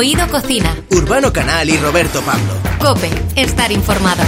Oído 0.00 0.26
Cocina. 0.28 0.74
Urbano 0.92 1.30
Canal 1.30 1.68
y 1.68 1.76
Roberto 1.76 2.22
Pablo. 2.22 2.54
Cope, 2.80 3.10
estar 3.36 3.70
informado. 3.70 4.22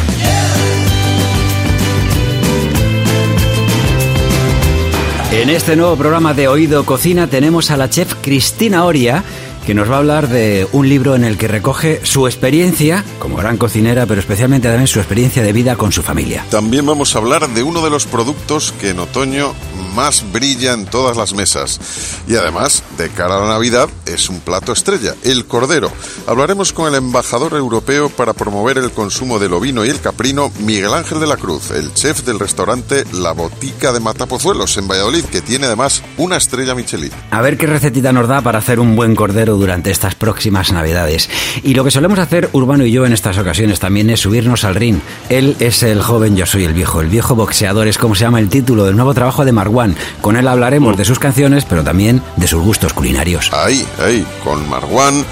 En 5.33 5.49
este 5.49 5.75
nuevo 5.75 5.97
programa 5.97 6.35
de 6.35 6.47
Oído 6.49 6.85
Cocina 6.85 7.27
tenemos 7.27 7.71
a 7.71 7.79
la 7.79 7.89
chef 7.89 8.17
Cristina 8.21 8.85
Oria 8.85 9.25
que 9.65 9.75
nos 9.75 9.89
va 9.89 9.95
a 9.95 9.99
hablar 9.99 10.29
de 10.29 10.67
un 10.73 10.89
libro 10.89 11.15
en 11.15 11.25
el 11.25 11.39
que 11.39 11.49
recoge 11.49 12.05
su 12.05 12.27
experiencia 12.27 13.05
como 13.19 13.37
gran 13.37 13.57
cocinera, 13.57 14.07
pero 14.07 14.21
especialmente 14.21 14.69
también 14.69 14.89
su 14.89 14.99
experiencia 14.99 15.43
de 15.43 15.53
vida 15.53 15.77
con 15.77 15.93
su 15.93 16.03
familia. 16.03 16.45
También 16.51 16.85
vamos 16.85 17.15
a 17.15 17.19
hablar 17.19 17.49
de 17.49 17.63
uno 17.63 17.83
de 17.83 17.91
los 17.91 18.07
productos 18.07 18.73
que 18.73 18.91
en 18.91 18.99
otoño 18.99 19.55
más 19.95 20.25
brilla 20.33 20.73
en 20.73 20.87
todas 20.87 21.17
las 21.17 21.35
mesas. 21.35 21.81
Y 22.27 22.37
además, 22.37 22.83
de 22.99 23.11
cara 23.11 23.37
a 23.37 23.41
la 23.41 23.49
Navidad, 23.49 23.89
es 24.07 24.29
un 24.29 24.41
plato 24.41 24.73
estrella, 24.73 25.15
el 25.25 25.47
cordero. 25.47 25.91
Hablaremos 26.27 26.73
con 26.73 26.89
el 26.89 26.95
embajador 26.95 27.55
europeo 27.55 28.09
para 28.11 28.33
promover 28.33 28.79
el 28.79 28.91
consumo 28.91 29.39
del 29.39 29.53
ovino 29.53 29.85
y 29.85 29.89
el 29.89 30.01
caprino, 30.01 30.51
Miguel 30.61 30.95
Ángel 30.95 31.21
de 31.21 31.27
la 31.27 31.37
Cruz, 31.37 31.71
el 31.71 31.93
chef 31.95 32.25
del 32.25 32.39
restaurante 32.39 33.05
La 33.13 33.33
Botica 33.33 33.93
de 33.93 34.01
Matapozuelos 34.01 34.77
en 34.77 34.89
Valladolid, 34.89 35.25
que 35.25 35.41
tiene 35.41 35.67
además 35.67 36.03
una 36.17 36.37
estrella 36.37 36.75
Michelin. 36.75 37.11
A 37.31 37.41
ver 37.41 37.57
qué 37.57 37.67
recetita 37.67 38.13
nos 38.13 38.29
da 38.29 38.41
para 38.41 38.59
hacer 38.59 38.81
un 38.81 38.97
buen 38.97 39.15
cordero 39.15 39.57
durante 39.57 39.91
estas 39.91 40.15
próximas 40.15 40.73
Navidades. 40.73 41.29
Y 41.63 41.75
lo 41.75 41.85
que 41.85 41.91
solemos 41.91 42.19
hacer 42.19 42.49
Urbano 42.53 42.85
y 42.85 42.93
yo 42.93 43.05
en 43.07 43.13
estas 43.13 43.39
ocasiones 43.39 43.81
también 43.81 44.11
es 44.11 44.21
subirnos 44.21 44.65
al 44.65 44.75
ring. 44.75 45.01
Él 45.29 45.57
es 45.61 45.83
el 45.83 46.03
joven, 46.03 46.37
yo 46.37 46.47
soy 46.47 46.65
el 46.65 46.73
viejo. 46.73 47.01
El 47.01 47.09
viejo 47.09 47.35
boxeador 47.35 47.89
es 47.89 47.99
como 47.99 48.15
se 48.15 48.25
llama 48.25 48.41
el 48.41 48.49
título 48.49 48.85
del 48.85 48.97
nuevo 48.97 49.15
trabajo 49.15 49.45
de 49.45 49.53
Marwan 49.83 49.97
con 50.21 50.37
él 50.37 50.47
hablaremos 50.49 50.97
de 50.97 51.05
sus 51.05 51.19
canciones, 51.19 51.65
pero 51.65 51.83
también 51.83 52.23
de 52.37 52.47
sus 52.47 52.63
gustos 52.63 52.93
culinarios. 52.93 53.51
Ahí, 53.53 53.87
ahí, 54.05 54.25
con 54.45 54.69
Marwan 54.69 55.25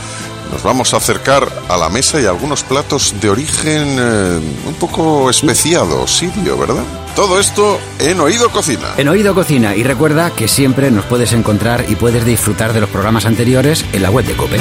nos 0.50 0.62
vamos 0.64 0.92
a 0.94 0.96
acercar 0.96 1.48
a 1.68 1.76
la 1.76 1.88
mesa 1.88 2.20
y 2.20 2.26
a 2.26 2.30
algunos 2.30 2.64
platos 2.64 3.14
de 3.20 3.30
origen 3.30 3.96
eh, 4.00 4.40
un 4.66 4.74
poco 4.74 5.30
especiado, 5.30 6.06
sirio, 6.08 6.58
¿verdad? 6.58 6.82
Todo 7.14 7.38
esto 7.38 7.78
en 8.00 8.18
Oído 8.18 8.50
Cocina. 8.50 8.94
En 8.96 9.08
Oído 9.08 9.32
Cocina. 9.34 9.76
Y 9.76 9.84
recuerda 9.84 10.30
que 10.30 10.48
siempre 10.48 10.90
nos 10.90 11.04
puedes 11.04 11.32
encontrar 11.32 11.84
y 11.88 11.94
puedes 11.94 12.24
disfrutar 12.24 12.72
de 12.72 12.80
los 12.80 12.90
programas 12.90 13.26
anteriores 13.26 13.84
en 13.92 14.02
la 14.02 14.10
web 14.10 14.24
de 14.24 14.34
Cope. 14.34 14.60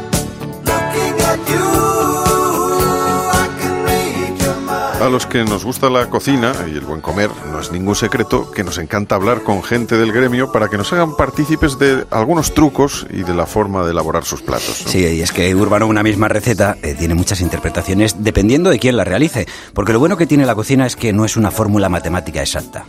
A 5.01 5.09
los 5.09 5.25
que 5.25 5.43
nos 5.43 5.65
gusta 5.65 5.89
la 5.89 6.11
cocina 6.11 6.53
y 6.67 6.77
el 6.77 6.81
buen 6.81 7.01
comer, 7.01 7.31
no 7.51 7.59
es 7.59 7.71
ningún 7.71 7.95
secreto 7.95 8.51
que 8.51 8.63
nos 8.63 8.77
encanta 8.77 9.15
hablar 9.15 9.41
con 9.41 9.63
gente 9.63 9.97
del 9.97 10.11
gremio 10.11 10.51
para 10.51 10.67
que 10.67 10.77
nos 10.77 10.93
hagan 10.93 11.15
partícipes 11.15 11.79
de 11.79 12.05
algunos 12.11 12.53
trucos 12.53 13.07
y 13.09 13.23
de 13.23 13.33
la 13.33 13.47
forma 13.47 13.83
de 13.83 13.91
elaborar 13.91 14.25
sus 14.25 14.43
platos. 14.43 14.83
Sí, 14.85 14.99
y 14.99 15.21
es 15.21 15.31
que 15.31 15.55
Urbano 15.55 15.87
una 15.87 16.03
misma 16.03 16.27
receta 16.27 16.77
eh, 16.83 16.93
tiene 16.93 17.15
muchas 17.15 17.41
interpretaciones 17.41 18.23
dependiendo 18.23 18.69
de 18.69 18.77
quién 18.77 18.95
la 18.95 19.03
realice, 19.03 19.47
porque 19.73 19.91
lo 19.91 19.97
bueno 19.97 20.17
que 20.17 20.27
tiene 20.27 20.45
la 20.45 20.53
cocina 20.53 20.85
es 20.85 20.95
que 20.95 21.13
no 21.13 21.25
es 21.25 21.35
una 21.35 21.49
fórmula 21.49 21.89
matemática 21.89 22.39
exacta. 22.39 22.85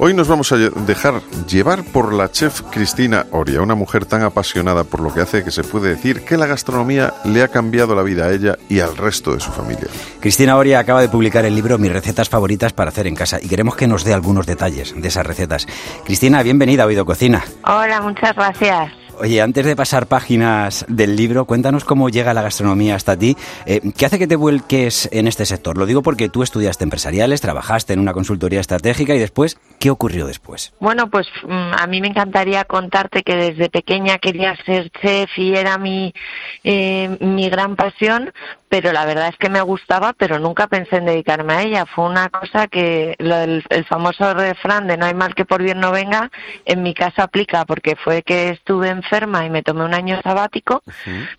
Hoy 0.00 0.14
nos 0.14 0.28
vamos 0.28 0.52
a 0.52 0.56
dejar 0.56 1.20
llevar 1.48 1.82
por 1.82 2.12
la 2.12 2.30
chef 2.30 2.60
Cristina 2.70 3.26
Oria, 3.32 3.62
una 3.62 3.74
mujer 3.74 4.06
tan 4.06 4.22
apasionada 4.22 4.84
por 4.84 5.00
lo 5.00 5.12
que 5.12 5.22
hace 5.22 5.42
que 5.42 5.50
se 5.50 5.64
puede 5.64 5.88
decir 5.88 6.24
que 6.24 6.36
la 6.36 6.46
gastronomía 6.46 7.14
le 7.24 7.42
ha 7.42 7.48
cambiado 7.48 7.96
la 7.96 8.04
vida 8.04 8.26
a 8.26 8.32
ella 8.32 8.56
y 8.68 8.78
al 8.78 8.96
resto 8.96 9.34
de 9.34 9.40
su 9.40 9.50
familia. 9.50 9.88
Cristina 10.20 10.56
Oria 10.56 10.78
acaba 10.78 11.00
de 11.00 11.08
publicar 11.08 11.44
el 11.44 11.56
libro 11.56 11.78
Mis 11.78 11.92
recetas 11.92 12.28
favoritas 12.28 12.72
para 12.72 12.90
hacer 12.90 13.08
en 13.08 13.16
casa 13.16 13.40
y 13.42 13.48
queremos 13.48 13.74
que 13.74 13.88
nos 13.88 14.04
dé 14.04 14.14
algunos 14.14 14.46
detalles 14.46 14.94
de 14.96 15.08
esas 15.08 15.26
recetas. 15.26 15.66
Cristina, 16.04 16.44
bienvenida 16.44 16.84
a 16.84 16.86
Oído 16.86 17.04
Cocina. 17.04 17.42
Hola, 17.64 18.00
muchas 18.00 18.36
gracias. 18.36 19.07
Oye, 19.20 19.40
antes 19.42 19.66
de 19.66 19.74
pasar 19.74 20.06
páginas 20.06 20.84
del 20.88 21.16
libro, 21.16 21.44
cuéntanos 21.44 21.84
cómo 21.84 22.08
llega 22.08 22.34
la 22.34 22.42
gastronomía 22.42 22.94
hasta 22.94 23.16
ti. 23.16 23.36
Eh, 23.66 23.80
¿Qué 23.96 24.06
hace 24.06 24.18
que 24.18 24.28
te 24.28 24.36
vuelques 24.36 25.08
en 25.12 25.26
este 25.26 25.44
sector? 25.44 25.76
Lo 25.76 25.86
digo 25.86 26.02
porque 26.02 26.28
tú 26.28 26.44
estudiaste 26.44 26.84
empresariales, 26.84 27.40
trabajaste 27.40 27.94
en 27.94 27.98
una 27.98 28.12
consultoría 28.12 28.60
estratégica 28.60 29.16
y 29.16 29.18
después, 29.18 29.58
¿qué 29.80 29.90
ocurrió 29.90 30.26
después? 30.26 30.72
Bueno, 30.78 31.10
pues 31.10 31.26
mm, 31.42 31.72
a 31.76 31.86
mí 31.88 32.00
me 32.00 32.08
encantaría 32.08 32.64
contarte 32.64 33.24
que 33.24 33.34
desde 33.34 33.70
pequeña 33.70 34.18
quería 34.18 34.54
ser 34.64 34.90
chef 35.02 35.30
y 35.36 35.52
era 35.54 35.78
mi, 35.78 36.14
eh, 36.62 37.16
mi 37.20 37.48
gran 37.48 37.74
pasión, 37.74 38.32
pero 38.68 38.92
la 38.92 39.04
verdad 39.04 39.28
es 39.28 39.36
que 39.36 39.48
me 39.48 39.60
gustaba, 39.62 40.12
pero 40.12 40.38
nunca 40.38 40.66
pensé 40.66 40.96
en 40.96 41.06
dedicarme 41.06 41.54
a 41.54 41.62
ella. 41.62 41.86
Fue 41.86 42.04
una 42.04 42.28
cosa 42.28 42.68
que 42.68 43.16
el, 43.18 43.64
famoso 43.88 44.34
refrán 44.34 44.86
de 44.86 44.96
no 44.96 45.06
hay 45.06 45.14
mal 45.14 45.34
que 45.34 45.44
por 45.44 45.62
bien 45.62 45.80
no 45.80 45.90
venga, 45.90 46.30
en 46.64 46.82
mi 46.82 46.94
caso 46.94 47.22
aplica, 47.22 47.64
porque 47.64 47.96
fue 47.96 48.22
que 48.22 48.50
estuve 48.50 48.88
enferma 48.88 49.44
y 49.46 49.50
me 49.50 49.62
tomé 49.62 49.84
un 49.84 49.94
año 49.94 50.20
sabático, 50.22 50.82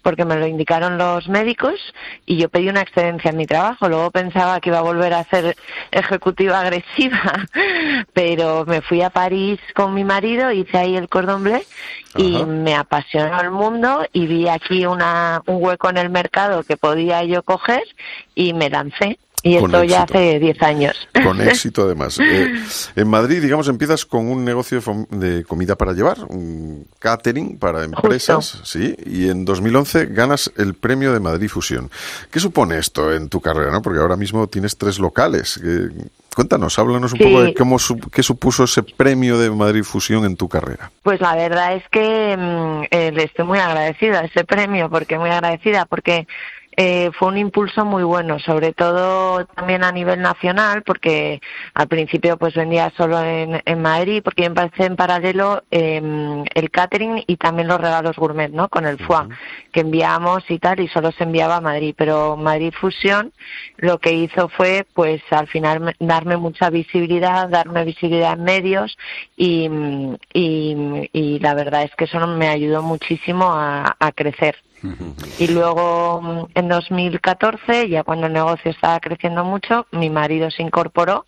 porque 0.02 0.26
me 0.26 0.38
lo 0.38 0.48
indicaron 0.48 0.98
los 0.98 1.28
médicos, 1.30 1.76
y 2.26 2.38
yo 2.38 2.50
pedí 2.50 2.70
una 2.70 2.82
excedencia 2.82 3.30
en 3.30 3.38
mi 3.38 3.46
trabajo. 3.46 3.88
Luego 3.88 4.12
pensaba 4.12 4.60
que 4.60 4.70
iba 4.70 4.80
a 4.80 4.84
volver 4.84 5.14
a 5.14 5.24
ser 5.26 5.56
ejecutiva 5.92 6.60
agresiva, 6.60 7.46
pero 8.14 8.66
me 8.66 8.82
fui 8.82 9.02
a 9.02 9.10
París 9.10 9.60
con 9.76 9.94
mi 9.94 10.04
marido, 10.04 10.52
hice 10.52 10.78
ahí 10.78 10.96
el 10.96 11.10
cordón 11.10 11.44
bleu, 11.44 11.62
y 12.16 12.44
me 12.44 12.76
apasionó 12.76 13.40
el 13.42 13.52
mundo 13.52 14.06
y 14.14 14.26
vi 14.26 14.48
aquí 14.48 14.86
una, 14.86 15.44
un 15.46 15.64
hueco 15.64 15.90
en 15.90 15.98
el 15.98 16.10
mercado 16.10 16.64
que 16.64 16.76
podía 16.76 17.19
yo 17.24 17.44
coger 17.44 17.84
y 18.36 18.54
me 18.54 18.70
lancé. 18.70 19.18
Y 19.42 19.56
esto 19.56 19.84
ya 19.86 20.04
hace 20.04 20.38
10 20.38 20.62
años. 20.64 21.08
Con 21.24 21.40
éxito, 21.48 21.84
además. 21.84 22.20
Eh, 22.20 22.54
en 22.96 23.08
Madrid, 23.08 23.42
digamos, 23.42 23.70
empiezas 23.70 24.06
con 24.06 24.28
un 24.28 24.44
negocio 24.44 24.82
de, 25.12 25.46
comida 25.46 25.78
para 25.78 25.94
llevar, 25.94 26.18
un 26.28 26.86
catering 27.00 27.58
para 27.58 27.86
empresas, 27.86 28.60
¿sí? 28.64 28.96
Y 29.06 29.30
en 29.30 29.46
2011 29.46 30.08
ganas 30.08 30.52
el 30.58 30.74
premio 30.74 31.14
de 31.14 31.22
Madrid 31.22 31.48
Fusión. 31.48 31.90
¿Qué 32.30 32.42
supone 32.42 32.78
esto 32.78 33.14
en 33.14 33.30
tu 33.30 33.40
carrera, 33.40 33.72
no? 33.72 33.82
Porque 33.82 34.00
ahora 34.00 34.18
mismo 34.18 34.48
tienes 34.48 34.78
tres 34.78 35.00
locales. 35.00 35.58
Cuéntanos, 36.36 36.78
háblanos 36.78 37.14
un 37.14 37.20
poco 37.20 37.42
de 37.42 37.54
cómo 37.54 37.78
qué 38.12 38.24
supuso 38.24 38.64
ese 38.64 38.84
premio 38.84 39.38
de 39.38 39.50
Madrid 39.50 39.84
Fusión 39.84 40.26
en 40.26 40.38
tu 40.38 40.48
carrera. 40.48 40.92
Pues 41.04 41.20
la 41.20 41.36
verdad 41.36 41.76
es 41.76 41.84
que 41.90 42.38
mm, 42.38 42.84
eh, 42.92 43.12
le 43.12 43.24
estoy 43.24 43.46
muy 43.46 43.60
agradecida 43.60 44.20
a 44.20 44.26
ese 44.26 44.44
premio, 44.44 44.90
porque 44.90 45.18
muy 45.18 45.30
agradecida, 45.32 45.86
porque 45.86 46.28
eh, 46.78 47.12
fue 47.18 47.30
un 47.30 47.38
impulso 47.38 47.84
muy 47.84 48.04
bueno, 48.04 48.40
sobre 48.40 48.74
todo 48.74 49.46
también 49.46 49.84
a 49.84 49.92
nivel 49.92 50.22
nacional, 50.22 50.84
porque 50.84 51.42
al 51.74 51.88
principio 51.88 52.38
pues 52.38 52.54
vendía 52.54 52.92
solo 52.96 53.22
en, 53.22 53.62
en 53.66 53.82
Madrid, 53.82 54.22
porque 54.24 54.44
yo 54.44 54.48
empecé 54.48 54.86
en 54.86 54.96
paralelo 54.96 55.64
em, 55.72 56.46
el 56.54 56.72
catering 56.72 57.24
y 57.28 57.38
también 57.38 57.68
los 57.68 57.82
regalos 57.82 58.16
gourmet, 58.16 58.52
¿no? 58.52 58.70
Con 58.70 58.86
el 58.86 58.98
foie, 58.98 59.28
que 59.74 59.82
enviamos 59.82 60.44
y 60.50 60.60
tal, 60.60 60.80
y 60.80 60.88
solo 60.88 61.12
se 61.12 61.24
enviaba 61.24 61.58
a 61.58 61.62
Madrid. 61.62 61.94
Pero 61.98 62.38
Madrid 62.38 62.74
Fusión 62.80 63.34
lo 63.78 63.98
que 64.00 64.14
hizo 64.14 64.48
fue, 64.50 64.86
pues 64.94 65.22
al 65.32 65.48
final 65.48 65.96
darme 66.00 66.38
mucha 66.38 66.70
visibilidad, 66.70 67.50
darme 67.50 67.84
visibilidad 67.84 68.34
en 68.34 68.44
medios 68.44 68.98
y, 69.36 69.70
y, 70.34 71.40
la 71.40 71.54
verdad 71.56 71.84
es 71.84 71.96
que 71.96 72.06
eso 72.06 72.26
me 72.28 72.48
ayudó 72.48 72.82
muchísimo 72.84 73.46
a 73.52 74.12
crecer. 74.16 74.56
Y 75.38 75.48
luego 75.48 76.48
en 76.54 76.68
2014, 76.68 77.90
ya 77.90 78.04
cuando 78.04 78.28
el 78.28 78.34
negocio 78.34 78.72
estaba 78.72 79.00
creciendo 79.00 79.44
mucho, 79.44 79.88
mi 79.92 80.10
marido 80.10 80.50
se 80.52 80.64
incorporó 80.64 81.26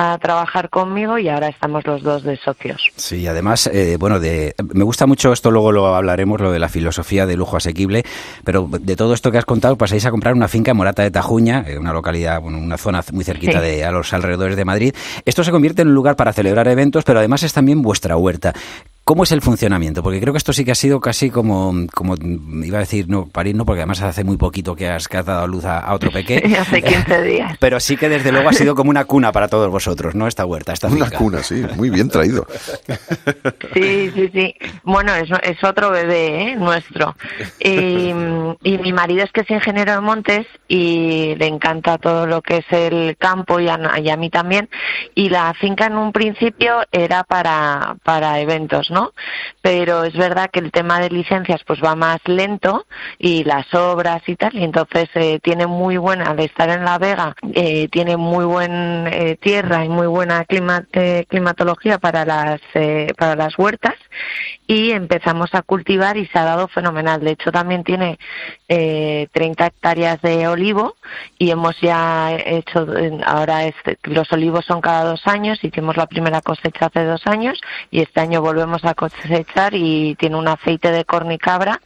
a 0.00 0.16
trabajar 0.18 0.70
conmigo 0.70 1.18
y 1.18 1.28
ahora 1.28 1.48
estamos 1.48 1.84
los 1.84 2.04
dos 2.04 2.22
de 2.22 2.36
socios. 2.36 2.80
Sí, 2.94 3.26
además, 3.26 3.66
eh, 3.66 3.96
bueno, 3.98 4.20
de, 4.20 4.54
me 4.72 4.84
gusta 4.84 5.08
mucho 5.08 5.32
esto, 5.32 5.50
luego 5.50 5.72
lo 5.72 5.92
hablaremos, 5.92 6.40
lo 6.40 6.52
de 6.52 6.60
la 6.60 6.68
filosofía 6.68 7.26
de 7.26 7.36
lujo 7.36 7.56
asequible, 7.56 8.04
pero 8.44 8.68
de 8.70 8.94
todo 8.94 9.12
esto 9.12 9.32
que 9.32 9.38
has 9.38 9.44
contado, 9.44 9.76
pasáis 9.76 10.06
a 10.06 10.12
comprar 10.12 10.34
una 10.34 10.46
finca 10.46 10.70
en 10.70 10.76
Morata 10.76 11.02
de 11.02 11.10
Tajuña, 11.10 11.64
eh, 11.66 11.78
una 11.78 11.92
localidad, 11.92 12.40
bueno, 12.40 12.58
una 12.58 12.78
zona 12.78 13.02
muy 13.12 13.24
cerquita 13.24 13.60
de 13.60 13.84
a 13.84 13.90
los 13.90 14.12
alrededores 14.12 14.54
de 14.54 14.64
Madrid. 14.64 14.94
Esto 15.24 15.42
se 15.42 15.50
convierte 15.50 15.82
en 15.82 15.88
un 15.88 15.94
lugar 15.94 16.14
para 16.14 16.32
celebrar 16.32 16.68
eventos, 16.68 17.02
pero 17.02 17.18
además 17.18 17.42
es 17.42 17.52
también 17.52 17.82
vuestra 17.82 18.16
huerta. 18.16 18.54
¿Cómo 19.08 19.22
es 19.22 19.32
el 19.32 19.40
funcionamiento? 19.40 20.02
Porque 20.02 20.20
creo 20.20 20.34
que 20.34 20.36
esto 20.36 20.52
sí 20.52 20.66
que 20.66 20.72
ha 20.72 20.74
sido 20.74 21.00
casi 21.00 21.30
como, 21.30 21.72
como 21.94 22.14
iba 22.62 22.76
a 22.76 22.80
decir, 22.80 23.08
no, 23.08 23.26
París 23.26 23.54
no, 23.54 23.64
porque 23.64 23.80
además 23.80 24.02
hace 24.02 24.22
muy 24.22 24.36
poquito 24.36 24.76
que 24.76 24.86
has, 24.86 25.08
dado 25.08 25.46
luz 25.46 25.64
a, 25.64 25.94
otro 25.94 26.10
pequeño. 26.10 26.54
hace 26.60 26.82
15 26.82 27.22
días. 27.22 27.56
Pero 27.58 27.80
sí 27.80 27.96
que 27.96 28.10
desde 28.10 28.30
luego 28.30 28.50
ha 28.50 28.52
sido 28.52 28.74
como 28.74 28.90
una 28.90 29.06
cuna 29.06 29.32
para 29.32 29.48
todos 29.48 29.70
vosotros, 29.70 30.14
¿no? 30.14 30.26
Esta 30.26 30.44
huerta, 30.44 30.74
esta 30.74 30.88
Una 30.88 31.10
cuna, 31.10 31.42
sí, 31.42 31.64
muy 31.74 31.88
bien 31.88 32.10
traído. 32.10 32.46
Sí, 33.74 34.10
sí, 34.14 34.30
sí. 34.32 34.54
Bueno, 34.82 35.14
es, 35.14 35.28
es 35.42 35.62
otro 35.62 35.90
bebé, 35.90 36.50
¿eh? 36.50 36.56
Nuestro. 36.56 37.14
Y, 37.60 38.12
y, 38.62 38.78
mi 38.78 38.92
marido 38.92 39.24
es 39.24 39.30
que 39.30 39.42
es 39.42 39.50
ingeniero 39.50 39.92
de 39.92 40.00
montes 40.00 40.46
y 40.66 41.34
le 41.36 41.46
encanta 41.46 41.98
todo 41.98 42.26
lo 42.26 42.40
que 42.42 42.58
es 42.58 42.64
el 42.70 43.16
campo 43.16 43.60
y 43.60 43.68
a, 43.68 43.78
y 44.02 44.08
a 44.10 44.16
mí 44.16 44.30
también. 44.30 44.68
Y 45.14 45.28
la 45.28 45.54
finca 45.54 45.86
en 45.86 45.96
un 45.96 46.12
principio 46.12 46.80
era 46.90 47.24
para, 47.24 47.96
para 48.02 48.40
eventos, 48.40 48.90
¿no? 48.90 48.97
¿No? 48.98 49.12
Pero 49.62 50.04
es 50.04 50.14
verdad 50.14 50.50
que 50.50 50.58
el 50.58 50.72
tema 50.72 50.98
de 51.00 51.10
licencias 51.10 51.62
pues 51.64 51.80
va 51.82 51.94
más 51.94 52.18
lento 52.24 52.86
y 53.18 53.44
las 53.44 53.72
obras 53.72 54.22
y 54.26 54.34
tal, 54.34 54.54
y 54.54 54.64
entonces 54.64 55.08
eh, 55.14 55.38
tiene 55.40 55.66
muy 55.66 55.96
buena, 55.96 56.34
de 56.34 56.44
estar 56.44 56.68
en 56.70 56.84
La 56.84 56.98
Vega, 56.98 57.34
eh, 57.54 57.88
tiene 57.88 58.16
muy 58.16 58.44
buena 58.44 59.08
eh, 59.10 59.36
tierra 59.40 59.84
y 59.84 59.88
muy 59.88 60.06
buena 60.06 60.44
clima, 60.44 60.84
climatología 61.28 61.98
para 61.98 62.24
las, 62.24 62.60
para 63.16 63.36
las 63.36 63.56
huertas 63.58 63.94
y 64.68 64.92
empezamos 64.92 65.48
a 65.54 65.62
cultivar 65.62 66.18
y 66.18 66.26
se 66.26 66.38
ha 66.38 66.44
dado 66.44 66.68
fenomenal. 66.68 67.20
De 67.20 67.30
hecho, 67.30 67.50
también 67.50 67.84
tiene 67.84 68.18
eh, 68.68 69.26
30 69.32 69.66
hectáreas 69.66 70.20
de 70.20 70.46
olivo 70.46 70.94
y 71.38 71.50
hemos 71.50 71.80
ya 71.80 72.36
hecho, 72.36 72.86
ahora 73.24 73.62
los 74.02 74.30
olivos 74.30 74.66
son 74.66 74.82
cada 74.82 75.04
dos 75.04 75.26
años, 75.26 75.58
hicimos 75.64 75.96
la 75.96 76.06
primera 76.06 76.42
cosecha 76.42 76.86
hace 76.86 77.02
dos 77.04 77.26
años 77.26 77.58
y 77.90 78.02
este 78.02 78.20
año 78.20 78.42
volvemos 78.42 78.84
a 78.84 78.92
cosechar 78.92 79.72
y 79.74 80.14
tiene 80.16 80.36
un 80.36 80.46
aceite 80.46 80.92
de 80.92 81.06
cornicabra 81.06 81.80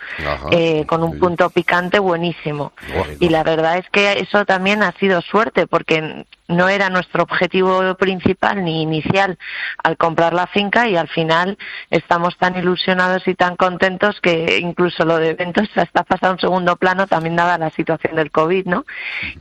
eh, 0.50 0.84
con 0.86 1.04
un 1.04 1.20
punto 1.20 1.50
picante 1.50 2.00
buenísimo. 2.00 2.72
Y 3.20 3.28
la 3.28 3.44
verdad 3.44 3.78
es 3.78 3.88
que 3.90 4.14
eso 4.14 4.44
también 4.44 4.82
ha 4.82 4.90
sido 4.98 5.22
suerte 5.22 5.68
porque 5.68 6.26
no 6.52 6.68
era 6.68 6.90
nuestro 6.90 7.22
objetivo 7.22 7.94
principal 7.96 8.64
ni 8.64 8.82
inicial 8.82 9.38
al 9.82 9.96
comprar 9.96 10.32
la 10.32 10.46
finca 10.46 10.88
y 10.88 10.96
al 10.96 11.08
final 11.08 11.58
estamos 11.90 12.36
tan 12.38 12.56
ilusionados 12.56 13.26
y 13.26 13.34
tan 13.34 13.56
contentos 13.56 14.20
que 14.20 14.58
incluso 14.60 15.04
lo 15.04 15.18
de 15.18 15.30
eventos 15.30 15.68
está 15.76 16.04
pasado 16.04 16.32
a 16.32 16.34
un 16.34 16.40
segundo 16.40 16.76
plano 16.76 17.06
también 17.06 17.36
dada 17.36 17.58
la 17.58 17.70
situación 17.70 18.16
del 18.16 18.30
COVID, 18.30 18.66
¿no? 18.66 18.84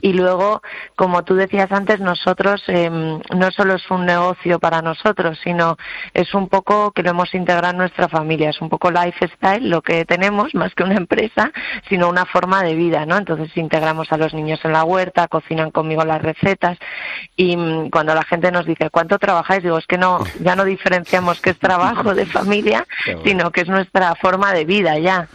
Y 0.01 0.13
luego, 0.13 0.61
como 0.95 1.23
tú 1.23 1.35
decías 1.35 1.71
antes, 1.71 1.99
nosotros 1.99 2.63
em, 2.67 3.19
no 3.35 3.51
solo 3.51 3.75
es 3.75 3.91
un 3.91 4.05
negocio 4.05 4.59
para 4.59 4.81
nosotros, 4.81 5.39
sino 5.43 5.77
es 6.13 6.33
un 6.33 6.47
poco 6.47 6.91
que 6.91 7.03
lo 7.03 7.11
hemos 7.11 7.33
integrado 7.33 7.71
en 7.71 7.77
nuestra 7.77 8.07
familia, 8.07 8.49
es 8.49 8.61
un 8.61 8.69
poco 8.69 8.91
lifestyle 8.91 9.69
lo 9.69 9.81
que 9.81 10.05
tenemos, 10.05 10.53
más 10.55 10.73
que 10.75 10.83
una 10.83 10.95
empresa, 10.95 11.51
sino 11.89 12.09
una 12.09 12.25
forma 12.25 12.63
de 12.63 12.75
vida, 12.75 13.05
¿no? 13.05 13.17
Entonces 13.17 13.55
integramos 13.55 14.11
a 14.11 14.17
los 14.17 14.33
niños 14.33 14.59
en 14.63 14.73
la 14.73 14.83
huerta, 14.83 15.27
cocinan 15.27 15.71
conmigo 15.71 16.03
las 16.03 16.21
recetas 16.21 16.77
y 17.35 17.55
mm, 17.55 17.89
cuando 17.89 18.13
la 18.13 18.23
gente 18.23 18.51
nos 18.51 18.65
dice 18.65 18.89
cuánto 18.89 19.17
trabajáis, 19.19 19.63
digo, 19.63 19.77
es 19.77 19.87
que 19.87 19.97
no, 19.97 20.23
ya 20.39 20.55
no 20.55 20.65
diferenciamos 20.65 21.41
que 21.41 21.51
es 21.51 21.59
trabajo 21.59 22.13
de 22.13 22.25
familia, 22.25 22.85
sino 23.23 23.51
que 23.51 23.61
es 23.61 23.67
nuestra 23.67 24.15
forma 24.15 24.53
de 24.53 24.65
vida 24.65 24.97
ya. 24.99 25.27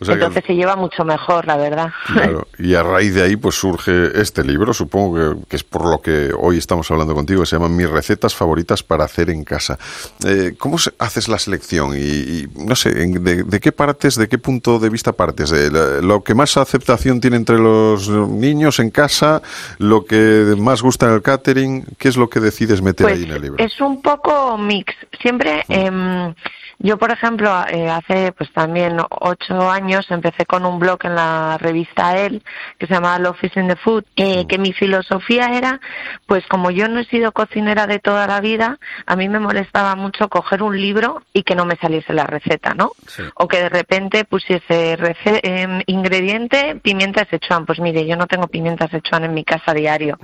Entonces 0.00 0.44
se 0.46 0.54
lleva 0.54 0.76
mucho 0.76 1.04
mejor, 1.04 1.46
la 1.46 1.56
verdad. 1.56 1.90
y 2.58 2.74
a 2.74 2.82
raíz 2.82 3.14
de 3.14 3.22
ahí 3.22 3.36
pues 3.36 3.56
surge 3.56 4.20
este 4.20 4.44
libro, 4.44 4.72
supongo 4.72 5.44
que, 5.48 5.56
es 5.56 5.64
por 5.64 5.88
lo 5.88 6.00
que 6.00 6.30
hoy 6.38 6.58
estamos 6.58 6.90
hablando 6.90 7.14
contigo, 7.14 7.40
que 7.42 7.46
se 7.46 7.56
llama 7.56 7.68
Mis 7.68 7.88
recetas 7.88 8.34
favoritas 8.34 8.82
para 8.82 9.04
hacer 9.04 9.30
en 9.30 9.44
casa. 9.44 9.78
Eh, 10.24 10.54
¿Cómo 10.58 10.76
haces 10.98 11.28
la 11.28 11.38
selección? 11.38 11.96
Y, 11.96 12.46
no 12.54 12.76
sé, 12.76 12.90
de, 12.90 13.60
qué 13.60 13.72
partes, 13.72 14.16
de 14.16 14.28
qué 14.28 14.38
punto 14.38 14.78
de 14.78 14.88
vista 14.88 15.12
partes? 15.12 15.50
De 15.50 16.02
lo 16.02 16.22
que 16.22 16.34
más 16.34 16.56
aceptación 16.56 17.20
tiene 17.20 17.36
entre 17.36 17.58
los 17.58 18.08
niños 18.08 18.78
en 18.78 18.90
casa, 18.90 19.42
lo 19.78 20.04
que 20.04 20.54
más 20.58 20.82
gusta 20.82 20.97
en 21.06 21.14
el 21.14 21.22
catering, 21.22 21.84
¿qué 21.98 22.08
es 22.08 22.16
lo 22.16 22.28
que 22.28 22.40
decides 22.40 22.82
meter 22.82 23.06
pues 23.06 23.18
ahí 23.18 23.24
en 23.24 23.30
el 23.30 23.42
libro? 23.42 23.64
Es 23.64 23.80
un 23.80 24.02
poco 24.02 24.56
mix. 24.58 24.94
Siempre... 25.20 25.64
Mm. 25.68 26.34
Yo, 26.80 26.96
por 26.96 27.10
ejemplo, 27.10 27.52
eh, 27.68 27.88
hace 27.90 28.30
pues 28.32 28.52
también 28.52 28.98
ocho 29.10 29.68
años 29.68 30.06
empecé 30.10 30.46
con 30.46 30.64
un 30.64 30.78
blog 30.78 30.98
en 31.02 31.16
la 31.16 31.58
revista 31.58 32.16
El 32.16 32.42
que 32.78 32.86
se 32.86 32.94
llamaba 32.94 33.18
Love 33.18 33.42
is 33.42 33.56
in 33.56 33.66
the 33.66 33.74
Food, 33.74 34.04
eh, 34.14 34.46
que 34.46 34.58
mi 34.58 34.72
filosofía 34.72 35.46
era, 35.56 35.80
pues 36.26 36.46
como 36.46 36.70
yo 36.70 36.86
no 36.86 37.00
he 37.00 37.04
sido 37.06 37.32
cocinera 37.32 37.88
de 37.88 37.98
toda 37.98 38.28
la 38.28 38.40
vida, 38.40 38.78
a 39.06 39.16
mí 39.16 39.28
me 39.28 39.40
molestaba 39.40 39.96
mucho 39.96 40.28
coger 40.28 40.62
un 40.62 40.80
libro 40.80 41.22
y 41.32 41.42
que 41.42 41.56
no 41.56 41.64
me 41.64 41.74
saliese 41.76 42.14
la 42.14 42.24
receta, 42.24 42.74
¿no? 42.74 42.92
O 43.34 43.48
que 43.48 43.58
de 43.58 43.68
repente 43.70 44.24
pusiese 44.24 44.96
eh, 45.24 45.82
ingrediente 45.86 46.76
pimientas 46.80 47.26
Sichuan. 47.28 47.66
Pues 47.66 47.80
mire, 47.80 48.06
yo 48.06 48.16
no 48.16 48.28
tengo 48.28 48.46
pimientas 48.46 48.90
Sichuan 48.92 49.24
en 49.24 49.34
mi 49.34 49.42
casa 49.42 49.74
diario. 49.74 50.16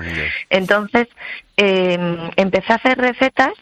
Entonces, 0.50 1.08
eh, 1.56 1.98
empecé 2.36 2.72
a 2.72 2.76
hacer 2.76 2.98
recetas 2.98 3.52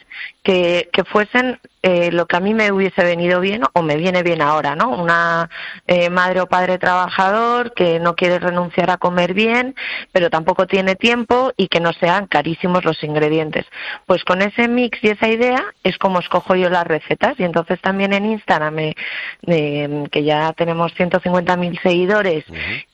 que, 0.42 0.88
que 0.92 1.04
fuesen 1.04 1.58
eh, 1.84 2.12
lo 2.12 2.26
que 2.26 2.36
a 2.36 2.40
mí 2.40 2.54
me 2.54 2.70
hubiese 2.70 3.02
venido 3.02 3.40
bien 3.40 3.62
o 3.72 3.82
me 3.82 3.96
viene 3.96 4.22
bien 4.22 4.40
ahora, 4.40 4.76
¿no? 4.76 4.90
Una 4.90 5.50
eh, 5.88 6.10
madre 6.10 6.40
o 6.40 6.46
padre 6.46 6.78
trabajador 6.78 7.74
que 7.74 7.98
no 7.98 8.14
quiere 8.14 8.38
renunciar 8.38 8.88
a 8.90 8.98
comer 8.98 9.34
bien, 9.34 9.74
pero 10.12 10.30
tampoco 10.30 10.68
tiene 10.68 10.94
tiempo 10.94 11.52
y 11.56 11.66
que 11.66 11.80
no 11.80 11.92
sean 11.92 12.28
carísimos 12.28 12.84
los 12.84 13.02
ingredientes. 13.02 13.66
Pues 14.06 14.22
con 14.22 14.42
ese 14.42 14.68
mix 14.68 14.96
y 15.02 15.08
esa 15.08 15.26
idea 15.26 15.64
es 15.82 15.98
como 15.98 16.20
escojo 16.20 16.54
yo 16.54 16.70
las 16.70 16.86
recetas 16.86 17.34
y 17.40 17.42
entonces 17.42 17.80
también 17.80 18.12
en 18.12 18.26
Instagram, 18.26 18.78
eh, 18.78 18.94
que 20.12 20.22
ya 20.22 20.52
tenemos 20.52 20.92
150.000 20.94 21.82
seguidores, 21.82 22.44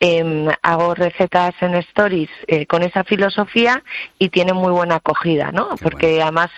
em, 0.00 0.48
hago 0.62 0.94
recetas 0.94 1.54
en 1.60 1.74
stories 1.74 2.30
con 2.66 2.82
esa 2.82 3.04
filosofía 3.04 3.82
y 4.18 4.30
tiene 4.30 4.54
muy 4.54 4.72
buena 4.72 4.96
acogida, 4.96 5.52
¿no? 5.52 5.76
Porque 5.82 6.22
además 6.22 6.48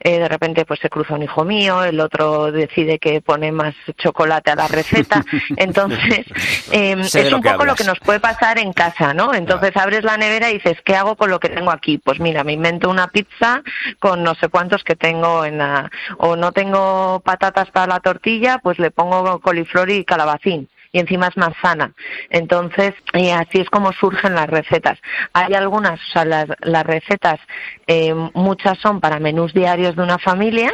eh, 0.00 0.18
de 0.18 0.28
repente 0.28 0.64
pues 0.64 0.80
se 0.80 0.88
cruza 0.88 1.14
un 1.14 1.22
hijo 1.22 1.44
mío, 1.44 1.82
el 1.82 2.00
otro 2.00 2.52
decide 2.52 2.98
que 2.98 3.20
pone 3.20 3.52
más 3.52 3.74
chocolate 3.98 4.50
a 4.50 4.56
la 4.56 4.68
receta. 4.68 5.24
Entonces, 5.56 6.26
em, 6.70 7.00
es 7.00 7.32
un 7.32 7.42
poco 7.42 7.64
lo 7.64 7.74
que 7.74 7.84
nos 7.84 7.98
puede 8.00 8.20
pasar 8.20 8.58
en 8.58 8.72
casa, 8.72 9.14
¿no? 9.14 9.34
Entonces 9.34 9.76
abres 9.76 10.04
la 10.04 10.16
nevera 10.16 10.50
y 10.50 10.54
dices, 10.54 10.78
¿qué 10.84 10.96
hago 10.96 11.16
con 11.16 11.30
lo 11.30 11.40
que 11.40 11.48
tengo 11.48 11.70
aquí? 11.70 11.98
Pues 11.98 12.20
mira, 12.20 12.44
me 12.44 12.52
invento 12.52 12.90
una 12.90 13.08
pizza 13.08 13.62
con 13.98 14.22
no 14.22 14.34
sé 14.34 14.48
cuántos 14.48 14.84
que 14.84 14.96
tengo 14.96 15.44
en 15.44 15.58
la... 15.58 15.90
o 16.18 16.36
no 16.36 16.52
tengo 16.52 17.20
patatas 17.24 17.70
para 17.70 17.94
la 17.94 18.00
tortilla, 18.00 18.58
pues 18.62 18.78
le 18.78 18.90
pongo 18.90 19.40
coliflor 19.40 19.90
y 19.90 20.04
calabacín 20.04 20.68
y 20.92 20.98
encima 20.98 21.28
es 21.28 21.36
más 21.36 21.52
sana. 21.62 21.92
Entonces, 22.30 22.94
y 23.14 23.30
así 23.30 23.58
es 23.60 23.70
como 23.70 23.92
surgen 23.92 24.34
las 24.34 24.46
recetas. 24.46 24.98
Hay 25.32 25.54
algunas, 25.54 26.00
o 26.00 26.12
sea, 26.12 26.24
las, 26.24 26.46
las 26.60 26.84
recetas, 26.84 27.40
eh, 27.86 28.14
muchas 28.34 28.78
son 28.78 29.00
para 29.00 29.18
menús 29.18 29.52
diarios 29.52 29.96
de 29.96 30.02
una 30.02 30.18
familia, 30.18 30.72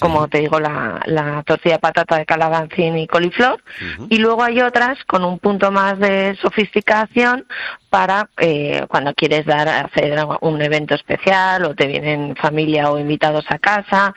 como 0.00 0.28
te 0.28 0.38
digo, 0.38 0.58
la, 0.60 1.00
la, 1.06 1.42
tortilla 1.44 1.76
de 1.76 1.80
patata 1.80 2.16
de 2.16 2.26
calabacín 2.26 2.98
y 2.98 3.06
coliflor. 3.06 3.62
Y 4.08 4.18
luego 4.18 4.42
hay 4.42 4.60
otras 4.60 5.02
con 5.04 5.24
un 5.24 5.38
punto 5.38 5.70
más 5.70 5.98
de 5.98 6.36
sofisticación 6.40 7.46
para 7.90 8.28
eh, 8.38 8.86
cuando 8.88 9.14
quieres 9.14 9.46
dar 9.46 9.68
hacer 9.68 10.18
un 10.40 10.60
evento 10.62 10.94
especial 10.94 11.64
o 11.64 11.74
te 11.74 11.86
vienen 11.86 12.34
familia 12.36 12.90
o 12.90 12.98
invitados 12.98 13.44
a 13.48 13.58
casa, 13.58 14.14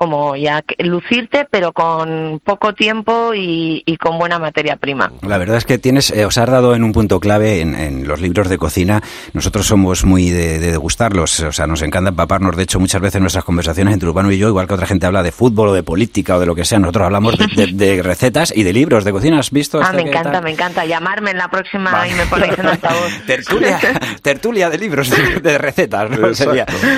como 0.00 0.34
ya 0.34 0.64
lucirte, 0.78 1.46
pero 1.50 1.74
con 1.74 2.40
poco 2.42 2.72
tiempo 2.72 3.32
y, 3.34 3.84
con 4.00 4.18
buena 4.18 4.38
materia 4.38 4.76
prima. 4.76 5.12
La 5.20 5.36
verdad 5.36 5.58
es 5.58 5.66
que 5.66 5.76
tienes, 5.76 6.10
eh, 6.10 6.24
os 6.24 6.38
has 6.38 6.48
dado 6.48 6.74
en 6.74 6.84
un 6.84 6.92
punto 6.92 7.20
clave 7.20 7.60
en, 7.60 8.08
los 8.08 8.18
libros 8.22 8.48
de 8.48 8.56
cocina. 8.56 9.02
Nosotros 9.34 9.66
somos 9.66 10.06
muy 10.06 10.30
de, 10.30 10.58
de, 10.58 10.70
degustarlos, 10.70 11.40
o 11.40 11.52
sea, 11.52 11.66
nos 11.66 11.82
encanta 11.82 12.08
empaparnos. 12.08 12.56
De 12.56 12.62
hecho, 12.62 12.80
muchas 12.80 13.02
veces 13.02 13.20
nuestras 13.20 13.44
conversaciones 13.44 13.92
entre 13.92 14.08
Urbano 14.08 14.32
y 14.32 14.38
yo, 14.38 14.48
igual 14.48 14.66
que 14.66 14.72
otra 14.72 14.86
gente 14.86 15.04
habla 15.04 15.22
de 15.22 15.32
fútbol 15.32 15.68
o 15.68 15.74
de 15.74 15.82
política 15.82 16.36
o 16.36 16.40
de 16.40 16.46
lo 16.46 16.54
que 16.54 16.64
sea, 16.64 16.78
nosotros 16.78 17.04
hablamos 17.04 17.34
de, 17.36 18.02
recetas 18.02 18.54
y 18.56 18.62
de 18.62 18.72
libros 18.72 19.04
de 19.04 19.12
cocina. 19.12 19.38
¿Has 19.38 19.50
visto? 19.50 19.82
Ah, 19.82 19.92
me 19.92 20.00
encanta, 20.00 20.40
me 20.40 20.52
encanta. 20.52 20.86
Llamarme 20.86 21.32
en 21.32 21.36
la 21.36 21.48
próxima 21.48 22.08
y 22.08 22.14
me 22.14 22.24
ponéis 22.24 22.58
en 22.58 22.66
altavoz. 22.68 23.12
tertulia, 24.22 24.70
de 24.70 24.78
libros, 24.78 25.10
de, 25.42 25.58
recetas, 25.58 26.08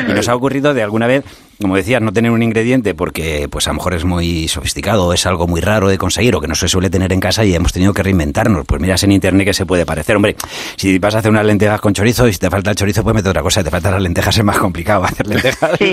Y 0.09 0.12
nos 0.12 0.28
ha 0.28 0.37
ocurrido 0.37 0.73
de 0.73 0.85
alguna 0.85 1.09
vez 1.09 1.25
como 1.62 1.76
decías, 1.76 2.02
no 2.02 2.12
tener 2.12 2.31
un 2.31 2.42
ingrediente 2.42 2.95
porque 2.95 3.49
pues 3.50 3.66
a 3.66 3.71
lo 3.71 3.75
mejor 3.75 3.95
es 3.95 4.04
muy 4.04 4.49
sofisticado, 4.49 5.12
es 5.12 5.26
algo 5.26 5.47
muy 5.47 5.61
raro 5.61 5.88
de 5.88 5.99
conseguir 5.99 6.35
o 6.37 6.40
que 6.40 6.49
no 6.49 6.54
se 6.54 6.69
suele 6.69 6.90
tener 6.90 7.12
en 7.12 7.21
casa 7.21 7.45
y 7.45 7.54
hemos 7.54 7.73
tenido 7.73 7.95
que 7.95 8.02
reinventarnos. 8.02 8.66
Pues 8.66 8.81
miras 8.81 9.02
en 9.04 9.12
internet 9.12 9.47
que 9.47 9.54
se 9.54 9.66
puede 9.66 9.87
parecer. 9.87 10.16
Hombre, 10.16 10.37
si 10.76 10.99
vas 10.99 11.14
a 11.14 11.19
hacer 11.19 11.31
unas 11.31 11.47
lentejas 11.47 11.81
con 11.81 11.95
chorizo 11.95 12.28
y 12.28 12.33
si 12.33 12.38
te 12.38 12.50
falta 12.50 12.71
el 12.71 12.76
chorizo, 12.76 13.02
pues 13.02 13.14
mete 13.14 13.28
otra 13.28 13.42
cosa. 13.42 13.61
Si 13.61 13.64
te 13.64 13.71
faltan 13.71 13.92
las 13.92 14.02
lentejas 14.02 14.37
es 14.37 14.45
más 14.45 14.59
complicado 14.59 15.04
hacer 15.04 15.26
lentejas. 15.26 15.71
Sí. 15.78 15.92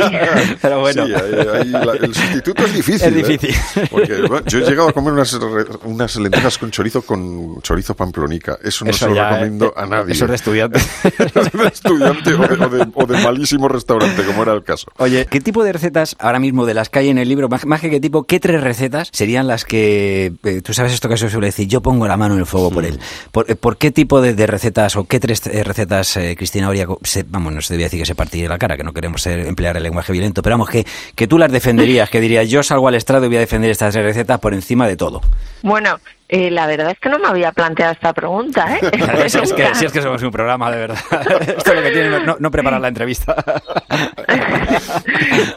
Pero 0.62 0.80
bueno. 0.80 1.06
el 1.06 2.14
sustituto 2.14 2.66
es 2.66 2.74
difícil. 2.74 3.18
Es 3.18 3.30
¿eh? 3.30 4.44
yo 4.48 4.60
he 4.60 4.62
llegado 4.62 4.90
a 4.90 4.94
comer 4.94 5.14
unas, 5.14 6.16
lentejas 6.18 6.58
con 6.58 6.72
chorizo 6.72 7.02
con 7.02 7.62
chorizo 7.62 7.96
pamplonica. 7.96 8.58
Eso 8.64 8.86
no 8.86 8.94
se 8.94 9.08
lo 9.08 9.14
recomiendo 9.14 9.74
a 9.76 9.86
nadie. 9.86 10.14
Eso 10.14 10.26
es 10.26 10.30
de 10.30 10.36
estudiante. 10.36 10.80
de 11.04 11.68
estudiante 11.68 12.34
o 12.34 12.70
de, 12.70 12.88
o 12.94 13.06
de 13.06 13.24
malísimo 13.24 13.68
restaurante, 13.68 14.24
como 14.24 14.44
era 14.44 14.54
el 14.54 14.64
caso. 14.64 14.88
Oye, 14.98 15.28
¿qué 15.30 15.40
tipo 15.40 15.59
de 15.64 15.74
recetas 15.74 16.16
ahora 16.20 16.40
mismo 16.40 16.66
de 16.66 16.74
las 16.74 16.90
que 16.90 17.00
hay 17.00 17.10
en 17.10 17.18
el 17.18 17.30
libro, 17.30 17.50
más, 17.50 17.82
que 17.82 17.90
qué 17.90 18.00
tipo, 18.00 18.24
qué 18.24 18.40
tres 18.40 18.62
recetas 18.62 19.10
serían 19.12 19.48
las 19.48 19.66
que, 19.66 20.34
eh, 20.44 20.62
tú 20.62 20.74
sabes 20.74 20.94
esto 20.94 21.10
que 21.10 21.18
se 21.18 21.30
suele 21.30 21.48
decir, 21.48 21.68
yo 21.68 21.82
pongo 21.82 22.08
la 22.08 22.18
mano 22.18 22.34
en 22.34 22.42
el 22.42 22.46
fuego 22.46 22.72
por 22.72 22.86
él. 22.86 23.00
¿Por, 23.32 23.50
eh, 23.50 23.56
qué 23.78 23.92
tipo 23.92 24.22
de, 24.22 24.48
recetas 24.48 24.96
o 24.96 25.06
qué 25.06 25.20
tres 25.20 25.46
eh, 25.48 25.64
recetas 25.64 26.18
Cristina 26.36 26.68
habría, 26.68 26.88
vamos, 27.28 27.54
no 27.54 27.62
se 27.62 27.74
debía 27.74 27.88
decir 27.88 28.00
que 28.00 28.06
se 28.06 28.16
partiera 28.16 28.50
la 28.50 28.58
cara, 28.58 28.78
que 28.78 28.84
no 28.84 28.94
queremos 28.94 29.26
emplear 29.28 29.78
el 29.78 29.84
lenguaje 29.84 30.12
violento, 30.12 30.42
pero 30.42 30.56
vamos, 30.56 30.70
que, 30.70 30.86
que 31.16 31.28
tú 31.28 31.38
las 31.38 31.52
defenderías, 31.52 32.10
que 32.10 32.20
dirías, 32.20 32.50
yo 32.50 32.64
salgo 32.64 32.88
al 32.88 32.96
estrado 32.96 33.26
y 33.26 33.30
voy 33.30 33.38
a 33.38 33.42
defender 33.42 33.70
estas 33.70 33.94
tres 33.94 34.06
recetas 34.06 34.40
por 34.40 34.54
encima 34.54 34.88
de 34.88 34.98
todo. 34.98 35.22
Bueno, 35.62 36.00
Eh, 36.32 36.52
la 36.52 36.68
verdad 36.68 36.92
es 36.92 37.00
que 37.00 37.10
no 37.10 37.18
me 37.18 37.28
había 37.28 37.52
planteado 37.52 37.92
esta 37.92 38.14
pregunta, 38.14 38.78
¿eh? 38.78 38.80
es, 39.26 39.34
es 39.34 39.52
que, 39.52 39.74
si 39.74 39.86
es 39.86 39.92
que 39.92 40.00
somos 40.00 40.22
un 40.22 40.30
programa, 40.30 40.70
de 40.70 40.78
verdad. 40.78 41.00
Esto 41.42 41.72
es 41.72 41.76
lo 41.76 41.82
que 41.82 41.92
tiene 41.92 42.20
no, 42.24 42.38
no 42.40 42.52
preparar 42.52 42.80
la 42.80 42.88
entrevista. 42.88 43.36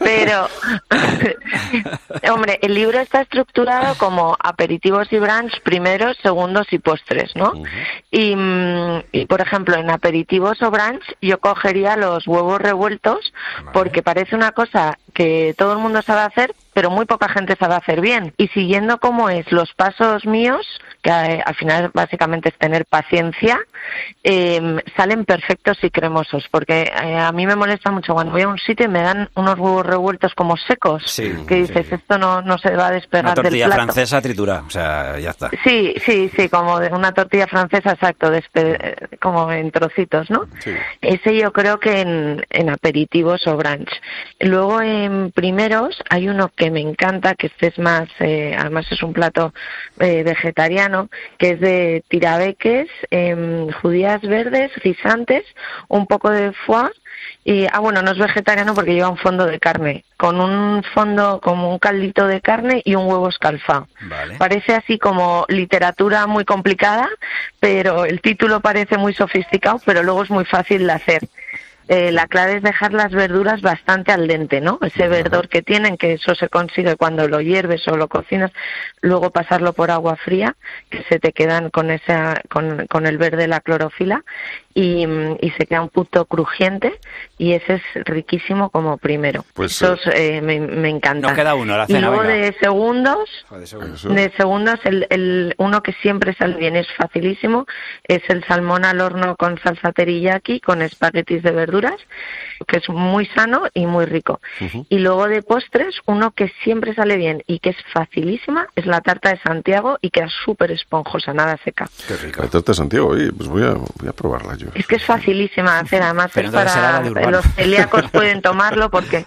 Pero, 0.01 0.49
hombre, 2.33 2.59
el 2.63 2.73
libro 2.73 2.99
está 3.01 3.21
estructurado 3.21 3.95
como 3.97 4.35
aperitivos 4.43 5.13
y 5.13 5.19
brunch, 5.19 5.61
primeros, 5.63 6.17
segundos 6.23 6.67
y 6.71 6.79
postres, 6.79 7.37
¿no? 7.37 7.53
y, 8.11 8.35
mm, 8.35 9.03
y, 9.13 9.27
por 9.27 9.43
ejemplo, 9.43 9.77
en 9.77 9.91
aperitivos 9.91 10.63
o 10.63 10.71
brunch 10.71 11.05
yo 11.21 11.39
cogería 11.39 11.97
los 11.97 12.27
huevos 12.27 12.61
revueltos 12.61 13.33
porque 13.75 14.03
parece 14.03 14.35
una 14.37 14.53
cosa 14.53 14.99
que 15.13 15.55
todo 15.57 15.73
el 15.73 15.79
mundo 15.79 16.03
sabe 16.03 16.23
hacer, 16.23 16.55
pero 16.73 16.91
muy 16.91 17.05
poca 17.05 17.29
gente 17.29 17.57
sabe 17.57 17.75
hacer 17.75 18.01
bien. 18.01 18.35
Y 18.37 18.49
siguiendo 18.49 18.99
como 18.99 19.29
es 19.29 19.51
los 19.53 19.73
pasos 19.75 20.27
míos, 20.27 20.67
que 21.03 21.11
eh, 21.11 21.43
al 21.45 21.55
final 21.57 21.91
básicamente 21.93 22.49
es 22.51 22.57
tener 22.59 22.87
paciencia, 22.87 23.59
eh, 24.23 24.83
salen 24.97 25.25
perfectos 25.25 25.79
y 25.83 25.91
cremosos. 25.91 26.47
Porque 26.51 26.83
eh, 26.83 27.19
a 27.19 27.33
mí 27.33 27.47
me 27.47 27.57
molesta 27.57 27.91
mucho 27.91 28.15
cuando 28.15 28.33
voy 28.33 28.43
a 28.43 28.49
un 28.49 28.59
sitio 28.59 28.87
y 28.87 28.89
me 28.89 29.03
dan 29.03 29.29
unos 29.35 29.59
huevos 29.59 29.85
revueltos 29.85 30.35
como 30.35 30.57
secos, 30.57 31.03
Sí, 31.07 31.33
que 31.47 31.57
dices, 31.57 31.87
sí. 31.89 31.95
esto 31.97 32.19
no, 32.19 32.43
no 32.43 32.57
se 32.59 32.71
va 32.77 32.85
a 32.85 32.87
Una 32.89 32.95
despegar 32.95 33.35
del 33.35 33.43
tortilla 33.45 33.67
plato. 33.67 33.83
francesa 33.83 34.21
triturada, 34.23 34.63
o 34.67 34.71
sea, 34.71 35.19
ya 35.19 35.31
está. 35.31 35.51
Sí, 35.65 35.95
sí, 36.05 36.31
sí, 36.37 36.49
como 36.49 36.79
de 36.79 36.89
una 36.93 37.13
tortilla 37.13 37.47
francesa, 37.47 37.93
exacto, 37.93 38.33
despe- 38.33 38.77
eh, 38.81 38.97
como 39.21 39.51
en 39.53 39.71
trocitos, 39.71 40.31
¿no? 40.31 40.47
Sí. 40.61 40.73
Ese 41.01 41.37
yo 41.37 41.53
creo 41.53 41.81
que 41.81 42.01
en, 42.01 42.47
en 42.51 42.71
aperitivos 42.71 43.47
o 43.47 43.57
brunch. 43.57 43.91
Luego 44.41 44.81
en 44.81 45.33
primeros 45.33 45.97
hay 46.11 46.29
uno 46.29 46.51
que 46.55 46.71
me 46.71 46.81
encanta, 46.81 47.35
que 47.35 47.49
este 47.49 47.69
es 47.69 47.79
más, 47.79 48.09
eh, 48.21 48.55
además 48.59 48.87
es 48.91 49.03
un 49.03 49.13
plato 49.13 49.53
eh, 49.99 50.23
que 51.39 51.51
es 51.51 51.61
de 51.61 52.05
tirabeques, 52.09 52.89
em, 53.11 53.71
judías 53.71 54.21
verdes, 54.23 54.71
guisantes, 54.83 55.45
un 55.89 56.07
poco 56.07 56.31
de 56.31 56.53
foie 56.53 56.91
y, 57.45 57.67
ah, 57.73 57.81
bueno, 57.81 58.03
no 58.03 58.13
es 58.13 58.19
vegetariano 58.19 58.75
porque 58.75 58.95
lleva 58.95 59.09
un 59.09 59.17
fondo 59.17 59.47
de 59.47 59.59
carne, 59.59 60.05
con 60.17 60.41
un 60.41 60.85
fondo 60.95 61.41
como 61.43 61.71
un 61.71 61.79
caldito 61.79 62.27
de 62.27 62.41
carne 62.41 62.83
y 62.85 62.95
un 62.95 63.07
huevo 63.07 63.29
escalfado. 63.29 63.89
Vale. 64.03 64.37
Parece 64.37 64.75
así 64.75 64.99
como 64.99 65.45
literatura 65.49 66.27
muy 66.27 66.45
complicada, 66.45 67.09
pero 67.59 68.05
el 68.05 68.21
título 68.21 68.61
parece 68.61 68.97
muy 68.97 69.13
sofisticado, 69.15 69.81
pero 69.85 70.03
luego 70.03 70.23
es 70.23 70.31
muy 70.31 70.45
fácil 70.45 70.87
de 70.87 70.93
hacer. 70.93 71.29
Eh, 71.89 72.13
la 72.13 72.27
clave 72.27 72.57
es 72.57 72.63
dejar 72.63 72.93
las 72.93 73.11
verduras 73.13 73.61
bastante 73.61 74.13
al 74.13 74.29
dente, 74.29 74.61
¿no? 74.61 74.79
Ese 74.83 75.09
verdor 75.09 75.49
que 75.49 75.63
tienen, 75.63 75.97
que 75.97 76.15
eso 76.15 76.35
se 76.35 76.49
consigue 76.49 76.97
cuando 76.97 77.27
lo 77.29 77.41
hierves 77.41 77.87
o 77.89 77.97
lo 77.97 78.09
cocinas, 78.09 78.53
luego 79.01 79.31
pasarlo 79.31 79.73
por 79.73 79.91
agua 79.91 80.17
fría, 80.17 80.57
que 80.91 81.03
se 81.05 81.19
te 81.19 81.33
quedan 81.33 81.71
con 81.71 81.91
esa, 81.91 82.41
con, 82.49 82.87
con 82.87 83.07
el 83.07 83.19
verde 83.19 83.49
la 83.49 83.61
clorofila 83.61 84.25
y, 84.75 85.05
y 85.41 85.51
se 85.59 85.67
queda 85.67 85.83
un 85.83 85.89
punto 85.89 86.25
crujiente 86.27 86.99
y 87.39 87.53
ese 87.53 87.75
es 87.75 87.83
riquísimo 88.05 88.71
como 88.71 88.99
primero. 88.99 89.45
Pues, 89.55 89.73
Esos 89.73 90.01
eh, 90.15 90.41
me, 90.43 90.61
me 90.61 90.89
encantan. 90.89 91.23
Nos 91.31 91.33
queda 91.33 91.55
uno, 91.55 91.77
la 91.77 91.85
y 91.85 91.93
cena, 91.93 92.09
luego 92.09 92.23
venga. 92.23 92.35
de 92.47 92.53
segundos, 92.61 93.29
Joder, 93.49 93.69
de 93.69 94.33
segundos, 94.37 94.81
el, 94.85 95.07
el 95.11 95.55
uno 95.59 95.83
que 95.83 95.93
siempre 96.03 96.35
sale 96.35 96.57
bien, 96.57 96.77
es 96.77 96.87
facilísimo, 96.97 97.67
es 98.05 98.23
el 98.29 98.45
salmón 98.45 98.85
al 98.85 99.01
horno 99.01 99.37
con 99.37 99.59
salsa 99.61 99.93
teriyaki, 99.93 100.61
con 100.61 100.83
espaguetis 100.83 101.43
de 101.43 101.51
verduras, 101.51 101.97
que 102.67 102.79
es 102.79 102.89
muy 102.89 103.27
sano 103.35 103.65
y 103.75 103.87
muy 103.87 104.05
rico. 104.07 104.41
Y 104.89 104.99
luego 104.99 105.27
de 105.29 105.43
postres, 105.43 105.97
uno 106.07 106.31
que 106.31 106.53
siempre 106.63 106.95
sale 106.95 107.17
bien 107.17 107.43
y 107.47 107.59
que 107.59 107.71
es 107.71 107.77
facilísima, 107.93 108.69
es 108.77 108.87
la 108.87 109.01
tarta 109.01 109.31
de 109.31 109.41
Santiago 109.41 109.99
y 110.01 110.11
queda 110.11 110.29
súper 110.45 110.71
esponjosa, 110.71 111.33
nada 111.33 111.59
seca. 111.65 111.89
Qué 112.07 112.17
rico. 112.17 112.43
La 112.43 112.49
tarta 112.49 112.73
de 112.73 112.77
Santiago, 112.77 113.09
oye, 113.09 113.33
pues 113.33 113.49
voy 113.49 113.63
a, 113.65 113.73
voy 113.73 114.09
a 114.09 114.13
probarla 114.13 114.57
yo. 114.63 114.71
Es 114.75 114.87
que 114.87 114.97
es 114.97 115.05
facilísima 115.05 115.75
de 115.75 115.81
hacer, 115.81 116.03
además 116.03 116.31
Pero 116.35 116.49
es 116.49 116.55
para 116.55 117.03
la 117.03 117.31
los 117.31 117.45
celíacos 117.55 118.11
pueden 118.11 118.43
tomarlo 118.43 118.91
porque 118.91 119.27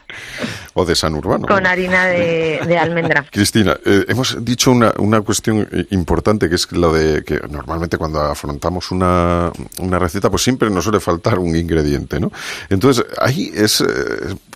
O 0.74 0.86
de 0.86 0.96
San 0.96 1.14
Urbano. 1.16 1.48
con 1.48 1.66
harina 1.66 2.06
de, 2.06 2.62
de 2.66 2.78
almendra. 2.78 3.26
Cristina, 3.32 3.78
eh, 3.86 4.06
hemos 4.08 4.44
dicho 4.44 4.72
una, 4.72 4.94
una 4.98 5.22
cuestión 5.22 5.68
eh, 5.72 5.86
importante 5.92 6.50
que 6.50 6.56
es 6.56 6.72
lo 6.72 6.94
de 6.94 7.24
que 7.24 7.40
normalmente 7.50 7.98
cuando 7.98 8.22
afrontamos 8.22 8.92
una, 8.92 9.52
una 9.80 10.00
receta 10.00 10.30
pues 10.30 10.44
siempre 10.44 10.70
nos 10.70 10.84
suele 10.84 11.00
faltar 11.00 11.40
un 11.40 11.56
ingrediente, 11.56 12.20
¿no? 12.20 12.32
Entonces 12.70 13.06
ahí 13.20 13.52
es 13.54 13.82
eh, 13.82 13.86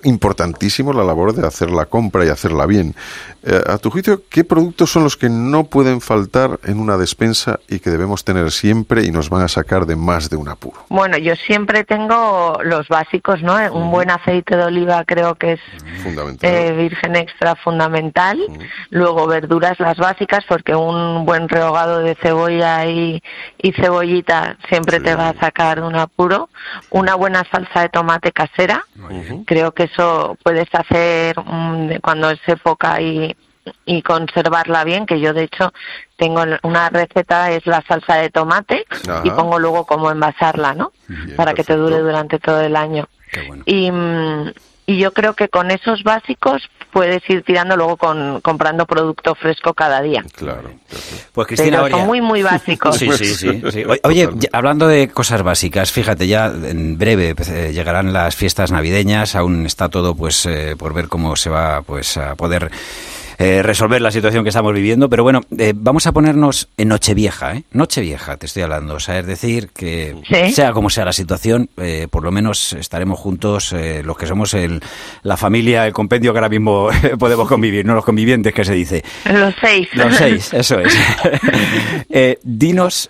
importantísimo 0.04 0.94
la 0.94 1.04
labor 1.04 1.34
de 1.34 1.46
hacer 1.46 1.72
la 1.72 1.86
compra 1.86 2.26
y 2.26 2.30
hacerla 2.30 2.66
bien. 2.66 2.96
Eh, 3.44 3.62
a 3.68 3.78
tu 3.78 3.90
juicio, 3.90 4.24
¿qué 4.30 4.44
productos 4.44 4.92
son 4.92 5.04
los 5.04 5.16
que 5.16 5.30
no 5.30 5.66
pueden 5.66 6.02
faltar 6.02 6.60
en 6.64 6.80
una 6.80 6.98
despensa 6.98 7.60
y 7.68 7.80
que 7.80 7.90
debemos 7.90 8.24
tener 8.24 8.52
siempre 8.52 9.06
y 9.06 9.12
nos 9.12 9.30
van 9.30 9.44
a 9.44 9.48
sacar 9.48 9.86
de 9.86 9.96
más 9.96 10.30
de 10.30 10.36
un 10.36 10.50
Bueno, 10.90 11.18
yo 11.18 11.36
siempre 11.36 11.84
tengo 11.84 12.60
los 12.64 12.88
básicos, 12.88 13.42
¿no? 13.42 13.56
Un 13.74 13.92
buen 13.92 14.10
aceite 14.10 14.56
de 14.58 14.64
oliva 14.64 15.04
creo 15.06 15.36
que 15.36 15.54
es 15.54 15.60
Fundamental. 16.04 16.50
eh, 16.52 16.72
virgen 16.74 17.16
extra 17.16 17.56
fundamental. 17.56 18.40
Luego 18.90 19.28
verduras 19.28 19.80
las 19.80 19.98
básicas 19.98 20.44
porque 20.48 20.76
un 20.76 21.26
buen 21.26 21.48
rehogado 21.50 22.00
de 22.00 22.16
cebolla 22.16 22.86
y, 22.86 23.22
y 23.58 23.72
cebollita 23.74 24.58
siempre 24.68 25.00
te 25.00 25.16
va 25.16 25.30
a 25.30 25.40
sacar 25.40 25.82
de 25.82 25.88
un 25.88 25.96
apuro. 25.96 26.50
Una 26.90 27.16
buena 27.16 27.44
salsa 27.52 27.82
de 27.82 27.90
tomate 27.90 28.32
casera. 28.32 28.84
Creo 29.46 29.72
que 29.74 29.84
eso 29.84 30.38
puedes 30.44 30.68
hacer 30.74 31.36
mm, 31.40 31.96
cuando 32.02 32.30
es 32.30 32.40
época 32.48 33.00
y 33.02 33.36
y 33.86 34.02
conservarla 34.02 34.84
bien, 34.84 35.06
que 35.06 35.20
yo 35.20 35.34
de 35.34 35.44
hecho 35.44 35.74
tengo 36.18 36.44
una 36.64 36.90
receta, 36.90 37.52
es 37.52 37.66
la 37.66 37.84
salsa 37.88 38.16
de 38.16 38.30
tomate 38.30 38.86
Ajá. 39.08 39.22
y 39.24 39.30
pongo 39.32 39.60
luego 39.60 39.86
cómo 39.86 40.12
envasarla, 40.12 40.74
¿no? 40.74 40.92
Bien, 41.08 41.36
Para 41.36 41.54
que 41.54 41.64
te 41.64 41.76
dure 41.76 42.00
durante 42.00 42.40
todo 42.40 42.62
el 42.62 42.76
año. 42.76 43.08
Qué 43.32 43.42
bueno. 43.48 43.64
Y, 43.66 43.92
mm, 43.92 44.52
y 44.90 44.98
yo 44.98 45.14
creo 45.14 45.36
que 45.36 45.50
con 45.50 45.70
esos 45.70 46.02
básicos 46.04 46.68
puedes 46.92 47.22
ir 47.30 47.44
tirando 47.44 47.76
luego 47.78 47.96
con 47.96 48.42
comprando 48.42 48.88
producto 48.88 49.36
fresco 49.36 49.76
cada 49.76 50.02
día. 50.02 50.24
Claro. 50.36 50.62
claro. 50.62 50.76
Pues 51.32 51.48
Cristina 51.48 51.84
Pero 51.84 51.98
son 51.98 52.08
muy, 52.08 52.22
muy 52.22 52.42
básicos. 52.42 52.98
Sí, 52.98 53.08
sí, 53.12 53.36
sí. 53.36 53.84
Oye, 54.04 54.30
hablando 54.52 54.88
de 54.88 55.10
cosas 55.10 55.44
básicas, 55.44 55.92
fíjate, 55.92 56.28
ya 56.28 56.48
en 56.48 56.98
breve 56.98 57.36
pues, 57.36 57.50
eh, 57.50 57.72
llegarán 57.72 58.14
las 58.14 58.36
fiestas 58.36 58.72
navideñas, 58.72 59.36
aún 59.36 59.68
está 59.68 59.90
todo 59.90 60.16
pues 60.16 60.48
eh, 60.48 60.76
por 60.76 60.96
ver 60.96 61.08
cómo 61.08 61.36
se 61.36 61.52
va 61.52 61.84
pues 61.84 62.18
a 62.18 62.34
poder 62.34 62.72
eh, 63.40 63.64
resolver 63.64 64.02
la 64.02 64.12
situación 64.12 64.44
que 64.44 64.50
estamos 64.50 64.74
viviendo, 64.74 65.10
pero 65.10 65.24
bueno, 65.24 65.42
eh, 65.58 65.74
vamos 65.76 66.06
a 66.08 66.12
ponernos 66.12 66.68
en 66.78 66.90
Nochevieja, 66.90 67.56
¿eh? 67.56 67.64
Nochevieja, 67.72 68.36
te 68.38 68.46
estoy 68.46 68.64
hablando, 68.64 68.96
o 68.96 69.00
sea, 69.00 69.18
es 69.20 69.26
decir, 69.26 69.70
que 69.70 70.16
Sí. 70.30 70.52
sea 70.52 70.72
como 70.74 70.90
sea 70.90 71.06
la 71.06 71.14
situación, 71.14 71.70
eh, 71.78 72.08
por 72.12 72.24
lo 72.24 72.32
menos 72.32 72.74
estaremos 72.74 73.18
juntos 73.18 73.72
eh, 73.74 74.04
los 74.04 74.18
que 74.18 74.28
somos 74.28 74.54
el, 74.54 74.82
la 75.24 75.38
familia, 75.38 75.88
el 75.88 75.94
compendio 75.94 76.34
que 76.34 76.40
ahora 76.40 76.50
mismo 76.50 76.90
podemos 77.18 77.48
convivir, 77.48 77.86
no 77.86 77.96
los 77.96 78.04
convivientes 78.06 78.54
que 78.54 78.66
se 78.66 78.74
dice. 78.74 79.04
Los 79.32 79.56
seis. 79.62 79.88
Los 79.94 80.16
seis, 80.16 80.54
eso 80.54 80.78
es. 80.80 80.94
Dinos 82.44 83.10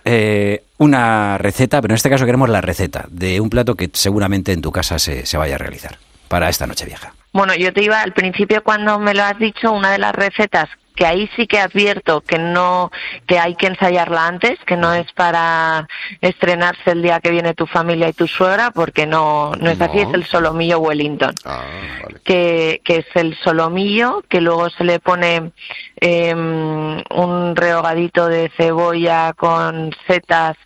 una 0.77 1.37
receta, 1.37 1.81
pero 1.81 1.93
en 1.93 1.95
este 1.97 2.09
caso 2.09 2.25
queremos 2.25 2.49
la 2.49 2.61
receta 2.61 3.05
de 3.09 3.41
un 3.41 3.49
plato 3.49 3.75
que 3.75 3.89
seguramente 3.93 4.53
en 4.53 4.61
tu 4.61 4.71
casa 4.71 4.99
se, 4.99 5.25
se 5.25 5.37
vaya 5.37 5.55
a 5.55 5.57
realizar 5.57 5.97
para 6.29 6.47
esta 6.47 6.65
noche 6.65 6.85
vieja. 6.85 7.13
Bueno, 7.33 7.53
yo 7.55 7.73
te 7.73 7.83
iba 7.83 8.01
al 8.01 8.13
principio 8.13 8.63
cuando 8.63 8.97
me 8.99 9.13
lo 9.13 9.23
has 9.23 9.37
dicho, 9.37 9.71
una 9.71 9.91
de 9.91 9.99
las 9.99 10.15
recetas 10.15 10.69
que 10.99 11.05
ahí 11.05 11.29
sí 11.37 11.47
que 11.47 11.61
advierto 11.61 12.19
que 12.19 12.37
no 12.37 12.91
que 13.25 13.39
hay 13.39 13.55
que 13.55 13.67
ensayarla 13.67 14.27
antes, 14.27 14.59
que 14.65 14.75
no 14.75 14.93
es 14.93 15.09
para 15.13 15.87
estrenarse 16.19 16.91
el 16.91 17.01
día 17.01 17.21
que 17.21 17.31
viene 17.31 17.53
tu 17.53 17.67
familia 17.67 18.09
y 18.09 18.13
tu 18.13 18.27
suegra, 18.27 18.71
porque 18.71 19.07
no 19.07 19.53
no 19.61 19.69
es 19.69 19.79
así, 19.79 19.99
es 19.99 20.13
el 20.13 20.25
solomillo 20.25 20.79
Wellington. 20.79 21.35
Ah, 21.45 21.63
vale. 22.03 22.19
que, 22.25 22.81
que 22.83 22.97
es 22.97 23.05
el 23.15 23.37
solomillo, 23.37 24.25
que 24.27 24.41
luego 24.41 24.69
se 24.71 24.83
le 24.83 24.99
pone 24.99 25.53
eh, 26.01 26.33
un 26.35 27.55
rehogadito 27.55 28.27
de 28.27 28.51
cebolla 28.57 29.33
con 29.33 29.91
setas, 30.07 30.57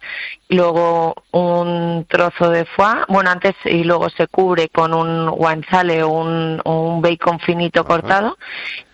y 0.49 0.55
luego 0.55 1.15
un 1.31 2.05
trozo 2.07 2.49
de 2.49 2.65
foie, 2.65 3.03
bueno, 3.07 3.31
antes 3.31 3.55
y 3.65 3.83
luego 3.83 4.09
se 4.09 4.27
cubre 4.27 4.69
con 4.69 4.93
un 4.93 5.29
guanciale 5.31 6.03
o 6.03 6.09
un, 6.09 6.61
un 6.65 7.01
bacon 7.01 7.39
finito 7.39 7.83
cortado, 7.85 8.37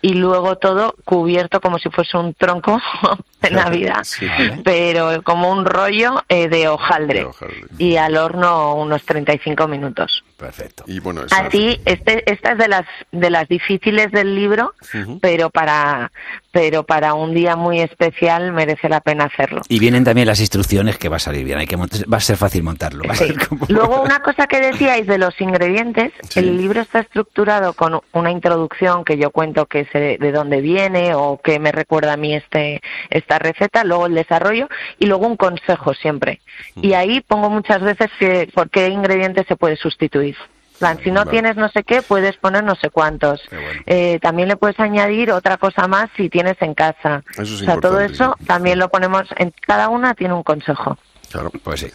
y 0.00 0.14
luego 0.14 0.56
todo 0.56 0.94
cubierto 1.04 1.60
como 1.60 1.78
si 1.78 1.90
fuese 1.90 2.16
un 2.16 2.32
tronco 2.34 2.80
de 3.42 3.50
Navidad, 3.50 4.04
Sí. 4.04 4.26
pero 4.64 5.22
como 5.22 5.50
un 5.50 5.64
rollo 5.66 6.22
eh, 6.28 6.48
de 6.48 6.68
hojaldre. 6.68 7.20
De 7.20 7.24
hojaldre. 7.26 7.64
Y 7.78 7.96
al 7.96 8.16
horno 8.16 8.74
unos 8.76 9.02
35 9.04 9.68
minutos. 9.68 10.24
Perfecto. 10.40 10.84
Y 10.86 11.00
bueno, 11.00 11.24
esa- 11.26 11.36
Así, 11.46 11.78
este, 11.84 12.30
esta 12.32 12.52
es 12.52 12.58
de 12.58 12.68
las 12.68 12.86
de 13.12 13.28
las 13.30 13.46
difíciles 13.46 14.10
del 14.10 14.34
libro, 14.34 14.72
pero 15.20 15.50
para 15.50 16.10
pero 16.52 16.82
para 16.84 17.14
un 17.14 17.32
día 17.34 17.54
muy 17.54 17.80
especial 17.80 18.52
merece 18.52 18.88
la 18.88 19.00
pena 19.00 19.24
hacerlo. 19.26 19.60
Y 19.68 19.78
vienen 19.78 20.02
también 20.02 20.26
las 20.26 20.40
instrucciones 20.40 20.98
que 20.98 21.08
va 21.08 21.16
a 21.16 21.20
salir 21.20 21.44
bien. 21.44 21.58
Hay 21.58 21.66
que 21.66 21.76
va 21.76 21.86
a 22.16 22.20
ser 22.20 22.36
fácil 22.38 22.62
montarlo. 22.64 23.04
Va 23.06 23.12
a 23.12 23.16
Sí. 23.16 23.26
ser 23.28 23.46
como- 23.48 23.66
Luego, 23.68 24.02
una 24.02 24.20
cosa 24.20 24.46
que 24.48 24.60
decíais 24.60 25.06
de 25.06 25.18
los 25.18 25.38
ingredientes, 25.40 26.12
Sí. 26.28 26.40
el 26.40 26.56
libro 26.56 26.80
está 26.80 27.00
estructurado 27.00 27.74
con 27.74 28.00
una 28.12 28.30
introducción 28.32 29.04
que 29.04 29.16
yo 29.18 29.30
cuento 29.30 29.66
que 29.66 29.84
sé 29.92 30.16
de 30.18 30.32
dónde 30.32 30.60
viene 30.60 31.14
o 31.14 31.38
que 31.42 31.58
me 31.60 31.70
recuerda 31.70 32.14
a 32.14 32.16
mí 32.16 32.34
este, 32.34 32.80
esta 33.10 33.38
receta, 33.38 33.84
luego 33.84 34.06
el 34.06 34.14
desarrollo 34.14 34.68
y 34.98 35.06
luego 35.06 35.26
un 35.26 35.36
consejo 35.36 35.94
siempre. 35.94 36.40
Y 36.82 36.94
ahí 36.94 37.20
pongo 37.20 37.50
muchas 37.50 37.80
veces 37.82 38.08
que 38.18 38.48
por 38.54 38.70
qué 38.70 38.88
ingrediente 38.88 39.44
se 39.46 39.54
puede 39.56 39.76
sustituir. 39.76 40.29
Plan, 40.78 40.98
si 41.04 41.10
no 41.10 41.20
Vale. 41.20 41.30
tienes 41.30 41.56
no 41.56 41.68
sé 41.68 41.84
qué, 41.84 42.00
puedes 42.00 42.38
poner 42.38 42.64
no 42.64 42.74
sé 42.74 42.88
cuántos. 42.88 43.42
Bueno. 43.50 43.66
Eh, 43.84 44.18
también 44.22 44.48
le 44.48 44.56
puedes 44.56 44.80
añadir 44.80 45.30
otra 45.30 45.58
cosa 45.58 45.86
más 45.86 46.08
si 46.16 46.30
tienes 46.30 46.56
en 46.60 46.72
casa. 46.72 47.22
Eso 47.32 47.42
es 47.42 47.62
o 47.62 47.64
sea, 47.66 47.76
todo 47.76 48.00
eso 48.00 48.34
también 48.46 48.78
lo 48.78 48.88
ponemos, 48.88 49.28
en 49.36 49.52
cada 49.66 49.90
una 49.90 50.14
tiene 50.14 50.32
un 50.32 50.42
consejo. 50.42 50.96
Claro. 51.30 51.52
Pues 51.62 51.80
sí. 51.80 51.86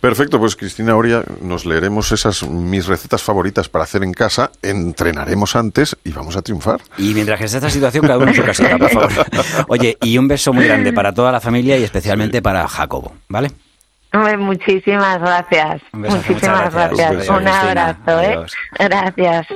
Perfecto, 0.00 0.38
pues 0.38 0.56
Cristina 0.56 0.94
Oria, 0.94 1.22
nos 1.40 1.64
leeremos 1.64 2.12
esas 2.12 2.42
mis 2.46 2.86
recetas 2.86 3.22
favoritas 3.22 3.68
para 3.68 3.84
hacer 3.84 4.02
en 4.02 4.12
casa, 4.12 4.50
entrenaremos 4.60 5.56
antes 5.56 5.96
y 6.04 6.12
vamos 6.12 6.36
a 6.36 6.42
triunfar. 6.42 6.80
Y 6.98 7.14
mientras 7.14 7.38
que 7.38 7.46
esté 7.46 7.58
esta 7.58 7.70
situación, 7.70 8.02
cada 8.06 8.18
uno 8.18 8.28
en 8.28 8.34
su 8.34 8.42
casita, 8.42 8.76
por 8.76 8.90
favor. 8.90 9.26
Oye, 9.68 9.96
y 10.02 10.18
un 10.18 10.28
beso 10.28 10.52
muy 10.52 10.66
grande 10.66 10.92
para 10.92 11.14
toda 11.14 11.32
la 11.32 11.40
familia 11.40 11.78
y 11.78 11.84
especialmente 11.84 12.42
para 12.42 12.68
Jacobo, 12.68 13.14
¿vale? 13.28 13.52
Muchísimas 14.38 15.20
gracias. 15.20 15.82
Un 15.92 16.02
besazo, 16.02 16.16
Muchísimas 16.28 16.74
gracias. 16.74 16.90
gracias. 16.96 17.10
Un 17.10 17.18
beso, 17.18 17.32
Un 17.32 17.38
Cristina. 17.44 17.88
abrazo, 17.88 18.20
¿eh? 18.20 18.26
Adiós. 18.34 18.52
Gracias. 18.78 19.46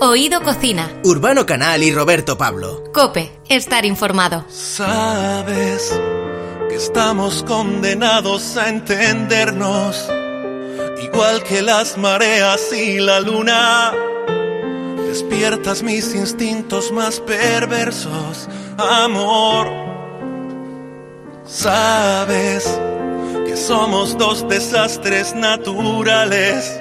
Oído 0.00 0.40
Cocina. 0.42 0.88
Urbano 1.04 1.44
Canal 1.44 1.82
y 1.82 1.92
Roberto 1.92 2.38
Pablo. 2.38 2.84
Cope, 2.94 3.30
estar 3.48 3.84
informado. 3.84 4.44
Sabes 4.48 5.98
que 6.68 6.76
estamos 6.76 7.42
condenados 7.42 8.56
a 8.56 8.68
entendernos, 8.68 10.08
igual 11.12 11.42
que 11.42 11.62
las 11.62 11.96
mareas 11.96 12.72
y 12.72 12.98
la 12.98 13.20
luna. 13.20 13.92
Despiertas 15.06 15.82
mis 15.82 16.14
instintos 16.14 16.92
más 16.92 17.20
perversos, 17.20 18.48
amor. 18.76 19.68
Sabes 21.44 22.78
que 23.46 23.56
somos 23.56 24.16
dos 24.18 24.46
desastres 24.48 25.34
naturales. 25.34 26.80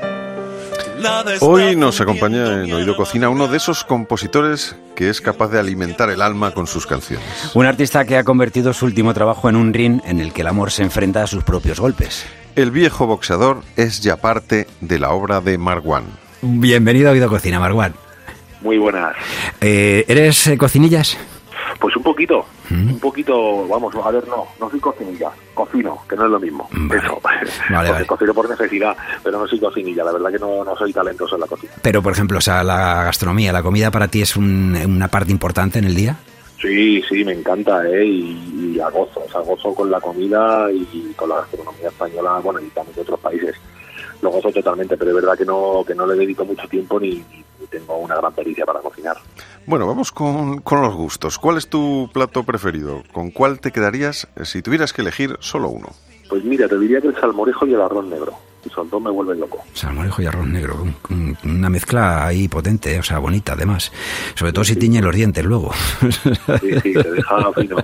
Hoy 1.42 1.76
nos 1.76 2.02
acompaña 2.02 2.64
en 2.64 2.74
Oído 2.74 2.96
Cocina 2.96 3.30
uno 3.30 3.48
de 3.48 3.58
esos 3.58 3.84
compositores 3.84 4.76
que 4.96 5.10
es 5.10 5.22
capaz 5.22 5.50
de 5.50 5.60
alimentar 5.60 6.10
el 6.10 6.22
alma 6.22 6.52
con 6.52 6.66
sus 6.66 6.88
canciones. 6.88 7.52
Un 7.54 7.68
artista 7.68 8.04
que 8.04 8.18
ha 8.18 8.24
convertido 8.24 8.74
su 8.74 8.86
último 8.86 9.14
trabajo 9.14 9.48
en 9.48 9.56
un 9.56 9.74
ring 9.74 10.02
en 10.06 10.20
el 10.20 10.34
que 10.34 10.42
el 10.42 10.48
amor 10.48 10.72
se 10.72 10.82
enfrenta 10.82 11.24
a 11.24 11.28
sus 11.28 11.44
propios 11.44 11.80
golpes. 11.80 12.26
El 12.58 12.72
viejo 12.72 13.06
boxeador 13.08 13.62
es 13.76 14.02
ya 14.02 14.18
parte 14.18 14.68
de 14.82 14.98
la 15.00 15.12
obra 15.12 15.40
de 15.42 15.58
Marwan. 15.60 16.04
Bienvenido 16.42 17.08
a 17.10 17.12
Oído 17.14 17.30
Cocina, 17.30 17.60
Marwan. 17.60 17.94
Muy 18.62 18.78
buenas. 18.80 19.16
Eh, 19.62 20.04
¿Eres 20.08 20.48
eh, 20.48 20.58
cocinillas? 20.58 21.18
Pues 21.80 21.96
un 21.96 22.02
poquito, 22.02 22.44
¿Mm? 22.72 22.94
un 22.94 23.00
poquito, 23.00 23.68
vamos, 23.68 23.94
a 24.04 24.10
ver, 24.10 24.28
no, 24.28 24.46
no 24.60 24.70
soy 24.72 24.80
cocinilla, 24.80 25.30
cocino, 25.54 26.00
que 26.10 26.16
no 26.16 26.26
es 26.26 26.32
lo 26.32 26.40
mismo. 26.40 26.68
Vale. 26.72 27.00
Eso. 27.06 27.22
Vale, 27.22 27.52
vale. 27.92 28.06
Cocino 28.08 28.34
por 28.34 28.50
necesidad, 28.50 28.98
pero 29.24 29.38
no 29.40 29.48
soy 29.48 29.60
cocinilla, 29.60 30.04
la 30.04 30.12
verdad 30.14 30.32
que 30.32 30.40
no, 30.40 30.64
no 30.64 30.76
soy 30.76 30.92
talentoso 30.92 31.36
en 31.36 31.42
la 31.42 31.48
cocina. 31.48 31.74
Pero, 31.84 32.02
por 32.02 32.14
ejemplo, 32.14 32.40
o 32.40 32.42
sea, 32.42 32.64
la 32.64 33.04
gastronomía, 33.04 33.54
la 33.54 33.62
comida 33.62 33.92
para 33.92 34.08
ti 34.08 34.24
es 34.24 34.36
un- 34.36 34.76
una 34.84 35.08
parte 35.10 35.32
importante 35.32 35.78
en 35.78 35.86
el 35.86 35.94
día. 35.94 36.16
Sí, 36.60 37.02
sí, 37.08 37.24
me 37.24 37.34
encanta, 37.34 37.88
¿eh? 37.88 38.06
Y, 38.06 38.80
a 38.80 38.90
gozo, 38.90 39.24
o 39.26 39.30
sea, 39.30 39.42
gozo 39.42 39.74
con 39.74 39.90
la 39.90 40.00
comida 40.00 40.72
y 40.72 41.14
con 41.16 41.30
la 41.30 41.38
gastronomía 41.38 41.88
española, 41.88 42.40
bueno, 42.44 42.60
y 42.60 42.70
también 42.70 42.96
de 42.96 43.02
otros 43.02 43.20
países. 43.20 43.56
Lo 44.22 44.32
gozo 44.32 44.52
totalmente, 44.52 44.98
pero 44.98 45.12
es 45.12 45.16
verdad 45.16 45.38
que 45.38 45.46
no, 45.46 45.84
que 45.86 45.96
no 45.96 46.06
le 46.08 46.16
dedico 46.16 46.46
mucho 46.46 46.68
tiempo 46.68 47.00
ni, 47.00 47.24
ni 47.60 47.68
tengo 47.70 47.98
una 47.98 48.16
gran 48.16 48.34
pericia 48.34 48.66
para 48.66 48.80
cocinar. 48.80 49.18
Bueno, 49.66 49.86
vamos 49.86 50.12
con, 50.12 50.62
con 50.62 50.82
los 50.82 50.96
gustos. 50.96 51.38
¿Cuál 51.38 51.58
es 51.58 51.68
tu 51.68 52.10
plato 52.14 52.44
preferido? 52.44 53.04
¿Con 53.12 53.32
cuál 53.32 53.60
te 53.60 53.72
quedarías 53.72 54.28
si 54.44 54.62
tuvieras 54.62 54.94
que 54.94 55.02
elegir 55.02 55.38
solo 55.40 55.70
uno? 55.70 55.90
Pues 56.30 56.44
mira, 56.44 56.68
te 56.68 56.78
diría 56.78 57.00
que 57.02 57.08
el 57.08 57.16
salmorejo 57.16 57.66
y 57.66 57.74
el 57.74 57.82
arroz 57.82 58.06
negro. 58.06 58.34
Esos 58.66 58.90
dos 58.90 59.02
me 59.02 59.10
vuelven 59.10 59.40
loco. 59.40 59.64
Salmorejo 59.74 60.22
y 60.22 60.26
arroz 60.26 60.46
negro, 60.48 60.84
un- 60.84 60.96
un- 61.10 61.38
una 61.58 61.70
mezcla 61.70 62.26
ahí 62.26 62.50
potente, 62.50 63.00
o 63.00 63.04
sea, 63.04 63.20
bonita 63.20 63.54
además. 63.54 63.92
Sobre 64.36 64.52
todo 64.52 64.66
si 64.66 64.76
tiñe 64.76 65.02
los 65.02 65.16
dientes 65.16 65.46
luego. 65.46 65.72
Sí, 66.02 66.72
sí, 66.84 66.94
te 66.94 67.12
deja 67.12 67.52
fino. 67.56 67.78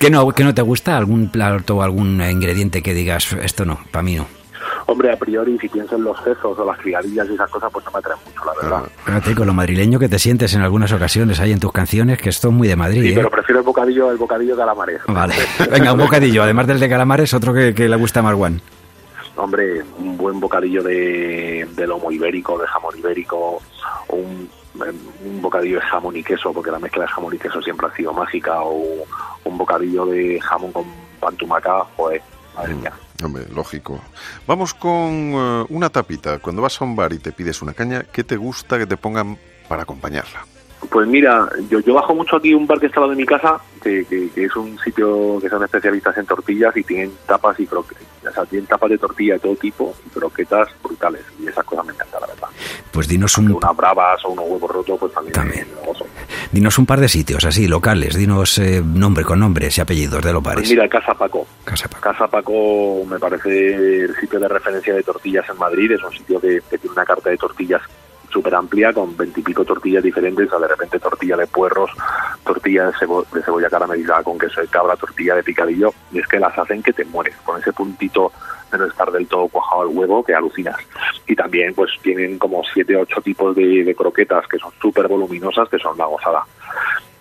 ¿Qué 0.00 0.10
no, 0.10 0.28
qué 0.32 0.42
no 0.42 0.54
te 0.54 0.62
gusta? 0.62 0.96
¿Algún 0.96 1.28
plato 1.30 1.76
o 1.76 1.82
algún 1.82 2.20
ingrediente 2.20 2.82
que 2.82 2.92
digas, 2.94 3.32
esto 3.34 3.64
no, 3.64 3.78
para 3.90 4.02
mí 4.02 4.16
no? 4.16 4.26
Hombre, 4.88 5.12
a 5.12 5.16
priori, 5.16 5.58
si 5.58 5.68
pienso 5.68 5.96
en 5.96 6.04
los 6.04 6.16
sesos 6.22 6.56
o 6.56 6.64
las 6.64 6.78
criadillas 6.78 7.26
y 7.28 7.34
esas 7.34 7.50
cosas, 7.50 7.70
pues 7.72 7.84
no 7.84 7.90
me 7.90 7.98
atraen 7.98 8.20
mucho, 8.24 8.44
la 8.44 8.62
verdad. 8.62 8.90
Fíjate 9.04 9.34
con 9.34 9.46
lo 9.48 9.52
madrileño 9.52 9.98
que 9.98 10.08
te 10.08 10.18
sientes 10.18 10.54
en 10.54 10.62
algunas 10.62 10.92
ocasiones 10.92 11.40
ahí 11.40 11.50
en 11.50 11.58
tus 11.58 11.72
canciones, 11.72 12.18
que 12.18 12.28
esto 12.28 12.48
es 12.48 12.54
muy 12.54 12.68
de 12.68 12.76
Madrid, 12.76 13.02
Sí, 13.02 13.08
¿eh? 13.10 13.14
pero 13.16 13.28
prefiero 13.30 13.58
el 13.60 13.66
bocadillo, 13.66 14.12
el 14.12 14.16
bocadillo 14.16 14.54
de 14.54 14.60
calamares. 14.60 15.00
Vale, 15.08 15.34
venga, 15.72 15.92
un 15.92 15.98
bocadillo, 15.98 16.44
además 16.44 16.68
del 16.68 16.78
de 16.78 16.88
calamares, 16.88 17.34
otro 17.34 17.52
que, 17.52 17.74
que 17.74 17.88
le 17.88 17.96
gusta 17.96 18.20
a 18.20 18.22
Marwan. 18.22 18.60
Hombre, 19.34 19.82
un 19.98 20.16
buen 20.16 20.38
bocadillo 20.38 20.82
de, 20.84 21.68
de 21.74 21.86
lomo 21.86 22.10
ibérico, 22.12 22.56
de 22.56 22.66
jamón 22.68 22.96
ibérico, 22.96 23.60
o 24.06 24.14
un, 24.16 24.48
un 25.24 25.42
bocadillo 25.42 25.76
de 25.76 25.82
jamón 25.82 26.16
y 26.16 26.22
queso, 26.22 26.52
porque 26.52 26.70
la 26.70 26.78
mezcla 26.78 27.02
de 27.02 27.08
jamón 27.08 27.34
y 27.34 27.38
queso 27.38 27.60
siempre 27.60 27.88
ha 27.88 27.96
sido 27.96 28.12
mágica, 28.12 28.62
o 28.62 29.04
un 29.44 29.58
bocadillo 29.58 30.06
de 30.06 30.40
jamón 30.40 30.70
con 30.72 30.84
pan 31.20 31.36
tumaca, 31.36 31.80
joder, 31.96 32.22
madre 32.54 32.74
mía. 32.76 32.92
Hombre, 33.24 33.46
lógico. 33.52 34.00
Vamos 34.46 34.74
con 34.74 35.32
eh, 35.34 35.64
una 35.70 35.90
tapita. 35.90 36.38
Cuando 36.38 36.62
vas 36.62 36.80
a 36.80 36.84
un 36.84 36.96
bar 36.96 37.12
y 37.12 37.18
te 37.18 37.32
pides 37.32 37.62
una 37.62 37.72
caña, 37.72 38.04
¿qué 38.04 38.24
te 38.24 38.36
gusta 38.36 38.78
que 38.78 38.86
te 38.86 38.96
pongan 38.96 39.38
para 39.68 39.82
acompañarla? 39.82 40.55
Pues 40.90 41.08
mira, 41.08 41.48
yo, 41.68 41.80
yo 41.80 41.94
bajo 41.94 42.14
mucho 42.14 42.36
aquí 42.36 42.54
un 42.54 42.66
bar 42.66 42.78
que 42.78 42.86
está 42.86 42.98
al 43.00 43.04
lado 43.04 43.10
de 43.12 43.16
mi 43.22 43.26
casa, 43.26 43.58
que, 43.82 44.04
que- 44.04 44.28
que 44.30 44.44
es 44.44 44.56
un 44.56 44.78
sitio 44.78 45.38
que 45.40 45.48
son 45.48 45.62
especialistas 45.64 46.16
en 46.18 46.26
tortillas 46.26 46.76
y 46.76 46.82
tienen 46.82 47.12
tapas 47.26 47.58
y 47.60 47.66
croquetas. 47.66 48.04
O 48.28 48.32
sea, 48.32 48.44
tienen 48.44 48.66
tapas 48.66 48.90
de 48.90 48.98
tortilla 48.98 49.34
de 49.34 49.40
todo 49.40 49.54
tipo 49.56 49.94
y 50.06 50.10
croquetas 50.10 50.68
brutales. 50.82 51.22
Y 51.40 51.46
esas 51.48 51.64
cosas 51.64 51.86
me 51.86 51.92
encantan, 51.92 52.20
la 52.20 52.26
verdad. 52.26 52.48
Pues 52.90 53.06
dinos 53.08 53.36
un, 53.38 53.52
unas 53.52 53.76
bravas 53.76 54.24
o 54.24 54.30
unos 54.30 54.44
huevos 54.48 54.70
rotos, 54.70 54.98
pues 54.98 55.12
también, 55.12 55.32
También. 55.32 55.66
dinos 56.50 56.78
un 56.78 56.86
par 56.86 56.98
de 57.00 57.08
sitios 57.08 57.44
así, 57.44 57.68
locales, 57.68 58.16
dinos 58.16 58.58
eh, 58.58 58.82
nombre 58.84 59.24
con 59.24 59.38
nombres 59.40 59.76
y 59.78 59.80
apellidos 59.80 60.22
de 60.24 60.32
los 60.32 60.42
Pues 60.42 60.56
bares. 60.56 60.70
mira, 60.70 60.88
Casa 60.88 61.14
Paco. 61.14 61.46
Casa 61.64 61.88
Paco. 61.88 62.00
Casa 62.02 62.26
Paco 62.26 63.04
me 63.08 63.18
parece 63.18 64.04
el 64.04 64.16
sitio 64.16 64.40
de 64.40 64.48
referencia 64.48 64.94
de 64.94 65.02
tortillas 65.02 65.44
en 65.48 65.58
Madrid. 65.58 65.92
Es 65.92 66.02
un 66.02 66.12
sitio 66.12 66.40
que, 66.40 66.60
que 66.68 66.78
tiene 66.78 66.92
una 66.94 67.04
carta 67.04 67.30
de 67.30 67.36
tortillas 67.36 67.82
súper 68.36 68.54
amplia 68.54 68.92
con 68.92 69.16
veintipico 69.16 69.64
tortillas 69.64 70.02
diferentes. 70.02 70.46
O 70.46 70.50
sea, 70.50 70.58
de 70.58 70.68
repente 70.68 70.98
tortilla 70.98 71.36
de 71.38 71.46
puerros, 71.46 71.90
tortilla 72.44 72.86
de, 72.86 72.92
cebo- 72.92 73.26
de 73.32 73.42
cebolla 73.42 73.70
caramelizada 73.70 74.22
con 74.22 74.38
queso 74.38 74.60
de 74.60 74.68
cabra, 74.68 74.94
tortilla 74.96 75.34
de 75.34 75.42
picadillo. 75.42 75.94
Y 76.12 76.18
es 76.18 76.26
que 76.28 76.38
las 76.38 76.56
hacen 76.58 76.82
que 76.82 76.92
te 76.92 77.06
mueres 77.06 77.34
con 77.44 77.58
ese 77.58 77.72
puntito 77.72 78.32
de 78.70 78.76
no 78.76 78.84
estar 78.84 79.10
del 79.10 79.26
todo 79.26 79.48
cuajado 79.48 79.84
el 79.84 79.96
huevo 79.96 80.22
que 80.22 80.34
alucinas. 80.34 80.76
Y 81.26 81.34
también 81.34 81.72
pues 81.72 81.92
tienen 82.02 82.38
como 82.38 82.62
siete 82.74 82.94
ocho 82.94 83.22
tipos 83.22 83.56
de, 83.56 83.84
de 83.84 83.94
croquetas 83.94 84.46
que 84.48 84.58
son 84.58 84.70
súper 84.82 85.08
voluminosas, 85.08 85.68
que 85.70 85.78
son 85.78 85.96
la 85.96 86.04
gozada 86.04 86.44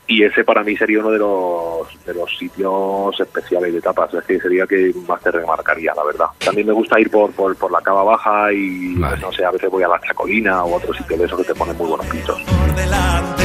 y 0.07 0.23
ese 0.23 0.43
para 0.43 0.63
mí 0.63 0.75
sería 0.77 0.99
uno 0.99 1.11
de 1.11 1.19
los 1.19 2.05
de 2.05 2.13
los 2.13 2.37
sitios 2.37 3.19
especiales 3.19 3.73
de 3.73 3.81
tapas 3.81 4.13
es 4.13 4.23
que 4.23 4.39
sería 4.39 4.67
que 4.67 4.93
más 5.07 5.21
te 5.21 5.31
remarcaría 5.31 5.93
la 5.95 6.03
verdad 6.03 6.27
también 6.43 6.67
me 6.67 6.73
gusta 6.73 6.99
ir 6.99 7.09
por 7.09 7.31
por, 7.31 7.55
por 7.55 7.71
la 7.71 7.81
cava 7.81 8.03
baja 8.03 8.53
y 8.53 8.95
Vale. 8.95 9.17
no 9.21 9.31
sé 9.31 9.43
a 9.43 9.51
veces 9.51 9.69
voy 9.69 9.83
a 9.83 9.87
la 9.87 9.99
chacolina 9.99 10.63
o 10.63 10.75
otro 10.75 10.93
sitio 10.93 11.17
de 11.17 11.25
esos 11.25 11.39
que 11.39 11.45
te 11.45 11.55
ponen 11.55 11.75
muy 11.77 11.87
buenos 11.87 12.05
pinchos 12.07 12.39
por 12.41 12.75
delante. 12.75 13.43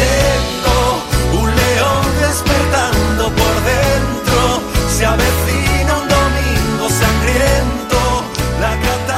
Tengo 0.00 1.42
un 1.42 1.48
león 1.48 2.04
despertando 2.20 3.24
por 3.24 3.54
dentro. 3.64 4.60
Se 4.88 5.06
avecina 5.06 5.98
un 6.02 6.08
domingo 6.08 6.88
sangriento. 6.88 7.99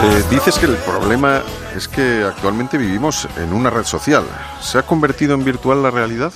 Eh, 0.02 0.22
dices 0.30 0.58
que 0.58 0.66
el 0.66 0.76
problema 0.76 1.42
es 1.76 1.86
que 1.88 2.24
actualmente 2.24 2.76
vivimos 2.76 3.28
en 3.36 3.52
una 3.52 3.70
red 3.70 3.84
social. 3.84 4.24
¿Se 4.60 4.78
ha 4.78 4.82
convertido 4.82 5.34
en 5.34 5.44
virtual 5.44 5.82
la 5.82 5.90
realidad? 5.90 6.32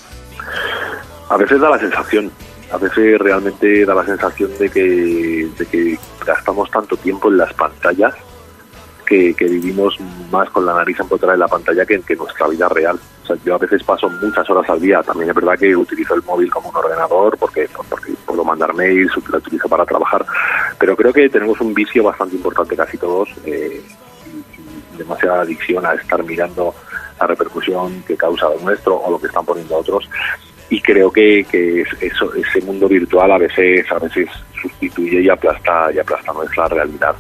a 1.29 1.37
veces 1.37 1.61
da 1.61 1.70
la 1.70 1.79
sensación 1.79 2.31
a 2.72 2.79
veces 2.79 3.18
realmente 3.18 3.85
da 3.85 3.94
la 3.94 4.05
sensación 4.05 4.50
de 4.59 4.68
que 4.68 5.48
de 5.57 5.66
que 5.66 5.98
gastamos 6.24 6.70
tanto 6.70 6.96
tiempo 6.96 7.29
en 7.29 7.38
las 7.38 7.52
pantallas 7.55 8.14
que, 9.05 9.35
vivimos 9.38 9.98
más 10.33 10.50
con 10.50 10.66
la 10.66 10.74
nariz 10.74 10.98
en 10.98 11.07
contra 11.07 11.31
de 11.31 11.38
la 11.38 11.46
pantalla 11.46 11.87
que, 11.87 12.00
que 12.00 12.16
nuestra 12.16 12.48
vida 12.48 12.68
real. 12.68 12.98
Yo 13.44 13.54
a 13.54 13.58
veces 13.58 13.82
paso 13.82 14.08
muchas 14.08 14.48
horas 14.50 14.68
al 14.70 14.80
día. 14.80 15.02
También 15.02 15.30
es 15.30 15.34
verdad 15.34 15.58
que 15.58 15.76
utilizo 15.76 16.14
el 16.14 16.22
móvil 16.22 16.50
como 16.50 16.70
un 16.70 16.76
ordenador 16.76 17.36
porque, 17.38 17.68
porque 17.88 18.12
puedo 18.24 18.44
mandar 18.44 18.74
mails, 18.74 19.12
lo 19.28 19.38
utilizo 19.38 19.68
para 19.68 19.84
trabajar. 19.84 20.24
Pero 20.78 20.96
creo 20.96 21.12
que 21.12 21.28
tenemos 21.28 21.60
un 21.60 21.74
vicio 21.74 22.02
bastante 22.04 22.36
importante 22.36 22.76
casi 22.76 22.98
todos. 22.98 23.28
Eh, 23.44 23.82
demasiada 24.96 25.42
adicción 25.42 25.84
a 25.84 25.94
estar 25.94 26.22
mirando 26.24 26.74
la 27.20 27.26
repercusión 27.26 28.02
que 28.06 28.16
causa 28.16 28.48
lo 28.48 28.58
nuestro 28.60 28.96
o 28.96 29.10
lo 29.10 29.18
que 29.18 29.26
están 29.26 29.44
poniendo 29.44 29.76
otros 29.76 30.08
y 30.68 30.80
creo 30.80 31.10
que, 31.10 31.44
que 31.50 31.84
eso, 32.00 32.34
ese 32.34 32.60
mundo 32.62 32.88
virtual 32.88 33.30
a 33.30 33.38
veces 33.38 33.90
a 33.90 33.98
veces 33.98 34.28
sustituye 34.60 35.20
y 35.20 35.28
aplasta 35.28 35.92
y 35.92 35.98
aplasta 35.98 36.32
nuestra 36.32 36.68
realidad. 36.68 37.14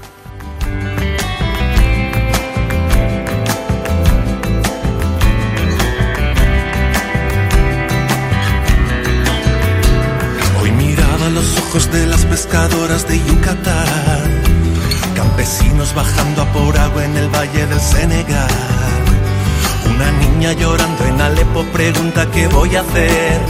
Pescadoras 12.96 13.08
de 13.08 13.18
Yucatán, 13.18 14.42
campesinos 15.14 15.94
bajando 15.94 16.42
a 16.42 16.52
por 16.52 16.78
agua 16.78 17.04
en 17.04 17.16
el 17.16 17.28
valle 17.28 17.66
del 17.66 17.80
Senegal 17.80 18.86
una 19.88 20.10
niña 20.12 20.52
llorando 20.52 21.04
en 21.04 21.20
Alepo 21.20 21.64
pregunta 21.72 22.30
qué 22.30 22.48
voy 22.48 22.76
a 22.76 22.80
hacer. 22.80 23.40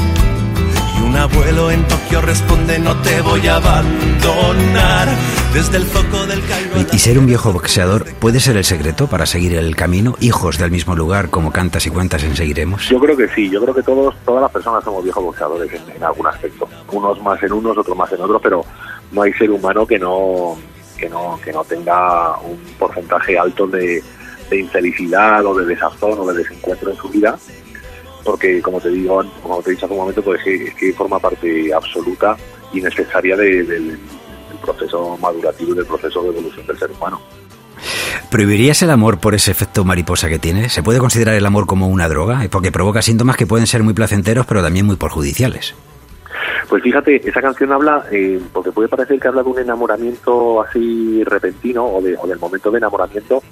Y 0.96 1.02
un 1.02 1.16
abuelo 1.16 1.70
en 1.70 1.82
Tokio 1.88 2.20
responde 2.20 2.78
no 2.78 2.94
te 3.02 3.20
voy 3.20 3.46
a 3.48 3.56
abandonar. 3.56 5.08
Desde 5.52 5.78
el 5.78 5.84
foco 5.84 6.26
del 6.26 6.40
Cairo. 6.46 6.86
Y, 6.92 6.98
ser 6.98 7.18
un 7.18 7.26
viejo 7.26 7.52
boxeador 7.52 8.04
puede 8.20 8.40
ser 8.40 8.56
el 8.56 8.64
secreto 8.64 9.06
para 9.06 9.26
seguir 9.26 9.54
el 9.54 9.74
camino, 9.74 10.14
hijos 10.20 10.58
del 10.58 10.70
mismo 10.70 10.94
lugar 10.94 11.30
como 11.30 11.50
cantas 11.50 11.86
y 11.86 11.90
cuentas 11.90 12.22
en 12.24 12.36
Seguiremos. 12.36 12.88
Yo 12.88 13.00
creo 13.00 13.16
que 13.16 13.28
sí, 13.28 13.48
yo 13.48 13.60
creo 13.62 13.74
que 13.74 13.82
todos, 13.82 14.14
todas 14.24 14.42
las 14.42 14.52
personas 14.52 14.84
somos 14.84 15.02
viejos 15.02 15.24
boxeadores 15.24 15.72
en, 15.72 16.04
algún 16.04 16.26
aspecto. 16.26 16.68
Unos 16.92 17.20
más 17.22 17.42
en 17.42 17.52
unos, 17.52 17.76
otros 17.76 17.96
más 17.96 18.12
en 18.12 18.20
otros, 18.20 18.40
pero 18.42 18.64
no 19.12 19.22
hay 19.22 19.32
ser 19.34 19.50
humano 19.50 19.86
que 19.86 19.98
no, 19.98 20.56
que 20.98 21.08
no, 21.08 21.38
que 21.42 21.52
no 21.52 21.64
tenga 21.64 22.38
un 22.40 22.58
porcentaje 22.78 23.38
alto 23.38 23.66
de, 23.66 24.02
de 24.50 24.58
infelicidad 24.58 25.44
o 25.44 25.54
de 25.54 25.66
desazón 25.66 26.18
o 26.18 26.26
de 26.26 26.38
desencuentro 26.38 26.90
en 26.90 26.96
su 26.96 27.08
vida, 27.08 27.38
porque 28.24 28.60
como 28.60 28.80
te 28.80 28.90
digo, 28.90 29.22
como 29.42 29.62
te 29.62 29.70
he 29.70 29.74
dicho 29.74 29.86
hace 29.86 29.94
un 29.94 30.00
momento, 30.00 30.22
pues 30.22 30.40
es 30.46 30.74
que, 30.74 30.92
forma 30.92 31.18
parte 31.18 31.72
absoluta 31.72 32.36
y 32.72 32.80
necesaria 32.80 33.36
del 33.36 33.98
proceso 34.62 35.16
madurativo 35.18 35.72
y 35.72 35.76
del 35.76 35.86
proceso 35.86 36.22
de 36.22 36.28
evolución 36.30 36.66
del 36.66 36.78
ser 36.78 36.90
humano. 36.90 37.20
¿Prohibirías 38.30 38.82
el 38.82 38.90
amor 38.90 39.18
por 39.18 39.34
ese 39.34 39.50
efecto 39.50 39.84
mariposa 39.84 40.28
que 40.28 40.38
tiene? 40.38 40.68
¿Se 40.68 40.82
puede 40.82 40.98
considerar 40.98 41.34
el 41.34 41.46
amor 41.46 41.66
como 41.66 41.88
una 41.88 42.08
droga? 42.08 42.44
Porque 42.50 42.72
provoca 42.72 43.02
síntomas 43.02 43.36
que 43.36 43.46
pueden 43.46 43.66
ser 43.66 43.82
muy 43.82 43.94
placenteros, 43.94 44.46
pero 44.46 44.62
también 44.62 44.86
muy 44.86 44.96
perjudiciales. 44.96 45.74
Pues 46.68 46.82
fíjate, 46.82 47.28
esa 47.28 47.40
canción 47.40 47.72
habla, 47.72 48.04
eh, 48.10 48.40
porque 48.52 48.72
puede 48.72 48.88
parecer 48.88 49.20
que 49.20 49.28
habla 49.28 49.42
de 49.42 49.50
un 49.50 49.58
enamoramiento 49.58 50.62
así 50.62 51.22
repentino 51.24 51.84
o, 51.84 52.02
de, 52.02 52.16
o 52.16 52.26
del 52.26 52.40
momento 52.40 52.70
de 52.70 52.78
enamoramiento, 52.78 53.42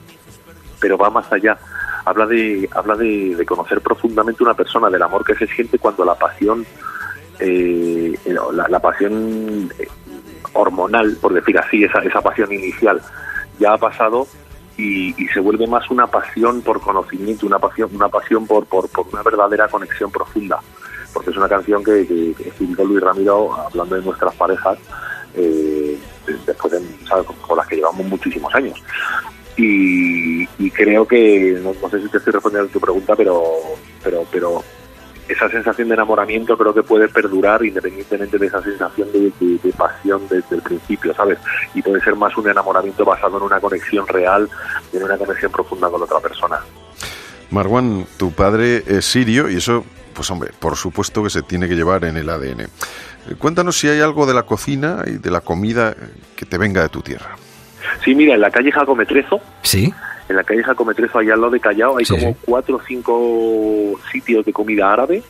pero 0.81 0.98
va 0.98 1.11
más 1.11 1.31
allá. 1.33 1.57
Habla 2.05 2.27
de, 2.27 2.68
habla 2.74 2.96
de, 2.96 3.44
conocer 3.46 3.81
profundamente 3.81 4.42
una 4.42 4.55
persona, 4.55 4.90
del 4.90 5.03
amor 5.03 5.24
que 5.24 5.35
se 5.37 5.46
siente 5.46 5.79
cuando 5.79 6.05
la 6.05 6.14
pasión, 6.16 6.66
eh, 7.38 8.14
la, 8.27 8.79
pasión 8.81 9.72
eh, 9.79 9.87
hormonal, 10.53 11.16
por 11.20 11.33
decir 11.33 11.57
así, 11.59 11.85
esa, 11.85 12.00
esa 12.00 12.20
pasión 12.20 12.53
inicial, 12.53 13.00
ya 13.59 13.72
ha 13.72 13.79
pasado 13.79 14.27
y, 14.77 15.12
se 15.33 15.40
vuelve 15.40 15.66
más 15.66 15.88
una 15.90 16.07
pasión 16.07 16.62
por 16.62 16.81
conocimiento, 16.81 17.46
una 17.46 17.59
pasión, 17.59 17.90
una 17.94 18.09
pasión 18.09 18.46
por, 18.46 18.66
por, 18.66 18.88
una 19.12 19.22
verdadera 19.22 19.68
conexión 19.68 20.11
profunda. 20.11 20.61
Porque 21.14 21.31
es 21.31 21.37
una 21.37 21.48
canción 21.48 21.83
que, 21.83 22.05
que, 22.07 22.85
Luis 22.85 23.00
Ramiro, 23.00 23.55
hablando 23.55 23.94
de 23.94 24.03
nuestras 24.03 24.35
parejas, 24.35 24.77
eh, 25.35 25.96
después 26.46 26.72
de, 26.72 26.83
con 27.40 27.57
las 27.57 27.66
que 27.66 27.77
llevamos 27.77 28.05
muchísimos 28.07 28.55
años 28.55 28.79
y, 29.57 30.70
creo 30.70 31.07
que 31.07 31.59
no, 31.62 31.72
sé 31.88 32.00
si 32.00 32.09
te 32.09 32.18
estoy 32.18 32.33
respondiendo 32.33 32.68
a 32.68 32.72
tu 32.72 32.81
pregunta 32.81 33.14
pero 33.14 33.42
pero 34.03 34.24
pero 34.31 34.64
esa 35.29 35.48
sensación 35.48 35.88
de 35.88 35.94
enamoramiento 35.94 36.57
creo 36.59 36.74
que 36.74 36.83
puede 36.83 37.09
perdurar 37.09 37.64
independientemente 37.64 38.37
de 38.37 38.46
esa 38.46 38.62
sensación 38.62 39.09
de, 39.12 39.33
pasión 39.77 40.22
desde 40.29 40.57
el 40.57 40.62
principio, 40.62 41.14
¿sabes? 41.14 41.38
Y 41.74 41.81
puede 41.81 42.00
ser 42.03 42.14
más 42.14 42.37
un 42.37 42.48
enamoramiento 42.48 43.05
basado 43.07 43.38
en 43.38 43.44
una 43.44 43.59
conexión 43.59 44.07
real 44.07 44.48
y 44.92 44.98
en 44.98 45.05
una 45.05 45.16
conexión 45.16 45.50
profunda 45.50 45.88
con 45.88 46.03
otra 46.03 46.20
persona. 46.20 46.59
Marwan, 47.50 48.07
tu 48.18 48.33
padre 48.33 48.83
es 48.87 49.07
sirio 49.07 49.48
y 49.48 49.57
eso, 49.57 49.85
pues 50.14 50.31
hombre, 50.31 50.50
por 50.59 50.77
supuesto 50.77 51.22
que 51.22 51.31
se 51.31 51.42
tiene 51.42 51.68
que 51.68 51.74
llevar 51.74 52.05
en 52.05 52.16
el 52.16 52.29
ADN. 52.29 52.68
Cuéntanos 53.38 53.79
si 53.79 53.88
hay 53.88 54.00
algo 54.00 54.27
de 54.27 54.35
la 54.35 54.44
cocina 54.44 55.03
y 55.07 55.12
de 55.12 55.31
la 55.31 55.40
comida 55.40 55.94
que 56.37 56.46
te 56.46 56.59
venga 56.59 56.83
de 56.83 56.88
tu 56.88 57.03
tierra. 57.03 57.37
Sí, 58.05 58.14
mira, 58.14 58.35
en 58.35 58.40
la 58.40 58.50
calle 58.50 58.70
Jacometrezo. 58.70 59.40
Sí. 59.62 59.92
En 60.29 60.37
la 60.37 60.44
calle 60.44 60.62
Jacometrezo, 60.62 61.18
allá 61.18 61.35
al 61.35 61.40
lado 61.40 61.53
de 61.53 61.61
Callao, 61.61 61.98
hay 61.98 62.05
como 62.07 62.35
cuatro 62.44 62.77
o 62.77 62.81
cinco 62.87 64.00
sitios 64.11 64.44
de 64.44 64.53
comida 64.53 64.92
árabe 64.92 65.22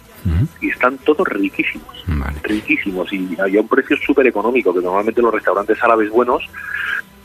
y 0.60 0.70
están 0.70 0.96
todos 0.98 1.26
riquísimos. 1.28 2.04
Riquísimos 2.42 3.12
y 3.12 3.36
hay 3.42 3.56
un 3.56 3.68
precio 3.68 3.96
súper 3.96 4.26
económico, 4.26 4.72
que 4.72 4.80
normalmente 4.80 5.20
los 5.20 5.34
restaurantes 5.34 5.82
árabes 5.82 6.10
buenos 6.10 6.42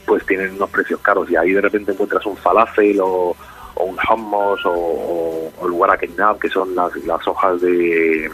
pues 0.05 0.25
tienen 0.25 0.55
unos 0.55 0.69
precios 0.71 0.99
caros 1.01 1.29
y 1.29 1.35
ahí 1.35 1.51
de 1.51 1.61
repente 1.61 1.91
encuentras 1.91 2.25
un 2.25 2.35
falafel 2.35 2.99
o, 2.99 3.35
un 3.83 3.97
hummus 4.09 4.65
o, 4.65 5.51
o, 5.59 5.65
el 5.65 5.71
warakeinab, 5.71 6.39
que 6.39 6.49
son 6.49 6.75
las, 6.75 6.95
las 7.05 7.27
hojas 7.27 7.61
de 7.61 8.29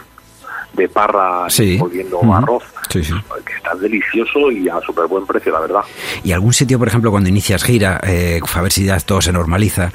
de 0.76 0.88
parra 0.88 1.46
volviendo 1.78 2.20
arroz, 2.34 2.64
que 2.90 3.00
está 3.00 3.74
delicioso 3.80 4.50
y 4.50 4.68
a 4.68 4.78
súper 4.80 5.06
buen 5.06 5.26
precio, 5.26 5.52
la 5.52 5.60
verdad. 5.60 5.80
¿Y 6.22 6.32
algún 6.32 6.52
sitio, 6.52 6.78
por 6.78 6.88
ejemplo, 6.88 7.10
cuando 7.10 7.28
inicias 7.28 7.64
gira, 7.64 8.00
eh, 8.06 8.40
a 8.54 8.62
ver 8.62 8.72
si 8.72 8.84
ya 8.84 8.98
todo 9.00 9.20
se 9.20 9.32
normaliza, 9.32 9.90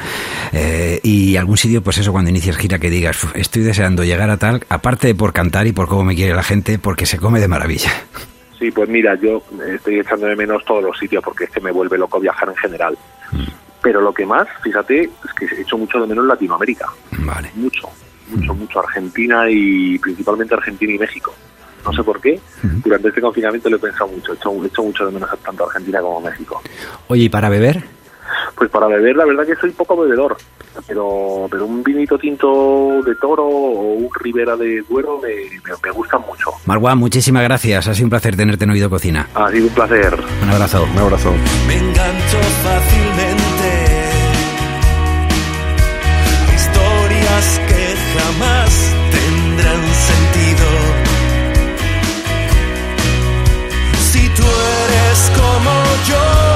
eh, 0.52 1.00
y 1.04 1.38
algún 1.38 1.58
sitio, 1.58 1.82
pues 1.82 2.00
eso, 2.00 2.12
cuando 2.12 2.30
inicias 2.30 2.58
gira, 2.58 2.80
que 2.80 2.90
digas, 2.90 3.28
estoy 3.36 3.62
deseando 3.62 4.04
llegar 4.04 4.30
a 4.30 4.38
tal, 4.38 4.66
aparte 4.70 5.14
por 5.16 5.34
cantar 5.34 5.68
y 5.68 5.72
por 5.72 5.88
cómo 5.88 6.04
me 6.04 6.16
quiere 6.16 6.34
la 6.34 6.44
gente, 6.44 6.80
porque 6.80 7.06
se 7.06 7.20
come 7.20 7.40
de 7.40 7.48
maravilla? 7.48 7.92
Sí, 8.58 8.72
pues 8.72 8.90
mira, 8.90 9.16
yo 9.16 9.42
estoy 9.74 10.00
echando 10.00 10.28
de 10.28 10.36
menos 10.36 10.64
todos 10.66 10.84
los 10.84 10.98
sitios 10.98 11.24
porque 11.24 11.46
es 11.46 11.50
que 11.50 11.62
me 11.62 11.72
vuelve 11.72 11.98
loco 11.98 12.20
viajar 12.20 12.50
en 12.50 12.56
general. 12.56 12.98
Mm. 13.32 13.70
Pero 13.82 14.02
lo 14.02 14.13
que 14.13 14.26
más, 14.26 14.48
fíjate, 14.62 15.04
es 15.04 15.34
que 15.38 15.46
he 15.46 15.62
hecho 15.62 15.78
mucho 15.78 16.00
de 16.00 16.08
menos 16.08 16.26
Latinoamérica. 16.26 16.88
Vale. 17.20 17.52
Mucho 17.56 17.89
mucho, 18.32 18.54
mucho 18.54 18.80
Argentina 18.80 19.46
y 19.50 19.98
principalmente 20.00 20.54
Argentina 20.54 20.94
y 20.94 20.98
México. 20.98 21.34
No 21.86 21.91
sé 21.91 22.04
por 22.04 22.22
qué, 22.22 22.39
durante 22.62 23.08
este 23.08 23.22
confinamiento 23.22 23.67
lo 23.67 23.78
he 23.78 23.80
pensado 23.80 24.08
mucho, 24.12 24.34
he 24.34 24.36
hecho, 24.36 24.65
hecho 24.65 24.84
mucho 24.84 25.06
de 25.06 25.12
menos 25.13 25.30
tanto 25.44 25.65
Argentina 25.65 26.00
como 26.00 26.22
México. 26.22 26.62
Oye, 27.08 27.24
¿y 27.24 27.30
para 27.30 27.50
beber? 27.50 27.84
Pues 28.56 28.70
para 28.70 28.86
beber 28.86 29.15
la 29.15 29.26
verdad 29.26 29.46
que 29.48 29.56
soy 29.56 29.72
poco 29.72 29.98
bebedor, 29.98 30.38
pero 30.88 31.48
pero 31.50 31.65
un 31.65 31.84
vinito 31.84 32.20
tinto 32.20 33.02
de 33.04 33.15
toro 33.15 33.46
o 33.46 33.94
un 33.94 34.10
Ribera 34.13 34.56
de 34.56 34.84
Duero 34.88 35.20
me, 35.20 35.34
me, 35.84 35.91
gustan 35.91 36.22
mucho. 36.22 36.52
Marguán, 36.67 37.00
muchísimas 37.00 37.44
gracias, 37.44 37.88
ha 37.88 37.96
sido 37.96 38.06
un 38.06 38.12
placer 38.12 38.36
tenerte 38.36 38.65
en 38.65 38.72
Oído 38.72 38.89
Cocina. 38.89 39.28
Ha 39.34 39.50
sido 39.50 39.67
un 39.67 39.74
placer. 39.74 40.13
Un 40.44 40.50
abrazo. 40.50 40.84
Un 40.84 41.00
abrazo. 41.00 41.34
Me 41.67 41.78
engancho 41.78 42.38
fácilmente. 42.63 43.40
Jamás 48.41 48.73
tendrán 49.12 49.82
sentido. 50.10 50.67
Si 54.12 54.30
tú 54.30 54.43
eres 54.43 55.32
como 55.36 55.73
yo, 56.10 56.51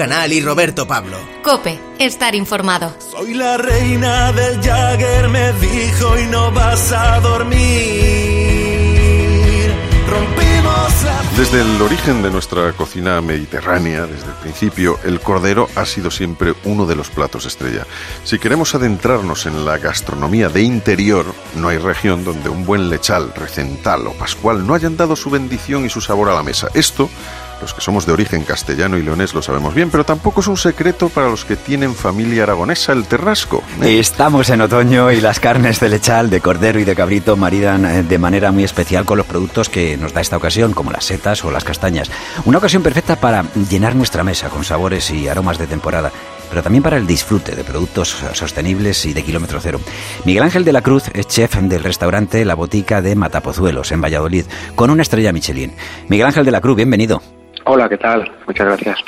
Canal 0.00 0.32
y 0.32 0.40
Roberto 0.40 0.86
Pablo. 0.86 1.18
Cope, 1.42 1.78
estar 1.98 2.34
informado. 2.34 2.96
Soy 2.98 3.34
la 3.34 3.58
reina 3.58 4.32
del 4.32 4.58
Jagger, 4.62 5.28
me 5.28 5.52
dijo, 5.52 6.18
y 6.18 6.24
no 6.24 6.50
vas 6.52 6.90
a 6.90 7.20
dormir. 7.20 7.60
Rompimos 10.08 11.04
la 11.04 11.22
Desde 11.36 11.60
el 11.60 11.82
origen 11.82 12.22
de 12.22 12.30
nuestra 12.30 12.72
cocina 12.72 13.20
mediterránea, 13.20 14.06
desde 14.06 14.24
el 14.24 14.36
principio, 14.40 14.98
el 15.04 15.20
cordero 15.20 15.68
ha 15.76 15.84
sido 15.84 16.10
siempre 16.10 16.54
uno 16.64 16.86
de 16.86 16.96
los 16.96 17.10
platos 17.10 17.44
estrella. 17.44 17.86
Si 18.24 18.38
queremos 18.38 18.74
adentrarnos 18.74 19.44
en 19.44 19.66
la 19.66 19.76
gastronomía 19.76 20.48
de 20.48 20.62
interior, 20.62 21.26
no 21.56 21.68
hay 21.68 21.76
región 21.76 22.24
donde 22.24 22.48
un 22.48 22.64
buen 22.64 22.88
lechal, 22.88 23.34
recental 23.34 24.06
o 24.06 24.14
pascual 24.14 24.66
no 24.66 24.72
hayan 24.72 24.96
dado 24.96 25.14
su 25.14 25.28
bendición 25.28 25.84
y 25.84 25.90
su 25.90 26.00
sabor 26.00 26.30
a 26.30 26.34
la 26.34 26.42
mesa. 26.42 26.68
Esto, 26.72 27.10
los 27.60 27.74
que 27.74 27.80
somos 27.80 28.06
de 28.06 28.12
origen 28.12 28.42
castellano 28.42 28.96
y 28.96 29.02
leonés 29.02 29.34
lo 29.34 29.42
sabemos 29.42 29.74
bien, 29.74 29.90
pero 29.90 30.04
tampoco 30.04 30.40
es 30.40 30.46
un 30.46 30.56
secreto 30.56 31.08
para 31.08 31.28
los 31.28 31.44
que 31.44 31.56
tienen 31.56 31.94
familia 31.94 32.44
aragonesa, 32.44 32.92
el 32.92 33.04
terrasco. 33.06 33.62
¿eh? 33.82 33.98
Estamos 33.98 34.50
en 34.50 34.60
otoño 34.60 35.10
y 35.12 35.20
las 35.20 35.40
carnes 35.40 35.80
de 35.80 35.88
lechal, 35.88 36.30
de 36.30 36.40
cordero 36.40 36.78
y 36.78 36.84
de 36.84 36.94
cabrito 36.94 37.36
maridan 37.36 37.84
eh, 37.84 38.02
de 38.02 38.18
manera 38.18 38.52
muy 38.52 38.64
especial 38.64 39.04
con 39.04 39.18
los 39.18 39.26
productos 39.26 39.68
que 39.68 39.96
nos 39.96 40.12
da 40.12 40.20
esta 40.20 40.36
ocasión, 40.36 40.72
como 40.72 40.90
las 40.90 41.04
setas 41.04 41.44
o 41.44 41.50
las 41.50 41.64
castañas. 41.64 42.10
Una 42.44 42.58
ocasión 42.58 42.82
perfecta 42.82 43.16
para 43.16 43.44
llenar 43.68 43.94
nuestra 43.94 44.24
mesa 44.24 44.48
con 44.48 44.64
sabores 44.64 45.10
y 45.10 45.28
aromas 45.28 45.58
de 45.58 45.66
temporada, 45.66 46.10
pero 46.48 46.62
también 46.62 46.82
para 46.82 46.96
el 46.96 47.06
disfrute 47.06 47.54
de 47.54 47.64
productos 47.64 48.16
sostenibles 48.32 49.06
y 49.06 49.12
de 49.12 49.22
kilómetro 49.22 49.60
cero. 49.60 49.80
Miguel 50.24 50.42
Ángel 50.42 50.64
de 50.64 50.72
la 50.72 50.82
Cruz 50.82 51.04
es 51.14 51.28
chef 51.28 51.56
del 51.56 51.82
restaurante 51.82 52.44
La 52.44 52.54
Botica 52.54 53.02
de 53.02 53.14
Matapozuelos, 53.14 53.92
en 53.92 54.00
Valladolid, 54.00 54.44
con 54.74 54.90
una 54.90 55.02
estrella 55.02 55.32
Michelin. 55.32 55.72
Miguel 56.08 56.26
Ángel 56.26 56.44
de 56.44 56.50
la 56.50 56.60
Cruz, 56.60 56.76
bienvenido. 56.76 57.22
Hola, 57.72 57.88
¿qué 57.88 57.98
tal? 57.98 58.28
Muchas 58.48 58.66
gracias. 58.66 58.98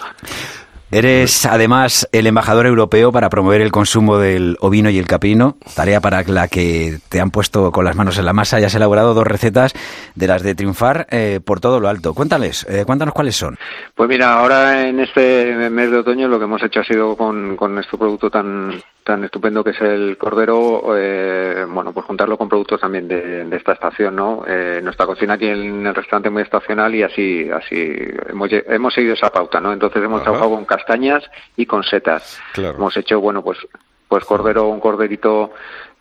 Eres 0.92 1.46
además 1.46 2.09
el 2.12 2.29
embajador 2.29 2.66
europeo 2.66 3.11
para 3.11 3.29
promover 3.29 3.61
el 3.61 3.72
consumo 3.72 4.18
del 4.18 4.57
ovino 4.61 4.88
y 4.88 4.98
el 4.98 5.09
caprino, 5.09 5.57
tarea 5.75 6.01
para 6.01 6.22
la 6.22 6.46
que 6.46 6.98
te 7.09 7.20
han 7.20 7.33
puesto 7.33 7.72
con 7.72 7.85
las 7.85 7.96
manos 7.96 8.18
en 8.18 8.25
la 8.25 8.33
masa 8.33 8.61
y 8.61 8.64
has 8.64 8.75
elaborado 8.77 9.14
dos 9.14 9.27
recetas 9.27 9.72
de 10.14 10.27
las 10.29 10.44
de 10.44 10.55
triunfar 10.55 11.09
eh, 11.11 11.40
por 11.44 11.59
todo 11.59 11.81
lo 11.81 11.88
alto. 11.88 12.14
Cuéntales, 12.14 12.64
eh, 12.68 12.85
cuéntanos 12.87 13.14
cuáles 13.14 13.35
son. 13.35 13.59
Pues 13.96 14.09
mira, 14.09 14.35
ahora 14.35 14.87
en 14.87 15.01
este 15.01 15.68
mes 15.68 15.90
de 15.90 15.98
otoño 15.98 16.29
lo 16.29 16.38
que 16.38 16.44
hemos 16.44 16.62
hecho 16.62 16.81
ha 16.81 16.85
sido 16.85 17.16
con, 17.16 17.57
con 17.57 17.77
este 17.81 17.98
producto 17.98 18.31
tan 18.31 18.81
tan 19.04 19.24
estupendo 19.24 19.64
que 19.64 19.70
es 19.70 19.80
el 19.80 20.16
cordero, 20.16 20.94
eh, 20.96 21.66
bueno, 21.68 21.92
pues 21.92 22.06
juntarlo 22.06 22.38
con 22.38 22.48
productos 22.48 22.80
también 22.80 23.08
de, 23.08 23.44
de 23.44 23.56
esta 23.56 23.72
estación, 23.72 24.14
¿no? 24.16 24.44
Eh, 24.46 24.80
nuestra 24.82 25.06
cocina 25.06 25.34
aquí 25.34 25.46
en 25.46 25.86
el 25.86 25.94
restaurante 25.94 26.28
es 26.28 26.32
muy 26.32 26.42
estacional 26.42 26.94
y 26.94 27.02
así, 27.02 27.50
así 27.50 27.94
hemos, 28.28 28.48
hemos 28.50 28.94
seguido 28.94 29.14
esa 29.14 29.30
pauta, 29.30 29.60
¿no? 29.60 29.72
Entonces 29.72 30.02
hemos 30.02 30.20
Ajá. 30.20 30.30
trabajado 30.30 30.50
con 30.54 30.64
castañas 30.64 31.24
y 31.56 31.66
con 31.66 31.82
setas. 31.82 32.40
Claro. 32.54 32.76
Hemos 32.78 32.96
hecho, 32.96 33.20
bueno, 33.20 33.42
pues, 33.42 33.58
pues 34.08 34.24
cordero, 34.24 34.68
un 34.68 34.80
corderito, 34.80 35.50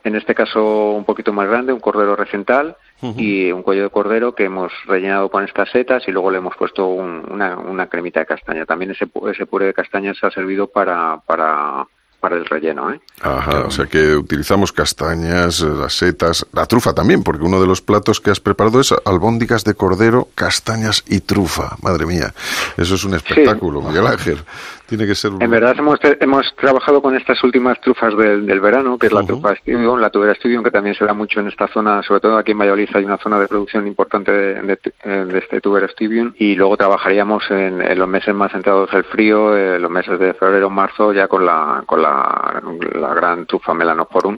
en 0.04 0.16
este 0.16 0.36
caso 0.36 0.92
un 0.92 1.06
poquito 1.06 1.32
más 1.34 1.48
grande, 1.48 1.74
un 1.74 1.80
cordero 1.80 2.16
recental 2.16 2.76
y 3.18 3.52
un 3.52 3.64
cuello 3.64 3.82
de 3.84 3.90
cordero 3.90 4.36
que 4.36 4.44
hemos 4.46 4.72
rellenado 4.86 5.30
con 5.30 5.44
estas 5.44 5.72
setas 5.72 6.08
y 6.08 6.12
luego 6.12 6.30
le 6.30 6.38
hemos 6.38 6.56
puesto 6.56 6.86
un- 6.86 7.26
una, 7.32 7.58
una 7.58 7.88
cremita 7.88 8.20
de 8.20 8.28
castaña. 8.28 8.66
También 8.68 8.92
ese, 8.92 9.08
ese 9.32 9.48
puré 9.48 9.66
de 9.66 9.74
castañas 9.74 10.24
ha 10.24 10.30
servido 10.30 10.68
para, 10.68 11.20
para, 11.26 11.88
para 12.22 12.38
el 12.38 12.46
relleno, 12.46 12.94
¿eh? 12.94 13.02
Ajá, 13.22 13.66
o 13.66 13.72
sea 13.72 13.88
que 13.88 14.16
utilizamos 14.16 14.72
castañas, 14.72 15.62
eh, 15.62 15.66
las 15.66 15.98
setas, 15.98 16.46
la 16.54 16.68
trufa 16.68 16.94
también, 16.94 17.24
porque 17.24 17.44
uno 17.44 17.60
de 17.60 17.68
los 17.68 17.82
platos 17.82 18.22
que 18.22 18.30
has 18.30 18.40
preparado 18.40 18.80
es 18.80 18.94
albóndigas 19.06 19.64
de 19.64 19.74
cordero, 19.74 20.30
castañas 20.36 21.04
y 21.08 21.20
trufa. 21.22 21.76
Madre 21.82 22.06
mía, 22.06 22.34
eso 22.78 22.96
es 22.96 23.04
un 23.04 23.16
espectáculo, 23.16 23.82
Miguel 23.82 24.06
Ángel. 24.08 24.38
Tiene 24.92 25.08
que 25.08 25.16
ser 25.16 25.32
un... 25.32 25.42
En 25.42 25.50
verdad 25.50 25.74
hemos, 25.80 25.98
hemos 26.20 26.54
trabajado 26.58 27.02
con 27.02 27.16
estas 27.16 27.42
últimas 27.46 27.80
trufas 27.80 28.14
del, 28.18 28.46
del 28.46 28.60
verano, 28.60 28.98
que 28.98 29.08
es 29.08 29.14
la 29.14 29.22
trufa 29.28 29.56
Studium, 29.56 30.00
la 30.02 30.10
tubera 30.10 30.36
Studium, 30.36 30.64
que 30.66 30.70
también 30.72 30.96
se 30.96 31.06
da 31.06 31.14
mucho 31.14 31.40
en 31.40 31.48
esta 31.48 31.70
zona, 31.70 32.04
sobre 32.04 32.20
todo 32.20 32.36
aquí 32.38 32.52
en 32.52 32.58
Valladolid 32.60 32.90
hay 32.94 33.06
una 33.06 33.18
zona 33.18 33.40
de 33.40 33.48
producción 33.48 33.88
importante 33.88 34.34
de, 34.34 34.62
de- 34.62 35.26
de 35.26 35.40
este 35.40 35.62
tubera 35.62 35.88
Studium, 35.88 36.34
y 36.38 36.56
luego 36.56 36.76
trabajaríamos 36.76 37.50
en, 37.52 37.82
en 37.82 37.98
los 37.98 38.08
meses 38.10 38.36
más 38.36 38.52
centrados 38.52 38.92
el 38.94 39.06
frío, 39.06 39.56
eh, 39.56 39.80
los 39.80 39.90
meses 39.90 40.20
de 40.20 40.34
febrero, 40.34 40.70
marzo, 40.70 41.14
ya 41.14 41.30
con 41.30 41.46
la, 41.46 41.84
con 41.86 42.02
la, 42.02 42.62
la 43.00 43.14
gran 43.14 43.46
trufa 43.46 43.74
Melanosporum, 43.74 44.38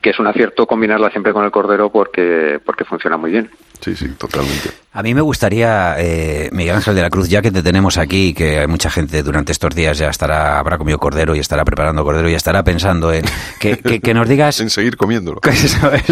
que 0.00 0.10
es 0.10 0.18
un 0.20 0.28
acierto 0.28 0.64
combinarla 0.66 1.10
siempre 1.10 1.32
con 1.32 1.44
el 1.44 1.50
cordero 1.50 1.90
porque, 1.90 2.60
porque 2.64 2.84
funciona 2.84 3.16
muy 3.16 3.32
bien. 3.32 3.50
Sí, 3.80 3.94
sí, 3.96 4.08
totalmente. 4.18 4.70
A 4.92 5.02
mí 5.02 5.14
me 5.14 5.20
gustaría, 5.20 5.94
eh, 5.98 6.48
Miguel 6.50 6.74
Ángel 6.74 6.94
de 6.96 7.02
la 7.02 7.10
Cruz, 7.10 7.28
ya 7.28 7.40
que 7.40 7.52
te 7.52 7.62
tenemos 7.62 7.98
aquí, 7.98 8.34
que 8.34 8.58
hay 8.58 8.66
mucha 8.66 8.90
gente 8.90 9.22
durante 9.22 9.52
estos 9.52 9.72
días 9.74 9.96
ya 9.98 10.08
estará, 10.08 10.58
habrá 10.58 10.76
comido 10.78 10.98
cordero 10.98 11.36
y 11.36 11.38
estará 11.38 11.64
preparando 11.64 12.02
cordero 12.02 12.28
y 12.28 12.34
estará 12.34 12.64
pensando 12.64 13.12
en 13.12 13.24
que, 13.60 13.76
que- 13.78 14.00
que 14.00 14.14
nos 14.14 14.28
digas 14.28 14.58
En 14.60 14.70
seguir 14.70 14.96
comiéndolo. 14.96 15.40
Eso 15.48 15.92
es. 15.92 16.04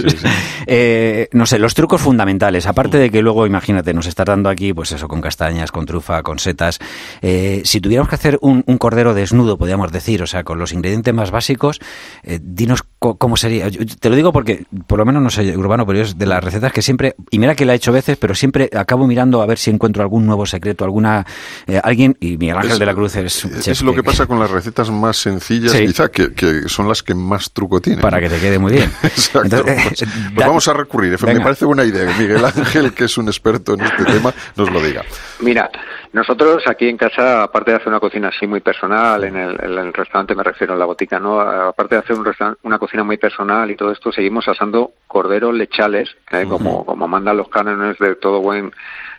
Eh, 0.66 1.28
no 1.32 1.46
sé, 1.46 1.58
los 1.58 1.74
trucos 1.74 2.00
fundamentales. 2.00 2.66
Aparte 2.66 2.98
de 2.98 3.10
que 3.10 3.22
luego, 3.22 3.46
imagínate, 3.46 3.92
nos 3.94 4.06
estás 4.06 4.26
dando 4.26 4.48
aquí, 4.48 4.72
pues 4.72 4.92
eso, 4.92 5.08
con 5.08 5.20
castañas, 5.20 5.72
con 5.72 5.86
trufa, 5.86 6.22
con 6.22 6.38
setas. 6.38 6.78
Eh, 7.22 7.62
si 7.64 7.80
tuviéramos 7.80 8.08
que 8.08 8.14
hacer 8.14 8.38
un, 8.40 8.62
un 8.66 8.78
cordero 8.78 9.14
desnudo, 9.14 9.58
podríamos 9.58 9.90
decir, 9.90 10.22
o 10.22 10.26
sea, 10.28 10.44
con 10.44 10.58
los 10.58 10.72
ingredientes 10.72 11.12
más 11.14 11.30
básicos, 11.32 11.80
eh, 12.22 12.38
dinos 12.42 12.84
cómo 13.14 13.36
sería. 13.36 13.68
Yo- 13.68 13.80
te 13.86 14.10
lo 14.10 14.16
digo 14.16 14.32
porque, 14.32 14.64
por 14.86 14.98
lo 14.98 15.04
menos, 15.06 15.22
no 15.22 15.30
sé, 15.30 15.56
Urbano, 15.56 15.86
pero 15.86 16.00
es 16.00 16.18
de 16.18 16.26
las 16.26 16.42
recetas 16.42 16.72
que 16.72 16.82
siempre, 16.82 17.14
y 17.30 17.38
mira 17.38 17.54
que 17.54 17.64
la 17.64 17.72
he 17.72 17.76
hecho 17.76 17.92
veces, 17.92 18.16
pero 18.18 18.34
siempre 18.34 18.68
acabo 18.76 19.06
mirando 19.06 19.40
a 19.42 19.46
ver 19.46 19.58
si 19.58 19.70
encuentro 19.70 20.02
algún 20.02 20.26
nuevo 20.26 20.44
secreto, 20.46 20.84
alguna. 20.84 21.24
eh, 21.66 21.80
alguien, 21.82 22.16
y 22.20 22.36
Miguel 22.36 22.56
Ángel 22.56 22.72
Es- 22.72 22.78
de 22.80 22.86
la 22.86 22.94
Cruz 22.94 23.16
es. 23.16 23.44
Es 23.44 23.82
lo 23.82 23.94
que 23.94 24.02
pasa 24.02 24.26
con 24.26 24.38
las 24.40 24.50
recetas 24.50 24.90
más 24.90 25.16
sencillas, 25.16 25.72
Sí. 25.72 25.86
quizá, 25.86 26.08
que, 26.10 26.32
que 26.32 26.68
son 26.68 26.88
las 26.88 27.02
que 27.02 27.14
más 27.14 27.52
truco 27.52 27.80
tienen. 27.80 28.00
Para 28.00 28.20
que 28.20 28.28
te 28.28 28.38
quede 28.38 28.58
muy 28.58 28.72
bien. 28.72 28.90
Exacto. 29.02 29.42
Entonces, 29.58 29.76
pues, 29.88 30.02
eh, 30.02 30.06
pues 30.24 30.34
da- 30.36 30.46
vamos 30.48 30.66
a 30.68 30.72
recurrir. 30.72 31.16
Me 31.24 31.40
parece 31.40 31.64
buena 31.64 31.84
idea 31.84 32.06
que 32.12 32.22
Miguel 32.22 32.44
Ángel, 32.44 32.92
que 32.92 33.04
es 33.04 33.16
un 33.18 33.26
experto 33.28 33.74
en 33.74 33.80
este 33.82 34.04
tema, 34.04 34.34
nos 34.56 34.70
lo 34.70 34.80
diga. 34.82 35.02
Mira, 35.40 35.70
nosotros 36.16 36.64
aquí 36.66 36.88
en 36.88 36.96
casa, 36.96 37.42
aparte 37.42 37.70
de 37.70 37.76
hacer 37.76 37.88
una 37.88 38.00
cocina 38.00 38.28
así 38.28 38.46
muy 38.46 38.60
personal, 38.60 39.22
en 39.24 39.36
el, 39.36 39.50
en 39.62 39.78
el 39.78 39.92
restaurante 39.92 40.34
me 40.34 40.42
refiero 40.42 40.72
a 40.74 40.76
la 40.76 40.86
botica, 40.86 41.20
¿no? 41.20 41.38
Aparte 41.40 41.94
de 41.94 42.00
hacer 42.00 42.16
un 42.16 42.26
una 42.62 42.78
cocina 42.78 43.04
muy 43.04 43.18
personal 43.18 43.70
y 43.70 43.76
todo 43.76 43.92
esto, 43.92 44.10
seguimos 44.10 44.48
asando 44.48 44.92
corderos 45.06 45.54
lechales, 45.54 46.08
¿eh? 46.32 46.46
como, 46.48 46.84
como 46.86 47.06
mandan 47.06 47.36
los 47.36 47.48
cánones 47.48 47.98
de 47.98 48.14
todo 48.16 48.40
buen 48.40 48.72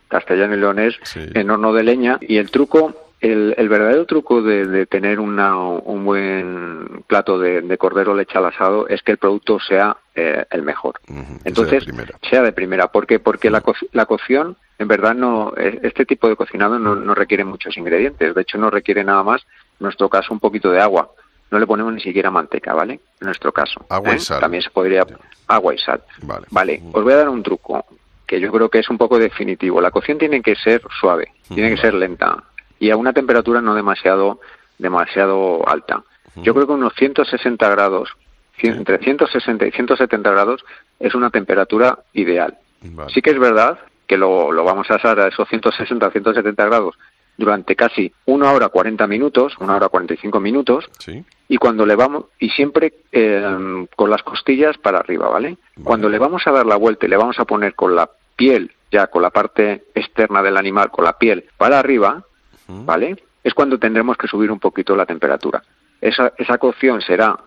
castellano 0.07 0.55
y 0.55 0.57
leonés, 0.59 0.95
Sí. 1.03 1.21
en 1.33 1.49
horno 1.51 1.71
de 1.71 1.83
leña. 1.83 2.17
Y 2.21 2.37
el 2.37 2.49
truco, 2.49 2.93
el, 3.21 3.53
el 3.57 3.69
verdadero 3.69 4.05
truco 4.05 4.41
de, 4.41 4.65
de 4.65 4.85
tener 4.87 5.19
una, 5.19 5.55
un 5.57 6.03
buen 6.05 7.03
plato 7.07 7.37
de, 7.39 7.61
de 7.61 7.77
cordero 7.77 8.15
lechal 8.15 8.45
asado 8.45 8.87
es 8.87 9.01
que 9.03 9.11
el 9.13 9.17
producto 9.17 9.59
sea 9.59 9.97
eh, 10.15 10.45
el 10.49 10.63
mejor. 10.63 10.99
Que 11.05 11.13
sea 11.13 11.23
de 11.23 11.39
Entonces, 11.45 11.83
primera. 11.85 12.17
sea 12.29 12.41
de 12.41 12.51
primera. 12.53 12.87
¿Por 12.87 13.05
qué? 13.05 13.19
Porque 13.19 13.49
la, 13.49 13.61
co- 13.61 13.75
la 13.91 14.05
cocción, 14.05 14.57
en 14.79 14.87
verdad, 14.87 15.15
no 15.15 15.53
eh, 15.57 15.79
este 15.83 16.05
tipo 16.05 16.27
de 16.27 16.35
cocinado 16.35 16.77
no, 16.77 16.95
no 16.95 17.15
requiere 17.15 17.43
muchos 17.43 17.77
ingredientes. 17.77 18.35
De 18.35 18.41
hecho, 18.41 18.57
no 18.57 18.69
requiere 18.69 19.03
nada 19.03 19.23
más, 19.23 19.41
en 19.41 19.85
nuestro 19.85 20.09
caso, 20.09 20.33
un 20.33 20.39
poquito 20.39 20.71
de 20.71 20.81
agua. 20.81 21.11
No 21.49 21.59
le 21.59 21.65
ponemos 21.65 21.93
ni 21.93 22.01
siquiera 22.01 22.29
manteca, 22.29 22.73
¿vale? 22.73 22.99
En 23.19 23.25
nuestro 23.25 23.51
caso. 23.51 23.85
Agua 23.89 24.13
y 24.13 24.17
¿eh? 24.17 24.19
sal. 24.19 24.41
También 24.41 24.61
se 24.61 24.69
podría... 24.69 25.05
Agua 25.47 25.73
y 25.73 25.77
sal. 25.77 26.03
Vale. 26.23 26.45
Vale, 26.51 26.81
os 26.91 27.03
voy 27.03 27.13
a 27.13 27.17
dar 27.17 27.29
un 27.29 27.41
truco 27.41 27.85
que 28.25 28.41
yo 28.41 28.51
creo 28.51 28.69
que 28.69 28.79
es 28.79 28.89
un 28.89 28.97
poco 28.97 29.17
definitivo. 29.17 29.79
La 29.79 29.91
cocción 29.91 30.17
tiene 30.17 30.41
que 30.41 30.55
ser 30.55 30.81
suave, 30.99 31.31
tiene 31.47 31.73
que 31.73 31.81
ser 31.81 31.93
lenta 31.93 32.43
y 32.79 32.91
a 32.91 32.97
una 32.97 33.13
temperatura 33.13 33.61
no 33.61 33.73
demasiado 33.73 34.39
demasiado 34.77 35.67
alta. 35.67 36.03
Yo 36.35 36.53
creo 36.53 36.67
que 36.67 36.73
unos 36.73 36.93
160 36.95 37.67
grados, 37.69 38.15
entre 38.59 38.99
160 38.99 39.65
y 39.65 39.71
170 39.71 40.29
grados 40.29 40.63
es 40.99 41.15
una 41.15 41.31
temperatura 41.31 41.97
ideal. 42.13 42.57
Vale. 42.81 43.11
Sí 43.11 43.23
que 43.23 43.31
es 43.31 43.39
verdad 43.39 43.79
que 44.07 44.17
lo, 44.17 44.51
lo 44.51 44.63
vamos 44.63 44.89
a 44.89 44.95
asar 44.95 45.19
a 45.19 45.27
esos 45.27 45.47
160 45.49 46.09
170 46.11 46.65
grados 46.65 46.95
durante 47.37 47.75
casi 47.75 48.11
una 48.25 48.51
hora 48.51 48.69
40 48.69 49.05
minutos, 49.05 49.55
una 49.59 49.75
hora 49.75 49.89
45 49.89 50.39
minutos, 50.39 50.89
Sí. 50.97 51.23
y 51.47 51.57
cuando 51.57 51.85
le 51.85 51.95
vamos 51.95 52.25
y 52.39 52.49
siempre 52.49 52.93
eh, 53.11 53.85
con 53.95 54.09
las 54.09 54.23
costillas 54.23 54.77
para 54.79 54.97
arriba, 54.99 55.29
¿vale? 55.29 55.57
Cuando 55.83 56.09
le 56.09 56.17
vamos 56.17 56.47
a 56.47 56.51
dar 56.51 56.65
la 56.65 56.77
vuelta 56.77 57.05
y 57.05 57.09
le 57.09 57.17
vamos 57.17 57.37
a 57.39 57.45
poner 57.45 57.75
con 57.75 57.95
la 57.95 58.09
piel, 58.35 58.71
ya 58.91 59.07
con 59.07 59.21
la 59.21 59.29
parte 59.29 59.83
externa 59.93 60.41
del 60.41 60.57
animal, 60.57 60.89
con 60.89 61.05
la 61.05 61.13
piel 61.17 61.45
para 61.57 61.77
arriba, 61.77 62.23
¿vale? 62.67 63.17
Es 63.43 63.53
cuando 63.53 63.77
tendremos 63.77 64.17
que 64.17 64.27
subir 64.27 64.51
un 64.51 64.59
poquito 64.59 64.95
la 64.95 65.05
temperatura. 65.05 65.61
Esa, 66.01 66.33
esa 66.37 66.57
cocción 66.57 67.01
será 67.01 67.37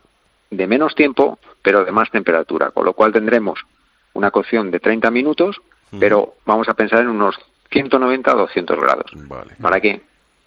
de 0.51 0.67
menos 0.69 0.95
tiempo, 0.95 1.39
pero 1.63 1.85
de 1.85 1.91
más 1.93 2.11
temperatura, 2.11 2.71
con 2.71 2.85
lo 2.85 2.93
cual 2.93 3.13
tendremos 3.13 3.61
una 4.15 4.31
cocción 4.31 4.71
de 4.71 4.81
30 4.81 5.11
minutos, 5.11 5.61
pero 5.99 6.35
vamos 6.47 6.69
a 6.69 6.75
pensar 6.75 7.01
en 7.01 7.09
unos 7.09 7.37
190 7.71 8.31
a 8.31 8.35
200 8.35 8.79
grados. 8.81 9.11
Vale. 9.15 9.53
¿Para 9.61 9.81
qué? 9.81 10.01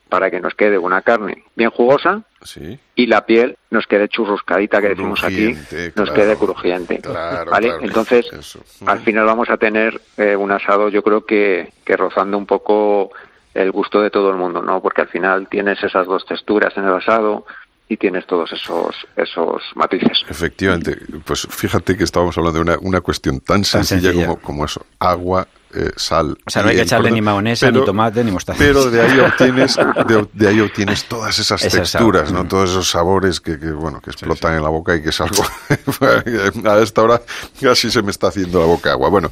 para 0.09 0.29
que 0.29 0.39
nos 0.39 0.53
quede 0.53 0.77
una 0.77 1.01
carne 1.01 1.43
bien 1.55 1.71
jugosa 1.71 2.21
Sí. 2.43 2.77
y 2.93 3.07
la 3.07 3.25
piel 3.25 3.57
nos 3.71 3.87
quede 3.87 4.07
churruscadita, 4.09 4.79
que 4.79 4.89
decimos 4.89 5.23
aquí, 5.23 5.53
nos 5.95 6.11
claro. 6.11 6.13
quede 6.13 6.35
crujiente. 6.37 6.99
Claro, 6.99 7.49
¿vale? 7.49 7.69
claro. 7.69 7.83
Entonces, 7.83 8.31
Eso. 8.31 8.59
al 8.85 8.99
final 8.99 9.25
vamos 9.25 9.49
a 9.49 9.57
tener 9.57 9.99
eh, 10.17 10.35
un 10.35 10.51
asado, 10.51 10.89
yo 10.89 11.01
creo 11.01 11.25
que, 11.25 11.73
que 11.83 11.97
rozando 11.97 12.37
un 12.37 12.45
poco 12.45 13.09
el 13.55 13.71
gusto 13.71 14.01
de 14.01 14.11
todo 14.11 14.29
el 14.29 14.35
mundo, 14.35 14.61
¿no? 14.61 14.81
Porque 14.83 15.01
al 15.01 15.07
final 15.07 15.47
tienes 15.47 15.83
esas 15.83 16.05
dos 16.05 16.23
texturas 16.27 16.77
en 16.77 16.83
el 16.85 16.93
asado 16.93 17.47
y 17.93 17.97
tienes 17.97 18.25
todos 18.25 18.51
esos 18.51 18.95
esos 19.15 19.61
matices. 19.75 20.25
Efectivamente, 20.27 20.97
pues 21.23 21.47
fíjate 21.49 21.95
que 21.95 22.03
estábamos 22.03 22.37
hablando 22.37 22.57
de 22.57 22.61
una, 22.61 22.77
una 22.79 23.01
cuestión 23.01 23.39
tan 23.39 23.63
sencilla, 23.63 24.11
sencilla. 24.11 24.27
Como, 24.27 24.39
como 24.39 24.65
eso, 24.65 24.85
agua, 24.99 25.47
eh, 25.75 25.91
sal. 25.95 26.35
O 26.45 26.49
sea, 26.49 26.63
no 26.63 26.69
hay 26.69 26.75
que 26.75 26.81
echarle 26.81 27.11
ni 27.11 27.21
mahonesa, 27.21 27.69
ni 27.69 27.85
tomate, 27.85 28.23
ni 28.23 28.31
mostaza. 28.31 28.57
Pero 28.57 28.89
de 28.89 29.01
ahí 29.01 29.19
obtienes, 29.31 29.75
de, 29.75 30.27
de 30.33 30.47
ahí 30.47 30.59
obtienes 30.59 31.05
todas 31.05 31.37
esas 31.37 31.63
Ese 31.63 31.79
texturas. 31.79 32.31
¿no? 32.31 32.47
Todos 32.47 32.71
esos 32.71 32.89
sabores 32.89 33.39
que, 33.39 33.59
que, 33.59 33.71
bueno, 33.71 34.01
que 34.01 34.09
explotan 34.09 34.55
en 34.55 34.63
la 34.63 34.69
boca 34.69 34.95
y 34.95 35.03
que 35.03 35.09
es 35.09 35.21
algo, 35.21 35.43
a 36.69 36.79
esta 36.79 37.01
hora 37.03 37.21
casi 37.61 37.91
se 37.91 38.01
me 38.01 38.09
está 38.09 38.27
haciendo 38.27 38.59
la 38.59 38.65
boca 38.65 38.91
agua. 38.91 39.09
Bueno, 39.09 39.31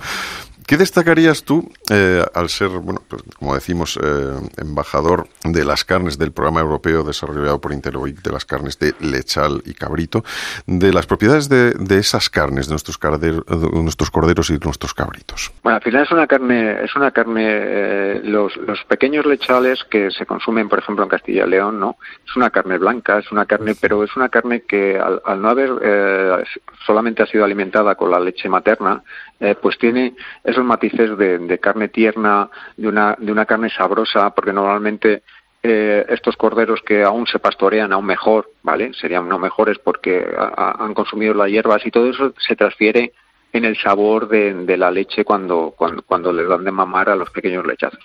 ¿Qué 0.71 0.77
destacarías 0.77 1.43
tú 1.43 1.69
eh, 1.91 2.23
al 2.34 2.47
ser, 2.47 2.69
bueno, 2.69 3.01
pues, 3.10 3.21
como 3.38 3.53
decimos, 3.55 3.99
eh, 4.01 4.39
embajador 4.55 5.27
de 5.43 5.65
las 5.65 5.84
carnes 5.84 6.17
del 6.17 6.31
programa 6.31 6.62
europeo 6.62 7.03
desarrollado 7.03 7.60
por 7.60 7.73
Interoic 7.73 8.21
de 8.21 8.31
las 8.31 8.45
carnes 8.45 8.79
de 8.79 8.93
lechal 9.01 9.62
y 9.65 9.73
cabrito, 9.73 10.23
de 10.67 10.93
las 10.93 11.07
propiedades 11.07 11.49
de, 11.49 11.71
de 11.71 11.97
esas 11.97 12.29
carnes, 12.29 12.67
de 12.67 12.71
nuestros, 12.71 12.97
carder- 12.97 13.43
de 13.43 13.81
nuestros 13.81 14.10
corderos 14.10 14.49
y 14.49 14.53
de 14.53 14.63
nuestros 14.63 14.93
cabritos? 14.93 15.51
Bueno, 15.62 15.75
al 15.75 15.84
final 15.84 16.03
es 16.03 16.12
una 16.12 16.25
carne, 16.25 16.86
es 16.86 16.95
una 16.95 17.12
carne, 17.12 17.43
eh, 17.45 18.21
los, 18.23 18.53
pequeños 18.88 19.25
lechales 19.25 19.84
que 19.89 20.10
se 20.10 20.25
consumen, 20.25 20.69
por 20.69 20.79
ejemplo, 20.79 21.03
en 21.03 21.10
Castilla 21.10 21.47
y 21.47 21.49
León, 21.49 21.81
¿no? 21.81 21.97
Es 22.25 22.38
una 22.38 22.49
carne 22.49 22.77
blanca, 22.77 23.19
es 23.19 23.29
una 23.29 23.45
carne, 23.45 23.75
pero 23.75 24.05
es 24.05 24.15
una 24.15 24.29
carne 24.29 24.62
que 24.62 24.97
al, 24.97 25.21
al 25.25 25.41
no 25.41 25.49
haber 25.49 25.69
eh, 25.81 26.45
solamente 26.86 27.23
ha 27.23 27.27
sido 27.27 27.43
alimentada 27.43 27.95
con 27.95 28.10
la 28.10 28.21
leche 28.21 28.47
materna, 28.47 29.03
eh, 29.41 29.56
pues 29.62 29.77
tiene 29.77 30.15
esos 30.45 30.63
matices 30.63 31.17
de, 31.17 31.38
de 31.39 31.60
carne 31.60 31.89
tierna, 31.89 32.49
de 32.77 32.88
una, 32.88 33.15
de 33.19 33.32
una 33.32 33.45
carne 33.45 33.69
sabrosa, 33.69 34.30
porque 34.34 34.54
normalmente 34.54 35.23
eh, 35.63 36.06
estos 36.10 36.38
corderos 36.38 36.82
que 36.82 37.04
aún 37.04 37.27
se 37.27 37.39
pastorean 37.39 37.91
aún 37.91 38.06
mejor, 38.06 38.49
¿vale? 38.63 38.93
Serían 38.93 39.27
no 39.27 39.38
mejores 39.38 39.77
porque 39.80 40.25
ha- 40.38 40.54
ha- 40.56 40.84
han 40.86 40.93
consumido 40.93 41.34
las 41.34 41.49
hierbas 41.49 41.86
y 41.86 41.91
todo 41.91 42.10
eso 42.10 42.34
se 42.39 42.56
transfiere 42.56 43.12
en 43.54 43.65
el 43.65 43.75
sabor 43.77 44.30
de, 44.30 44.54
de 44.54 44.77
la 44.77 44.89
leche 44.89 45.25
cuando, 45.25 45.73
cuando, 45.77 46.04
cuando 46.04 46.32
les 46.32 46.47
dan 46.47 46.63
de 46.63 46.71
mamar 46.71 47.10
a 47.10 47.15
los 47.17 47.30
pequeños 47.32 47.65
lechazos. 47.67 47.99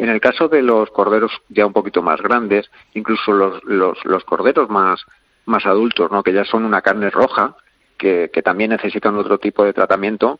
En 0.00 0.08
el 0.08 0.20
caso 0.20 0.46
de 0.48 0.62
los 0.62 0.90
corderos 0.90 1.32
ya 1.48 1.66
un 1.66 1.72
poquito 1.72 2.02
más 2.02 2.20
grandes, 2.22 2.70
incluso 2.94 3.32
los, 3.32 3.64
los, 3.64 3.98
los 4.04 4.22
corderos 4.24 4.70
más, 4.70 5.04
más 5.44 5.66
adultos, 5.66 6.08
¿no? 6.12 6.22
que 6.22 6.32
ya 6.32 6.44
son 6.44 6.64
una 6.64 6.82
carne 6.82 7.10
roja, 7.10 7.56
que, 7.98 8.30
que 8.32 8.42
también 8.42 8.70
necesitan 8.70 9.16
otro 9.16 9.38
tipo 9.38 9.64
de 9.64 9.72
tratamiento, 9.72 10.38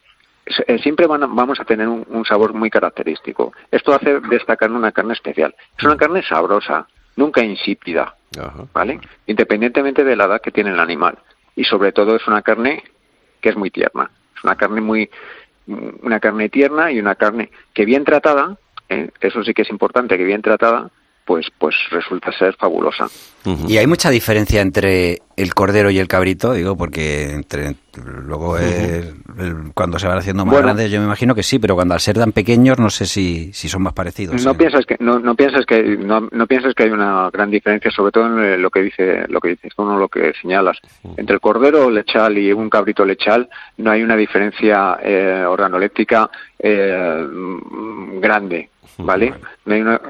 siempre 0.83 1.07
van 1.07 1.23
a- 1.23 1.27
vamos 1.27 1.61
a 1.61 1.65
tener 1.65 1.89
un, 1.89 2.05
un 2.09 2.25
sabor 2.25 2.53
muy 2.53 2.71
característico. 2.71 3.53
Esto 3.71 3.95
hace 3.95 4.21
destacar 4.21 4.71
una 4.71 4.93
carne 4.93 5.15
especial. 5.15 5.55
Es 5.79 5.85
una 5.85 5.97
carne 5.97 6.23
sabrosa, 6.23 6.87
nunca 7.17 7.43
insípida, 7.45 8.15
Ajá. 8.39 8.65
¿vale? 8.73 9.01
Independientemente 9.27 10.05
de 10.05 10.17
la 10.17 10.25
edad 10.25 10.41
que 10.41 10.51
tiene 10.51 10.71
el 10.71 10.81
animal. 10.81 11.19
Y 11.55 11.65
sobre 11.65 11.93
todo 11.93 12.17
es 12.17 12.27
una 12.27 12.43
carne 12.43 12.83
que 13.41 13.51
es 13.51 13.57
muy 13.57 13.71
tierna. 13.71 14.11
Es 14.37 14.45
una 14.45 14.57
carne 14.57 14.81
muy, 14.81 15.11
una 15.67 16.19
carne 16.21 16.49
tierna 16.49 16.91
y 16.91 16.99
una 16.99 17.15
carne 17.15 17.51
que 17.75 17.85
bien 17.85 18.05
tratada, 18.05 18.57
eh, 18.89 19.11
eso 19.21 19.43
sí 19.45 19.55
que 19.55 19.63
es 19.63 19.71
importante, 19.71 20.17
que 20.19 20.25
bien 20.25 20.43
tratada, 20.43 20.91
pues, 21.25 21.47
pues 21.59 21.75
resulta 21.91 22.33
ser 22.33 22.55
fabulosa. 22.57 23.07
Y 23.69 23.77
hay 23.79 23.87
mucha 23.87 24.11
diferencia 24.11 24.61
entre 24.61 25.19
el 25.37 25.55
cordero 25.55 25.91
y 25.91 25.99
el 25.99 26.09
cabrito, 26.09 26.53
digo, 26.53 26.77
porque 26.77 27.31
entre 27.33 27.75
luego 28.27 28.57
el- 28.59 29.15
el- 29.39 29.73
cuando 29.75 29.99
se 29.99 30.07
van 30.07 30.19
haciendo 30.19 30.45
más 30.45 30.53
Bueno. 30.53 30.67
grandes, 30.69 30.91
yo 30.91 30.99
me 31.01 31.07
imagino 31.07 31.35
que 31.35 31.43
sí, 31.43 31.59
pero 31.59 31.75
cuando 31.75 31.95
al 31.95 32.01
ser 32.01 32.17
tan 32.17 32.33
pequeños 32.33 32.79
no 32.79 32.89
sé 32.91 33.07
si, 33.07 33.53
si 33.53 33.69
son 33.69 33.83
más 33.83 33.93
parecidos. 33.93 34.43
No 34.45 34.53
¿eh? 34.53 34.55
piensas 34.55 34.87
que 34.87 34.97
no, 35.01 35.19
no 35.19 35.35
piensas 35.35 35.65
que 35.67 35.83
no, 35.97 36.29
no 36.31 36.47
piensas 36.47 36.75
que 36.75 36.85
hay 36.85 36.91
una 36.91 37.29
gran 37.31 37.51
diferencia, 37.51 37.91
sobre 37.91 38.13
todo 38.13 38.27
en 38.27 38.45
eh, 38.45 38.59
lo 38.59 38.71
que 38.71 38.83
dice 38.83 39.25
lo 39.29 39.41
que 39.41 39.49
dices 39.51 39.73
tú, 39.77 39.85
no 39.85 39.99
lo 39.99 40.09
que 40.09 40.33
señalas. 40.41 40.79
Entre 41.17 41.35
el 41.35 41.41
cordero 41.41 41.91
lechal 41.91 42.39
y 42.39 42.53
un 42.53 42.71
cabrito 42.71 43.05
lechal 43.05 43.49
no 43.79 43.91
hay 43.91 44.03
una 44.03 44.17
diferencia 44.17 44.99
eh, 45.03 45.45
organoléptica 45.47 46.31
eh, 46.59 47.27
mm, 47.31 48.21
grande, 48.21 48.69
¿vale? 48.99 49.35
No 49.65 49.75
hay 49.75 49.81
una- 49.81 50.01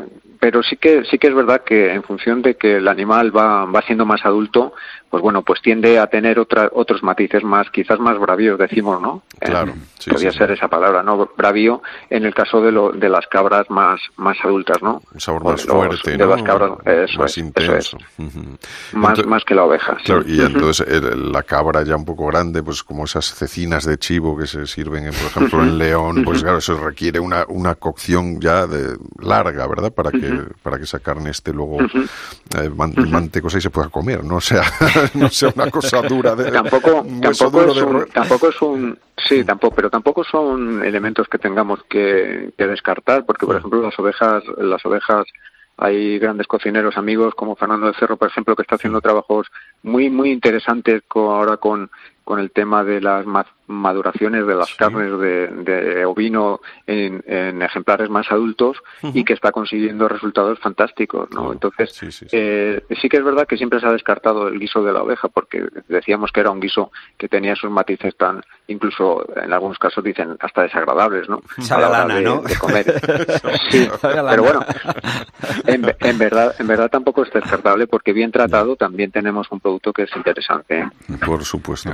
pero 0.43 0.61
sí 0.65 0.77
que 0.77 1.05
sí 1.05 1.19
que 1.21 1.29
es 1.29 1.35
verdad 1.37 1.63
que 1.63 1.93
en 1.95 2.03
función 2.03 2.43
de 2.43 2.57
que 2.57 2.79
el 2.79 2.89
animal 2.89 3.31
va, 3.35 3.65
va 3.65 3.81
siendo 3.83 4.05
más 4.05 4.25
adulto, 4.25 4.75
pues 5.09 5.23
bueno, 5.23 5.43
pues 5.43 5.61
tiende 5.63 6.01
a 6.01 6.09
tener 6.09 6.41
otra, 6.41 6.69
otros 6.73 7.01
matices 7.05 7.45
más, 7.45 7.71
quizás 7.71 8.01
más 8.01 8.19
bravíos, 8.19 8.59
decimos, 8.59 9.01
¿no? 9.01 9.23
Claro, 9.39 9.71
Eh, 9.73 9.81
sí, 10.01 10.11
podría 10.11 10.33
sí, 10.33 10.39
ser 10.39 10.49
sí. 10.49 10.55
esa 10.55 10.67
palabra, 10.67 11.05
¿no? 11.05 11.29
Bravío 11.37 11.81
en 12.11 12.25
el 12.25 12.35
caso 12.35 12.61
de, 12.61 12.73
lo, 12.73 12.91
de 12.91 13.09
las 13.09 13.27
cabras 13.29 13.71
más, 13.71 14.01
más 14.17 14.37
adultas, 14.43 14.83
¿no? 14.83 15.01
Un 15.15 15.21
sabor 15.21 15.45
más 15.45 15.65
los- 15.65 15.77
fuerte, 15.77 16.11
de 16.13 16.19
¿no? 16.19 16.27
las 16.27 16.43
cabras, 16.43 16.73
eso 16.87 17.19
más 17.21 17.31
es, 17.31 17.39
intenso. 17.39 17.77
eso 17.77 17.99
es. 18.19 18.27
Ujú. 18.27 18.59
Más, 18.95 19.45
que 19.45 19.55
la 19.55 19.63
oveja. 19.65 19.97
sí. 19.99 20.05
Claro, 20.07 20.25
y 20.27 20.41
entonces 20.41 20.89
el- 20.89 21.31
la 21.31 21.45
cabra 21.45 21.85
ya 21.85 21.95
un 21.95 22.05
poco 22.05 22.27
grande, 22.27 22.65
pues 22.65 22.83
como 22.83 23.05
esas 23.05 23.27
cecinas 23.35 23.85
de 23.85 23.99
chivo 23.99 24.37
que 24.37 24.47
se 24.49 24.67
sirven, 24.67 25.05
en, 25.05 25.13
por 25.13 25.27
ejemplo, 25.27 25.63
en 25.63 25.79
León, 25.79 26.23
pues 26.25 26.43
claro, 26.43 26.59
eso 26.59 26.77
requiere 26.83 27.21
una, 27.21 27.45
una 27.49 27.77
cocción 27.77 28.41
ya 28.41 28.67
de 28.67 28.97
larga, 29.21 29.69
¿verdad? 29.69 29.93
Para 29.93 30.11
que, 30.11 30.32
para 30.63 30.79
que 30.79 30.85
esa 30.85 30.99
carne 31.01 31.31
esté 31.31 31.53
luego 31.53 31.79
eh, 31.81 32.71
man- 32.77 32.95
mantecosa 33.11 33.59
y 33.59 33.61
se 33.61 33.71
pueda 33.71 33.89
comer, 33.89 34.25
no 34.25 34.41
sea, 34.41 34.63
no 35.15 35.29
sea 35.29 35.53
una 35.55 35.71
cosa 35.71 36.03
dura 36.03 36.35
de 36.35 36.51
tampoco 36.51 37.05
tampoco 37.21 37.63
es 37.65 37.83
un, 37.83 38.07
tampoco 38.13 38.49
es 38.49 38.63
un 38.63 38.99
sí 39.29 39.45
tampoco 39.45 39.75
pero 39.77 39.91
tampoco 39.91 40.25
son 40.25 40.85
elementos 40.85 41.29
que 41.29 41.39
tengamos 41.39 41.81
que, 41.89 42.53
que 42.57 42.67
descartar 42.67 43.25
porque 43.25 43.47
por 43.47 43.57
ejemplo 43.57 43.83
las 43.83 43.99
ovejas 43.99 44.43
las 44.59 44.85
ovejas 44.85 45.27
hay 45.79 46.19
grandes 46.19 46.47
cocineros 46.47 46.97
amigos 46.97 47.35
como 47.35 47.57
Fernando 47.57 47.87
de 47.87 47.95
Cerro 47.95 48.17
por 48.17 48.29
ejemplo 48.29 48.55
que 48.55 48.63
está 48.63 48.75
haciendo 48.77 49.01
trabajos 49.01 49.47
muy 49.83 50.11
muy 50.11 50.31
interesantes 50.31 51.03
ahora 51.15 51.57
con 51.57 51.91
con 52.25 52.39
el 52.39 52.51
tema 52.51 52.85
de 52.85 53.01
las 53.01 53.27
ma- 53.27 53.47
maduraciones 53.67 54.47
de 54.47 54.55
las 54.55 54.75
carnes 54.75 55.19
de, 55.19 55.47
de 55.49 56.05
ovino 56.05 56.61
en, 56.87 57.23
en 57.27 57.63
ejemplares 57.63 58.11
más 58.11 58.31
adultos 58.31 58.77
y 59.03 59.25
que 59.25 59.33
está 59.33 59.51
consiguiendo 59.51 60.09
resultados 60.09 60.59
fantásticos, 60.59 61.31
¿no? 61.31 61.37
Claro. 61.41 61.53
Entonces, 61.55 61.93
Sí, 61.93 62.13
sí, 62.13 62.27
sí. 62.29 62.37
eh, 62.37 62.83
sí 63.01 63.09
que 63.09 63.17
es 63.17 63.25
verdad 63.25 63.47
que 63.47 63.57
siempre 63.57 63.81
se 63.81 63.87
ha 63.87 63.93
descartado 63.93 64.49
el 64.49 64.59
guiso 64.59 64.83
de 64.83 64.93
la 64.93 65.03
oveja 65.03 65.29
porque 65.29 65.65
decíamos 65.89 66.31
que 66.33 66.41
era 66.41 66.51
un 66.51 66.61
guiso 66.61 66.93
que 67.17 67.29
tenía 67.29 67.57
sus 67.57 67.71
matices 67.71 68.15
tan, 68.17 68.43
incluso 68.67 69.25
en 69.37 69.53
algunos 69.53 69.79
casos 69.79 70.05
dicen 70.05 70.37
hasta 70.41 70.63
desagradables, 70.63 71.29
¿no? 71.29 71.41
Sabe 71.61 71.85
A 71.85 71.89
la 71.89 71.99
lana, 72.01 72.15
de, 72.17 72.23
¿no? 72.23 72.43
de 72.43 72.57
comer. 72.57 72.85
Sí, 73.71 73.89
Sabe 74.01 74.19
a 74.19 74.23
lana. 74.23 74.31
pero 74.31 74.43
bueno, 74.43 74.65
en, 75.67 75.95
en 76.01 76.19
verdad, 76.19 76.55
en 76.59 76.67
verdad 76.67 76.91
tampoco 76.91 77.23
es 77.25 77.33
descartable 77.33 77.87
porque 77.87 78.13
bien 78.13 78.31
tratado 78.31 78.77
también 78.77 79.11
tenemos 79.11 79.51
un 79.51 79.61
producto 79.61 79.93
que 79.93 80.03
es 80.03 80.17
interesante. 80.17 80.81
¿eh? 80.81 80.89
Por 81.25 81.45
supuesto. 81.45 81.91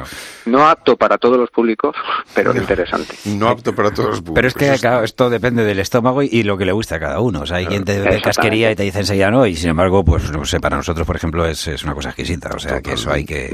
No 0.47 0.67
apto 0.67 0.97
para 0.97 1.19
todos 1.19 1.37
los 1.37 1.51
públicos, 1.51 1.95
pero 2.35 2.55
interesante. 2.57 3.15
No 3.27 3.49
apto 3.49 3.75
para 3.75 3.91
todos 3.91 4.11
los 4.11 4.19
públicos. 4.21 4.35
Pero 4.35 4.49
es 4.49 4.55
que 4.55 4.81
claro, 4.81 5.05
esto 5.05 5.29
depende 5.29 5.65
del 5.65 5.79
estómago 5.79 6.23
y, 6.23 6.29
y 6.33 6.43
lo 6.43 6.57
que 6.57 6.65
le 6.65 6.73
gusta 6.73 6.97
a 6.97 7.01
cada 7.01 7.21
uno. 7.21 7.41
O 7.43 7.47
sea, 7.47 7.59
hay 7.59 7.67
quien 7.67 7.85
te 7.85 8.01
ve 8.01 8.21
casquería 8.23 8.71
y 8.71 8.77
te 8.77 8.83
dice 8.85 9.01
enseguida 9.01 9.31
no, 9.31 9.47
y 9.47 9.55
sin 9.57 9.71
embargo, 9.71 10.05
pues 10.05 10.31
no 10.31 10.45
sé, 10.45 10.59
para 10.61 10.77
nosotros, 10.77 11.07
por 11.07 11.17
ejemplo, 11.17 11.45
es, 11.47 11.67
es 11.69 11.85
una 11.85 11.95
cosa 11.95 12.09
exquisita. 12.11 12.51
O 12.55 12.59
sea, 12.59 12.81
que 12.81 12.93
eso 12.95 13.11
hay 13.13 13.25
que, 13.25 13.51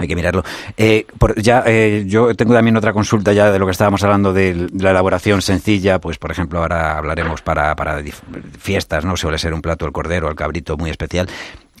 hay 0.00 0.08
que 0.08 0.16
mirarlo. 0.16 0.42
Eh, 0.76 1.06
por- 1.18 1.40
ya, 1.40 1.62
eh, 1.66 2.04
yo 2.06 2.34
tengo 2.34 2.54
también 2.54 2.76
otra 2.76 2.92
consulta 2.92 3.32
ya 3.32 3.50
de 3.52 3.58
lo 3.58 3.66
que 3.66 3.72
estábamos 3.72 4.02
hablando 4.02 4.32
de, 4.32 4.68
la 4.78 4.90
elaboración 4.90 5.42
sencilla. 5.42 6.00
Pues, 6.00 6.18
por 6.18 6.30
ejemplo, 6.30 6.58
ahora 6.60 6.98
hablaremos 6.98 7.42
para, 7.42 7.74
para 7.76 8.02
fiestas, 8.58 9.04
¿no? 9.04 9.16
Suele 9.16 9.38
ser 9.38 9.54
un 9.54 9.62
plato 9.62 9.86
el 9.86 9.92
cordero, 9.92 10.28
el 10.28 10.34
cabrito 10.36 10.76
muy 10.76 10.90
especial. 10.90 11.28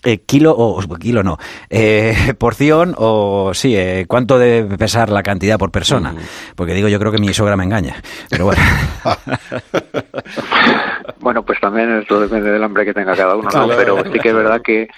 Eh, 0.04 0.18
kilo 0.26 0.52
o 0.56 0.80
kilo 0.98 1.22
no 1.22 1.38
eh, 1.70 2.34
porción 2.38 2.94
o 2.98 3.52
sí 3.54 3.76
eh, 3.76 4.04
cuánto 4.08 4.36
debe 4.36 4.76
pesar 4.76 5.10
la 5.10 5.22
cantidad 5.22 5.58
por 5.58 5.70
persona 5.70 6.12
porque 6.56 6.74
digo 6.74 6.88
yo 6.88 6.98
creo 6.98 7.12
que 7.12 7.18
mi 7.18 7.32
sogra 7.32 7.56
me 7.56 7.62
engaña 7.62 8.02
pero 8.28 8.46
bueno 8.46 8.62
Bueno, 11.22 11.44
pues 11.44 11.60
también 11.60 11.98
esto 11.98 12.20
depende 12.20 12.50
del 12.50 12.62
hambre 12.62 12.84
que 12.84 12.92
tenga 12.92 13.14
cada 13.14 13.36
uno, 13.36 13.48
¿no? 13.48 13.68
Pero 13.68 14.02
sí 14.12 14.18
que 14.18 14.28
es 14.28 14.34
verdad 14.34 14.60
que 14.60 14.88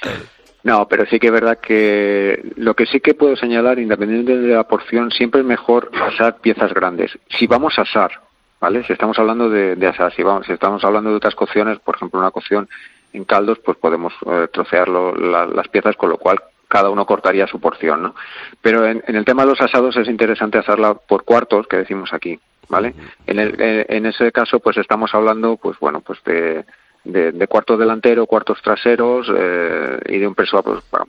no, 0.63 0.89
pero 0.89 1.05
sí 1.05 1.19
que 1.19 1.27
es 1.27 1.33
verdad 1.33 1.59
que 1.59 2.53
lo 2.57 2.75
que 2.75 2.87
sí 2.87 3.01
que 3.01 3.13
puedo 3.13 3.37
señalar, 3.37 3.79
independientemente 3.79 4.49
de 4.49 4.55
la 4.55 4.65
porción, 4.65 5.11
siempre 5.11 5.43
es 5.43 5.47
mejor 5.47 5.91
asar 5.95 6.39
piezas 6.41 6.73
grandes. 6.73 7.19
Si 7.29 7.47
vamos 7.47 7.79
a 7.79 7.83
asar, 7.83 8.13
¿vale? 8.59 8.83
Si 8.85 8.95
estamos 8.95 9.19
hablando 9.19 9.51
de, 9.51 9.77
de 9.77 9.87
asar, 9.87 10.15
si, 10.15 10.23
vamos, 10.23 10.47
si 10.47 10.53
estamos 10.53 10.83
hablando 10.83 11.11
de 11.11 11.17
otras 11.17 11.35
cocciones, 11.35 11.79
por 11.81 11.97
ejemplo, 11.97 12.19
una 12.19 12.31
cocción 12.31 12.67
en 13.15 13.25
caldos, 13.25 13.59
pues 13.65 13.79
podemos 13.79 14.13
eh, 14.27 14.49
trocearlo 14.53 15.15
la- 15.15 15.47
las 15.47 15.69
piezas, 15.69 15.97
con 15.97 16.11
lo 16.11 16.19
cual 16.19 16.41
cada 16.69 16.91
uno 16.91 17.07
cortaría 17.07 17.47
su 17.47 17.61
porción, 17.61 18.03
¿no? 18.03 18.15
Pero 18.61 18.85
en, 18.87 19.03
en 19.07 19.17
el 19.17 19.25
tema 19.25 19.45
de 19.45 19.51
los 19.51 19.61
asados 19.61 19.97
es 19.97 20.09
interesante 20.09 20.59
asarla 20.59 20.95
por 20.95 21.25
cuartos, 21.25 21.67
que 21.69 21.77
decimos 21.77 22.13
aquí, 22.13 22.39
¿vale? 22.69 22.95
en, 23.27 23.39
el, 23.39 23.55
eh, 23.61 23.87
en 23.89 24.07
ese 24.07 24.33
caso, 24.33 24.59
pues 24.61 24.77
estamos 24.79 25.15
hablando, 25.15 25.57
pues 25.57 25.79
bueno, 25.79 26.01
pues 26.01 26.23
de 26.25 26.65
de, 27.07 27.47
cuartos 27.49 27.79
delantero, 27.79 28.25
cuartos 28.27 28.63
traseros 28.63 29.31
eh, 29.37 29.99
y 30.09 30.19
de 30.21 30.27
un 30.27 30.35
peso, 30.35 30.65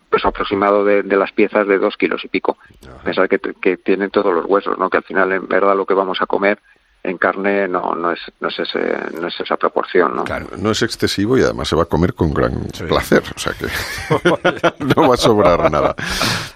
peso 0.09 0.27
aproximado 0.27 0.83
de, 0.83 1.03
las 1.03 1.31
piezas 1.31 1.65
de 1.67 1.77
dos 1.79 1.95
kilos 1.95 2.21
y 2.25 2.27
pico. 2.27 2.57
Pensar 3.05 3.29
que, 3.29 3.39
que 3.39 3.77
tienen 3.77 4.09
todos 4.09 4.33
los 4.33 4.43
huesos, 4.45 4.77
¿no? 4.77 4.89
que 4.89 4.97
al 4.97 5.03
final 5.03 5.31
en 5.31 5.47
verdad 5.47 5.73
lo 5.73 5.85
que 5.85 5.93
vamos 5.93 6.21
a 6.21 6.25
comer 6.25 6.59
en 7.05 7.17
carne 7.17 7.67
no, 7.67 7.95
no, 7.95 8.11
es, 8.11 8.19
no, 8.39 8.47
es, 8.47 8.59
ese, 8.59 8.79
no 9.19 9.27
es 9.27 9.39
esa 9.39 9.57
proporción. 9.57 10.15
¿no? 10.15 10.23
Claro, 10.23 10.47
no 10.57 10.71
es 10.71 10.81
excesivo 10.81 11.37
y 11.37 11.43
además 11.43 11.67
se 11.67 11.75
va 11.75 11.83
a 11.83 11.85
comer 11.85 12.13
con 12.13 12.33
gran 12.33 12.67
placer, 12.87 13.23
o 13.35 13.39
sea 13.39 13.53
que 13.53 13.65
no 14.95 15.07
va 15.07 15.15
a 15.15 15.17
sobrar 15.17 15.71
nada. 15.71 15.95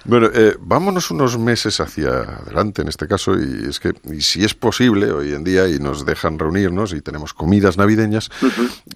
Bueno, 0.05 0.27
eh, 0.33 0.55
vámonos 0.59 1.11
unos 1.11 1.37
meses 1.37 1.79
hacia 1.79 2.09
adelante 2.09 2.81
en 2.81 2.87
este 2.87 3.07
caso 3.07 3.37
y 3.37 3.67
es 3.69 3.79
que, 3.79 3.93
y 4.11 4.21
si 4.21 4.43
es 4.43 4.53
posible 4.53 5.11
hoy 5.11 5.33
en 5.33 5.43
día 5.43 5.67
y 5.67 5.79
nos 5.79 6.05
dejan 6.05 6.39
reunirnos 6.39 6.93
y 6.93 7.01
tenemos 7.01 7.33
comidas 7.33 7.77
navideñas, 7.77 8.29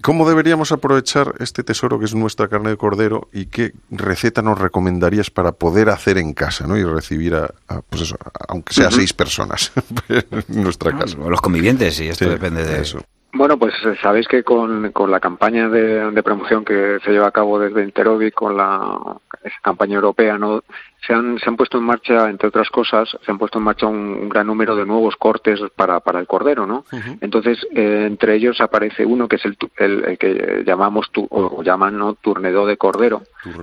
¿cómo 0.02 0.28
deberíamos 0.28 0.72
aprovechar 0.72 1.34
este 1.38 1.62
tesoro 1.62 1.98
que 1.98 2.06
es 2.06 2.14
nuestra 2.14 2.48
carne 2.48 2.70
de 2.70 2.76
cordero 2.76 3.28
y 3.32 3.46
qué 3.46 3.72
receta 3.90 4.42
nos 4.42 4.58
recomendarías 4.58 5.30
para 5.30 5.52
poder 5.52 5.90
hacer 5.90 6.18
en 6.18 6.34
casa 6.34 6.66
¿no? 6.66 6.76
y 6.76 6.84
recibir 6.84 7.34
a, 7.34 7.52
pues 7.88 8.02
eso, 8.02 8.16
aunque 8.48 8.74
sea 8.74 8.90
seis 8.90 9.12
personas 9.12 9.72
en 10.08 10.62
nuestra 10.62 10.92
ah, 10.94 10.98
casa? 10.98 11.16
Convivientes 11.44 12.00
y 12.00 12.08
esto 12.08 12.28
depende 12.28 12.64
de 12.64 12.80
eso. 12.80 13.00
Bueno, 13.34 13.58
pues 13.58 13.74
eh, 13.84 13.94
sabéis 14.00 14.28
que 14.28 14.42
con, 14.44 14.92
con 14.92 15.10
la 15.10 15.20
campaña 15.20 15.68
de, 15.68 16.22
promoción 16.22 16.64
que 16.64 16.98
se 17.04 17.10
lleva 17.10 17.26
a 17.26 17.32
cabo 17.32 17.58
desde 17.58 17.82
Interobi, 17.82 18.30
con 18.30 18.56
la 18.56 19.18
campaña 19.60 19.96
europea, 19.96 20.38
¿no? 20.38 20.62
Se 21.06 21.12
han, 21.12 21.38
se 21.38 21.48
han 21.48 21.56
puesto 21.56 21.78
en 21.78 21.84
marcha, 21.84 22.30
entre 22.30 22.48
otras 22.48 22.70
cosas, 22.70 23.08
se 23.24 23.30
han 23.30 23.38
puesto 23.38 23.58
en 23.58 23.64
marcha 23.64 23.86
un, 23.86 24.28
gran 24.28 24.46
número 24.46 24.74
de 24.74 24.86
nuevos 24.86 25.16
cortes 25.16 25.60
para, 25.76 26.00
para 26.00 26.20
el 26.20 26.26
cordero, 26.26 26.66
¿no? 26.66 26.84
Entonces, 27.20 27.58
eh, 27.74 28.04
entre 28.06 28.36
ellos 28.36 28.60
aparece 28.60 29.04
uno 29.04 29.28
que 29.28 29.36
es 29.36 29.44
el, 29.44 29.56
el, 29.76 30.18
que 30.18 30.62
llamamos, 30.64 31.10
tu, 31.10 31.26
o 31.30 31.62
llaman, 31.62 31.98
¿no? 31.98 32.14
Turnedo 32.14 32.66
de 32.66 32.76
cordero, 32.76 33.22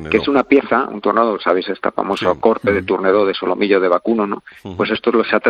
que 0.09 0.17
es 0.17 0.27
una 0.27 0.43
pieza, 0.43 0.85
un 0.85 1.01
tornado, 1.01 1.39
¿sabéis? 1.39 1.69
Este 1.69 1.91
famoso 1.91 2.39
corte 2.39 2.71
de 2.71 2.83
turnedo 2.83 3.25
de 3.25 3.33
solomillo 3.33 3.79
de 3.79 3.87
vacuno, 3.87 4.27
¿no? 4.27 4.43
Pues 4.77 4.91
esto 4.91 5.11
lo 5.11 5.23
se 5.23 5.35
ha, 5.35 5.41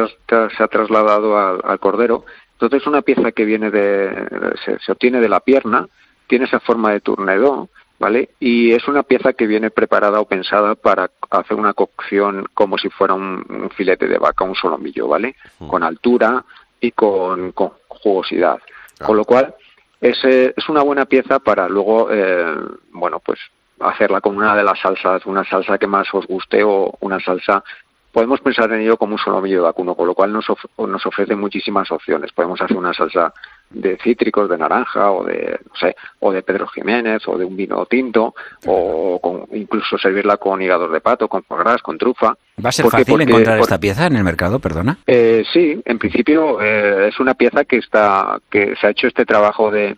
se 0.50 0.64
ha 0.64 0.68
trasladado 0.68 1.38
al 1.38 1.80
cordero 1.80 2.26
entonces 2.62 2.88
una 2.88 3.02
pieza 3.02 3.32
que 3.32 3.44
viene 3.44 3.72
de, 3.72 4.54
se, 4.64 4.92
obtiene 4.92 5.20
de 5.20 5.30
la 5.30 5.40
pierna, 5.40 5.88
tiene 6.28 6.46
esa 6.46 6.60
forma 6.60 6.92
de 6.92 7.02
turnedo, 7.02 7.70
¿vale? 8.02 8.32
Y 8.40 8.72
es 8.72 8.88
una 8.88 9.04
pieza 9.04 9.34
que 9.34 9.46
viene 9.46 9.70
preparada 9.70 10.20
o 10.20 10.26
pensada 10.26 10.74
para 10.74 11.12
hacer 11.30 11.56
una 11.56 11.76
cocción 11.76 12.48
como 12.56 12.80
si 12.80 12.90
fuera 12.90 13.14
un, 13.14 13.70
filete 13.78 14.08
de 14.08 14.18
vaca, 14.18 14.44
un 14.44 14.56
solomillo, 14.56 15.08
¿vale? 15.08 15.36
Con 15.68 15.84
altura 15.84 16.44
y 16.80 16.92
con, 16.94 17.54
jugosidad. 17.88 18.60
Con 19.06 19.18
lo 19.18 19.24
cual, 19.24 19.54
es, 20.02 20.18
es 20.26 20.68
una 20.68 20.82
buena 20.82 21.06
pieza 21.06 21.38
para 21.38 21.70
luego, 21.70 22.08
eh, 22.12 22.56
bueno, 22.92 23.20
pues 23.20 23.40
hacerla 23.80 24.20
con 24.20 24.36
una 24.36 24.56
de 24.56 24.64
las 24.64 24.80
salsas, 24.80 25.24
una 25.28 25.44
salsa 25.44 25.78
que 25.78 25.86
más 25.86 26.08
os 26.12 26.26
guste 26.26 26.64
o 26.64 26.98
una 27.02 27.20
salsa 27.20 27.64
podemos 28.12 28.42
pensar 28.42 28.72
en 28.74 28.82
ello 28.82 28.98
como 28.98 29.14
un 29.14 29.20
solomillo 29.20 29.58
de 29.58 29.64
vacuno, 29.64 29.96
con 29.96 30.08
lo 30.08 30.16
cual 30.16 30.34
nos, 30.34 30.46
nos 30.78 31.06
ofrece 31.06 31.36
muchísimas 31.36 31.90
opciones. 31.92 32.32
Podemos 32.34 32.60
hacer 32.62 32.76
una 32.76 32.94
salsa 32.94 33.34
de 33.74 33.98
cítricos, 33.98 34.50
de 34.50 34.58
naranja, 34.58 35.12
o 35.12 35.24
de, 35.24 35.60
no 35.64 35.76
sé, 35.76 35.96
o 36.20 36.32
de 36.32 36.42
Pedro 36.44 36.68
Jiménez, 36.68 37.22
o 37.28 37.38
de 37.38 37.46
un 37.46 37.56
vino 37.56 37.86
tinto, 37.86 38.34
o 38.66 39.20
con, 39.20 39.46
incluso 39.58 39.98
servirla 39.98 40.38
con 40.38 40.62
hígados 40.62 40.92
de 40.92 41.02
pato, 41.02 41.28
con 41.28 41.44
gras, 41.50 41.82
con 41.82 41.98
trufa. 41.98 42.36
¿Va 42.64 42.70
a 42.70 42.72
ser 42.72 42.88
fácil 42.88 43.22
encontrar 43.22 43.60
esta 43.60 43.80
pieza 43.80 44.08
en 44.08 44.16
el 44.16 44.24
mercado, 44.24 44.60
perdona? 44.60 44.98
Eh, 45.08 45.44
sí, 45.52 45.82
en 45.86 46.00
principio 46.00 46.62
eh, 46.62 47.10
es 47.10 47.20
una 47.20 47.34
pieza 47.34 47.66
que 47.66 47.78
está, 47.78 48.40
que 48.50 48.76
se 48.80 48.88
ha 48.88 48.92
hecho 48.92 49.08
este 49.08 49.26
trabajo 49.26 49.72
de, 49.72 49.96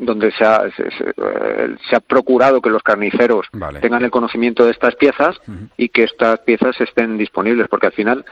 donde 0.00 0.32
se 0.32 0.44
ha, 0.44 0.64
eh, 0.66 1.76
se, 1.88 1.96
ha, 1.96 2.00
procurado 2.00 2.60
que 2.60 2.70
los 2.70 2.82
carniceros 2.82 3.46
tengan 3.80 4.04
el 4.04 4.10
conocimiento 4.10 4.64
de 4.64 4.72
estas 4.72 4.96
piezas 4.96 5.40
y 5.76 5.88
que 5.88 6.04
estas 6.04 6.40
piezas 6.40 6.80
estén 6.80 7.18
disponibles, 7.18 7.68
porque 7.68 7.86
al 7.86 7.92
final 7.92 8.24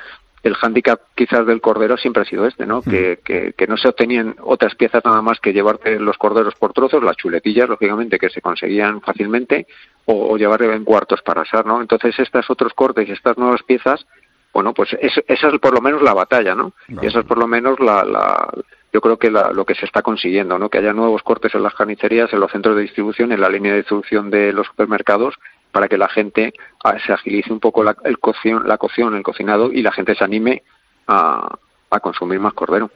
el 0.42 0.54
hándicap 0.54 1.00
quizás 1.14 1.44
del 1.46 1.60
cordero 1.60 1.96
siempre 1.96 2.22
ha 2.22 2.26
sido 2.26 2.46
este, 2.46 2.66
¿no? 2.66 2.82
que, 2.82 3.18
que, 3.24 3.66
no 3.66 3.76
se 3.76 3.88
obtenían 3.88 4.36
otras 4.40 4.74
piezas 4.74 5.04
nada 5.04 5.20
más 5.20 5.38
que 5.38 5.52
llevarte 5.52 5.98
los 5.98 6.16
corderos 6.16 6.54
por 6.54 6.72
trozos, 6.72 7.02
las 7.02 7.16
chuletillas, 7.16 7.68
lógicamente, 7.68 8.18
que 8.18 8.30
se 8.30 8.40
conseguían 8.40 9.00
fácilmente, 9.02 9.66
o, 10.06 10.36
llevarle 10.36 10.74
en 10.74 10.84
cuartos 10.84 11.20
para 11.22 11.42
asar, 11.42 11.66
¿no? 11.66 11.80
Entonces, 11.80 12.18
estos 12.18 12.48
otros 12.48 12.72
cortes 12.74 13.08
y 13.08 13.12
estas 13.12 13.36
nuevas 13.36 13.62
piezas, 13.62 14.06
bueno, 14.52 14.72
pues 14.72 14.96
esa 15.00 15.48
es 15.48 15.58
por 15.60 15.74
lo 15.74 15.80
menos 15.80 16.02
la 16.02 16.14
batalla, 16.14 16.54
¿no? 16.54 16.72
Y 16.88 17.06
esa 17.06 17.20
es 17.20 17.26
por 17.26 17.38
lo 17.38 17.46
menos 17.46 17.78
la, 17.78 18.02
la 18.04 18.50
yo 18.92 19.00
creo 19.00 19.18
que 19.18 19.30
lo 19.30 19.64
que 19.64 19.74
se 19.74 19.84
está 19.84 20.02
consiguiendo, 20.02 20.58
¿no? 20.58 20.68
que 20.68 20.78
haya 20.78 20.92
nuevos 20.92 21.22
cortes 21.22 21.54
en 21.54 21.62
las 21.62 21.74
carnicerías, 21.74 22.32
en 22.32 22.40
los 22.40 22.50
centros 22.50 22.74
de 22.74 22.82
distribución, 22.82 23.30
en 23.30 23.40
la 23.40 23.48
línea 23.48 23.72
de 23.72 23.78
distribución 23.78 24.30
de 24.30 24.52
los 24.52 24.66
supermercados, 24.66 25.36
para 25.72 25.88
que 25.88 25.98
la 25.98 26.08
gente 26.08 26.52
ah, 26.84 26.96
se 27.04 27.12
agilice 27.12 27.52
un 27.52 27.60
poco 27.60 27.82
la, 27.82 27.96
el 28.04 28.18
cocción, 28.18 28.66
la 28.66 28.78
cocción, 28.78 29.14
el 29.14 29.22
cocinado 29.22 29.72
y 29.72 29.82
la 29.82 29.92
gente 29.92 30.14
se 30.14 30.24
anime 30.24 30.62
a, 31.06 31.58
consumir 32.00 32.38
más 32.38 32.54
cordero. 32.54 32.88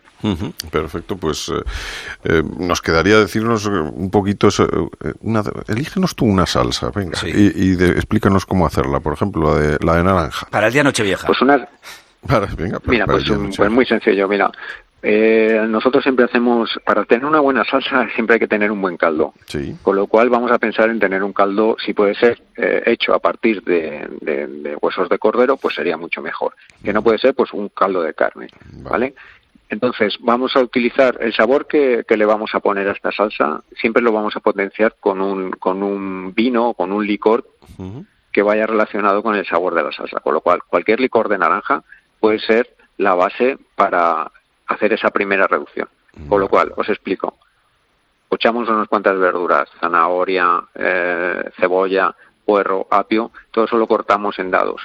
perfecto, 0.70 1.16
pues 1.16 1.48
eh, 1.48 1.62
eh, 2.24 2.42
nos 2.58 2.80
quedaría 2.80 3.18
decirnos 3.18 3.66
un 3.66 4.08
poquito, 4.10 4.48
eh, 4.48 5.14
una, 5.20 5.42
elígenos 5.66 6.14
tú 6.14 6.26
una 6.26 6.46
salsa, 6.46 6.90
venga, 6.94 7.18
y, 7.26 7.72
explícanos 7.72 8.46
cómo 8.46 8.66
hacerla, 8.66 9.00
por 9.00 9.14
ejemplo, 9.14 9.52
la 9.52 9.60
de, 9.60 9.78
la 9.84 9.96
de 9.96 10.04
naranja. 10.04 10.46
Para 10.48 10.68
el 10.68 10.72
día 10.72 10.84
Nochevieja. 10.84 11.26
Pues 11.26 11.42
una... 11.42 11.68
venga, 12.56 12.80
mira, 12.86 13.04
pues, 13.04 13.24
pues 13.56 13.70
muy 13.70 13.84
sencillo, 13.84 14.28
mira, 14.28 14.50
eh, 15.06 15.66
nosotros 15.68 16.02
siempre 16.02 16.24
hacemos, 16.24 16.80
para 16.82 17.04
tener 17.04 17.26
una 17.26 17.40
buena 17.40 17.62
salsa 17.64 18.08
siempre 18.14 18.34
hay 18.34 18.40
que 18.40 18.48
tener 18.48 18.72
un 18.72 18.80
buen 18.80 18.96
caldo. 18.96 19.34
Con 19.82 19.96
lo 19.96 20.06
cual 20.06 20.30
vamos 20.30 20.50
a 20.50 20.58
pensar 20.58 20.88
en 20.88 20.98
tener 20.98 21.22
un 21.22 21.34
caldo, 21.34 21.76
si 21.84 21.92
puede 21.92 22.14
ser 22.14 22.40
eh, 22.56 22.82
hecho 22.86 23.12
a 23.12 23.18
partir 23.18 23.62
de, 23.64 24.78
huesos 24.80 25.10
de 25.10 25.18
cordero, 25.18 25.58
pues 25.58 25.74
sería 25.74 25.98
mucho 25.98 26.22
mejor. 26.22 26.54
Que 26.82 26.94
no 26.94 27.02
puede 27.02 27.18
ser, 27.18 27.34
pues 27.34 27.52
un 27.52 27.68
caldo 27.68 28.00
de 28.00 28.14
carne, 28.14 28.48
¿vale? 28.80 29.14
Entonces 29.68 30.16
vamos 30.20 30.56
a 30.56 30.60
utilizar 30.60 31.18
el 31.20 31.34
sabor 31.34 31.66
que, 31.66 32.02
le 32.08 32.24
vamos 32.24 32.54
a 32.54 32.60
poner 32.60 32.88
a 32.88 32.92
esta 32.92 33.12
salsa, 33.12 33.62
siempre 33.78 34.02
lo 34.02 34.10
vamos 34.10 34.34
a 34.36 34.40
potenciar 34.40 34.96
con 34.98 35.20
un, 35.20 35.50
con 35.50 35.82
un 35.82 36.32
vino 36.32 36.70
o 36.70 36.74
con 36.74 36.92
un 36.92 37.06
licor 37.06 37.44
que 38.32 38.42
vaya 38.42 38.66
relacionado 38.66 39.22
con 39.22 39.34
el 39.34 39.44
sabor 39.44 39.74
de 39.74 39.82
la 39.82 39.92
salsa. 39.92 40.20
Con 40.20 40.32
lo 40.32 40.40
cual, 40.40 40.60
cualquier 40.66 40.98
licor 40.98 41.28
de 41.28 41.36
naranja 41.36 41.84
puede 42.20 42.38
ser 42.38 42.74
la 42.96 43.14
base 43.14 43.58
para 43.74 44.30
hacer 44.66 44.92
esa 44.92 45.10
primera 45.10 45.46
reducción. 45.46 45.88
Con 46.28 46.40
lo 46.40 46.48
cual, 46.48 46.72
os 46.76 46.88
explico. 46.88 47.38
Echamos 48.30 48.68
unas 48.68 48.88
cuantas 48.88 49.18
verduras, 49.18 49.68
zanahoria, 49.80 50.62
eh, 50.74 51.50
cebolla, 51.58 52.14
puerro, 52.44 52.86
apio, 52.90 53.30
todo 53.50 53.64
eso 53.64 53.76
lo 53.76 53.86
cortamos 53.86 54.38
en 54.38 54.50
dados. 54.50 54.82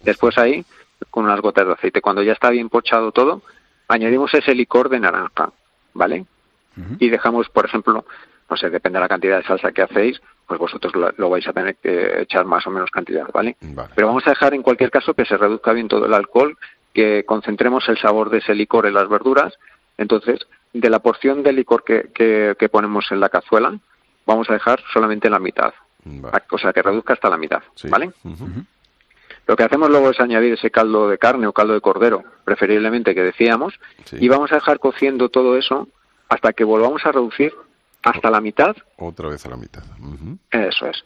Después 0.00 0.36
ahí, 0.38 0.64
con 1.10 1.24
unas 1.24 1.40
gotas 1.40 1.66
de 1.66 1.72
aceite. 1.74 2.00
Cuando 2.00 2.22
ya 2.22 2.32
está 2.32 2.50
bien 2.50 2.68
pochado 2.68 3.12
todo, 3.12 3.42
añadimos 3.88 4.32
ese 4.34 4.54
licor 4.54 4.88
de 4.88 5.00
naranja, 5.00 5.50
¿vale? 5.94 6.24
Y 6.98 7.10
dejamos, 7.10 7.48
por 7.50 7.66
ejemplo, 7.66 8.06
no 8.48 8.56
sé, 8.56 8.70
depende 8.70 8.98
de 8.98 9.02
la 9.02 9.08
cantidad 9.08 9.36
de 9.36 9.44
salsa 9.44 9.72
que 9.72 9.82
hacéis, 9.82 10.20
pues 10.46 10.58
vosotros 10.58 10.94
lo, 11.16 11.30
vais 11.30 11.46
a 11.46 11.52
tener 11.52 11.76
que 11.76 12.22
echar 12.22 12.46
más 12.46 12.66
o 12.66 12.70
menos 12.70 12.90
cantidad, 12.90 13.26
¿vale? 13.32 13.56
Pero 13.94 14.06
vamos 14.06 14.26
a 14.26 14.30
dejar 14.30 14.54
en 14.54 14.62
cualquier 14.62 14.90
caso 14.90 15.12
que 15.14 15.26
se 15.26 15.36
reduzca 15.36 15.72
bien 15.72 15.88
todo 15.88 16.06
el 16.06 16.14
alcohol 16.14 16.56
que 16.92 17.24
concentremos 17.24 17.88
el 17.88 17.98
sabor 17.98 18.30
de 18.30 18.38
ese 18.38 18.54
licor 18.54 18.86
en 18.86 18.94
las 18.94 19.08
verduras. 19.08 19.54
Entonces, 19.98 20.40
de 20.72 20.90
la 20.90 21.00
porción 21.00 21.42
de 21.42 21.52
licor 21.52 21.84
que, 21.84 22.10
que, 22.14 22.68
ponemos 22.68 23.10
en 23.10 23.20
la 23.20 23.28
cazuela, 23.28 23.78
vamos 24.26 24.48
a 24.50 24.54
dejar 24.54 24.82
solamente 24.92 25.30
la 25.30 25.38
mitad. 25.38 25.72
O 26.50 26.58
sea, 26.58 26.72
que 26.72 26.82
reduzca 26.82 27.12
hasta 27.12 27.28
la 27.28 27.36
mitad, 27.36 27.62
¿vale? 27.90 28.12
Lo 29.46 29.56
que 29.56 29.64
hacemos 29.64 29.90
luego 29.90 30.10
es 30.10 30.20
añadir 30.20 30.54
ese 30.54 30.70
caldo 30.70 31.08
de 31.08 31.18
carne 31.18 31.46
o 31.46 31.52
caldo 31.52 31.74
de 31.74 31.80
cordero, 31.80 32.24
preferiblemente 32.44 33.14
que 33.14 33.22
decíamos, 33.22 33.74
y 34.12 34.28
vamos 34.28 34.52
a 34.52 34.56
dejar 34.56 34.78
cociendo 34.78 35.28
todo 35.28 35.56
eso 35.56 35.88
hasta 36.28 36.52
que 36.52 36.64
volvamos 36.64 37.04
a 37.04 37.12
reducir 37.12 37.52
hasta 38.02 38.30
la 38.30 38.40
mitad. 38.40 38.76
Otra 38.96 39.28
vez 39.28 39.44
a 39.44 39.50
la 39.50 39.56
mitad. 39.56 39.82
Eso 40.50 40.86
es. 40.86 41.04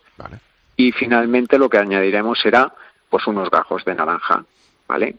Y 0.77 0.93
finalmente 0.93 1.59
lo 1.59 1.69
que 1.69 1.79
añadiremos 1.79 2.39
será 2.41 2.73
pues 3.09 3.27
unos 3.27 3.51
gajos 3.51 3.85
de 3.85 3.95
naranja, 3.95 4.45
¿vale? 4.87 5.17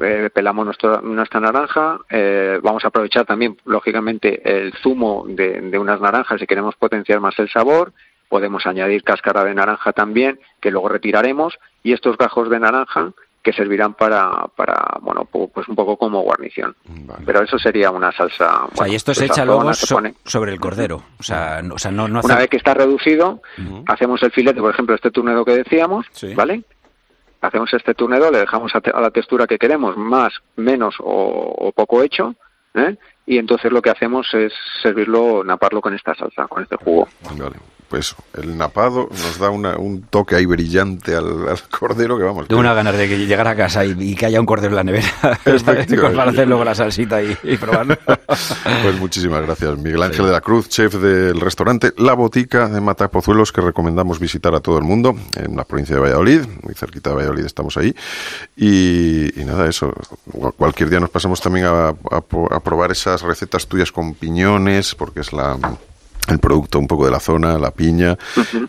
Eh, 0.00 0.30
pelamos 0.32 0.66
nuestra 0.66 1.40
naranja, 1.40 1.98
eh, 2.08 2.58
vamos 2.62 2.84
a 2.84 2.88
aprovechar 2.88 3.26
también, 3.26 3.56
lógicamente, 3.64 4.40
el 4.44 4.72
zumo 4.74 5.24
de, 5.28 5.78
unas 5.78 6.00
naranjas 6.00 6.40
si 6.40 6.46
queremos 6.46 6.74
potenciar 6.76 7.20
más 7.20 7.38
el 7.38 7.50
sabor, 7.50 7.92
podemos 8.28 8.66
añadir 8.66 9.02
cáscara 9.02 9.44
de 9.44 9.54
naranja 9.54 9.92
también, 9.92 10.38
que 10.60 10.70
luego 10.70 10.88
retiraremos, 10.88 11.58
y 11.82 11.92
estos 11.92 12.16
gajos 12.16 12.50
de 12.50 12.60
naranja 12.60 13.12
que 13.42 13.52
servirán 13.52 13.94
para, 13.94 14.46
para 14.56 14.98
bueno, 15.00 15.24
pues 15.24 15.68
un 15.68 15.74
poco 15.74 15.96
como 15.96 16.20
guarnición. 16.22 16.74
Pero 17.24 17.42
eso 17.42 17.58
sería 17.58 17.90
una 17.90 18.12
salsa. 18.12 18.64
O 18.64 18.76
sea, 18.76 18.88
y 18.88 18.94
esto 18.94 19.14
se 19.14 19.26
echa 19.26 19.44
luego 19.44 19.72
sobre 19.72 20.52
el 20.52 20.60
cordero. 20.60 21.02
O 21.18 21.22
sea, 21.22 21.62
no, 21.62 21.76
o 21.76 21.78
sea, 21.78 21.90
no, 21.90 22.04
Una 22.04 22.36
vez 22.36 22.48
que 22.48 22.56
está 22.56 22.74
reducido, 22.74 23.40
hacemos 23.86 24.22
el 24.22 24.32
filete, 24.32 24.60
por 24.60 24.72
ejemplo, 24.72 24.94
este 24.94 25.10
turnedo 25.10 25.44
que 25.44 25.56
decíamos, 25.56 26.06
¿vale? 26.34 26.62
Hacemos 27.40 27.72
este 27.72 27.94
turnedo, 27.94 28.30
le 28.30 28.38
dejamos 28.38 28.72
a, 28.74 29.00
la 29.00 29.10
textura 29.10 29.46
que 29.46 29.58
queremos, 29.58 29.96
más, 29.96 30.32
menos 30.56 30.96
o, 31.00 31.72
poco 31.74 32.02
hecho, 32.02 32.34
¿eh? 32.74 32.96
y 33.26 33.38
entonces 33.38 33.70
lo 33.72 33.82
que 33.82 33.90
hacemos 33.90 34.32
es 34.34 34.52
servirlo, 34.82 35.44
naparlo 35.44 35.80
con 35.80 35.94
esta 35.94 36.14
salsa, 36.14 36.46
con 36.48 36.62
este 36.62 36.76
jugo. 36.76 37.08
Vale 37.38 37.77
pues 37.88 38.14
el 38.34 38.56
napado 38.56 39.08
nos 39.10 39.38
da 39.38 39.50
un 39.50 40.02
toque 40.02 40.36
ahí 40.36 40.46
brillante 40.46 41.14
al, 41.14 41.58
cordero 41.70 42.18
que 42.18 42.24
vamos. 42.24 42.48
Tengo 42.48 42.60
una 42.60 42.74
ganas 42.74 42.96
de 42.96 43.08
que 43.08 43.18
llegar 43.26 43.48
a 43.48 43.56
casa 43.56 43.84
y, 43.84 44.14
que 44.14 44.26
haya 44.26 44.40
un 44.40 44.46
cordero 44.46 44.70
en 44.70 44.76
la 44.76 44.84
nevera 44.84 45.08
para 46.14 46.30
hacer 46.30 46.48
luego 46.48 46.64
la 46.64 46.74
salsita 46.74 47.22
y, 47.22 47.56
probarlo. 47.56 47.96
pues 48.06 48.98
muchísimas 48.98 49.42
gracias. 49.42 49.76
Miguel 49.78 50.02
Ángel 50.02 50.26
de 50.26 50.32
la 50.32 50.40
Cruz, 50.40 50.68
chef 50.68 50.94
del 50.94 51.40
restaurante 51.40 51.92
La 51.96 52.14
Botica 52.14 52.68
de 52.68 52.80
Matapozuelos, 52.80 53.52
que 53.52 53.60
recomendamos 53.60 54.18
visitar 54.18 54.54
a 54.54 54.60
todo 54.60 54.78
el 54.78 54.84
mundo 54.84 55.16
en 55.36 55.56
la 55.56 55.64
provincia 55.64 55.94
de 55.94 56.02
Valladolid, 56.02 56.40
muy 56.62 56.74
cerquita 56.74 57.10
de 57.10 57.16
Valladolid 57.16 57.44
estamos 57.44 57.76
ahí. 57.76 57.94
Y, 58.56 59.30
nada, 59.44 59.68
eso, 59.68 59.92
cualquier 60.56 60.90
día 60.90 61.00
nos 61.00 61.10
pasamos 61.10 61.40
también 61.40 61.66
a, 61.66 61.88
a 61.88 62.60
probar 62.60 62.90
esas 62.90 63.22
recetas 63.22 63.66
tuyas 63.66 63.92
con 63.92 64.14
piñones, 64.14 64.94
porque 64.94 65.20
es 65.20 65.32
la 65.32 65.56
el 66.28 66.38
producto 66.38 66.78
un 66.78 66.86
poco 66.86 67.04
de 67.04 67.10
la 67.10 67.20
zona, 67.20 67.58
la 67.58 67.70
piña 67.70 68.16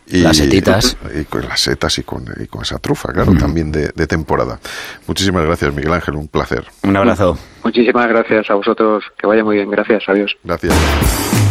y 0.08 0.22
las 0.22 0.38
setitas. 0.38 0.98
Y, 1.16 1.26
con 1.26 1.48
las 1.48 1.60
setas 1.60 1.98
y 1.98 2.04
con, 2.04 2.26
esa 2.62 2.80
trufa, 2.80 3.12
claro, 3.12 3.34
también 3.36 3.72
de, 3.72 3.90
de, 3.96 4.08
temporada. 4.08 4.60
Muchísimas 5.08 5.46
gracias, 5.46 5.74
Miguel 5.74 5.94
Ángel, 5.94 6.16
un 6.16 6.28
placer. 6.28 6.66
Un 6.84 6.96
abrazo. 6.96 7.38
Muchísimas 7.64 8.08
gracias 8.08 8.50
a 8.50 8.56
vosotros, 8.56 9.04
que 9.18 9.28
vaya 9.28 9.44
muy 9.44 9.58
bien, 9.58 9.70
gracias, 9.70 10.04
adiós. 10.08 10.36
Gracias. 10.44 11.49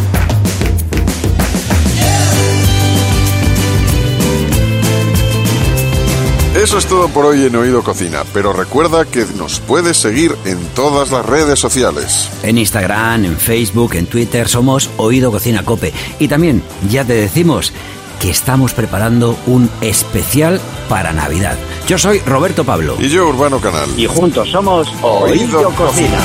Eso 6.61 6.77
es 6.77 6.87
todo 6.87 7.07
por 7.07 7.25
hoy 7.25 7.45
en 7.45 7.55
Oído 7.55 7.81
Cocina, 7.81 8.23
pero 8.33 8.51
recuerda 8.51 9.05
que 9.05 9.25
nos 9.37 9.61
puedes 9.61 9.95
seguir 9.95 10.35
en 10.43 10.59
todas 10.75 11.09
las 11.09 11.25
redes 11.25 11.57
sociales. 11.57 12.29
En 12.43 12.57
Instagram, 12.57 13.23
en 13.23 13.37
Facebook, 13.37 13.93
en 13.95 14.07
Twitter 14.07 14.49
somos 14.49 14.89
Oído 14.97 15.31
Cocina 15.31 15.63
Cope. 15.63 15.93
Y 16.19 16.27
también 16.27 16.61
ya 16.89 17.05
te 17.05 17.13
decimos 17.13 17.71
que 18.19 18.29
estamos 18.29 18.73
preparando 18.73 19.37
un 19.47 19.69
especial 19.79 20.59
para 20.89 21.13
Navidad. 21.13 21.57
Yo 21.87 21.97
soy 21.97 22.19
Roberto 22.19 22.65
Pablo. 22.65 22.97
Y 22.99 23.07
yo, 23.07 23.29
Urbano 23.29 23.61
Canal. 23.61 23.87
Y 23.97 24.07
juntos 24.07 24.49
somos 24.51 24.89
Oído, 25.01 25.63
Cocina. 25.75 26.19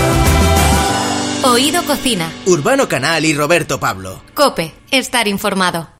Oído 1.44 1.84
Cocina. 1.84 2.32
Urbano 2.46 2.88
Canal 2.88 3.24
y 3.24 3.34
Roberto 3.34 3.78
Pablo. 3.78 4.20
Cope, 4.34 4.74
estar 4.90 5.28
informado. 5.28 5.90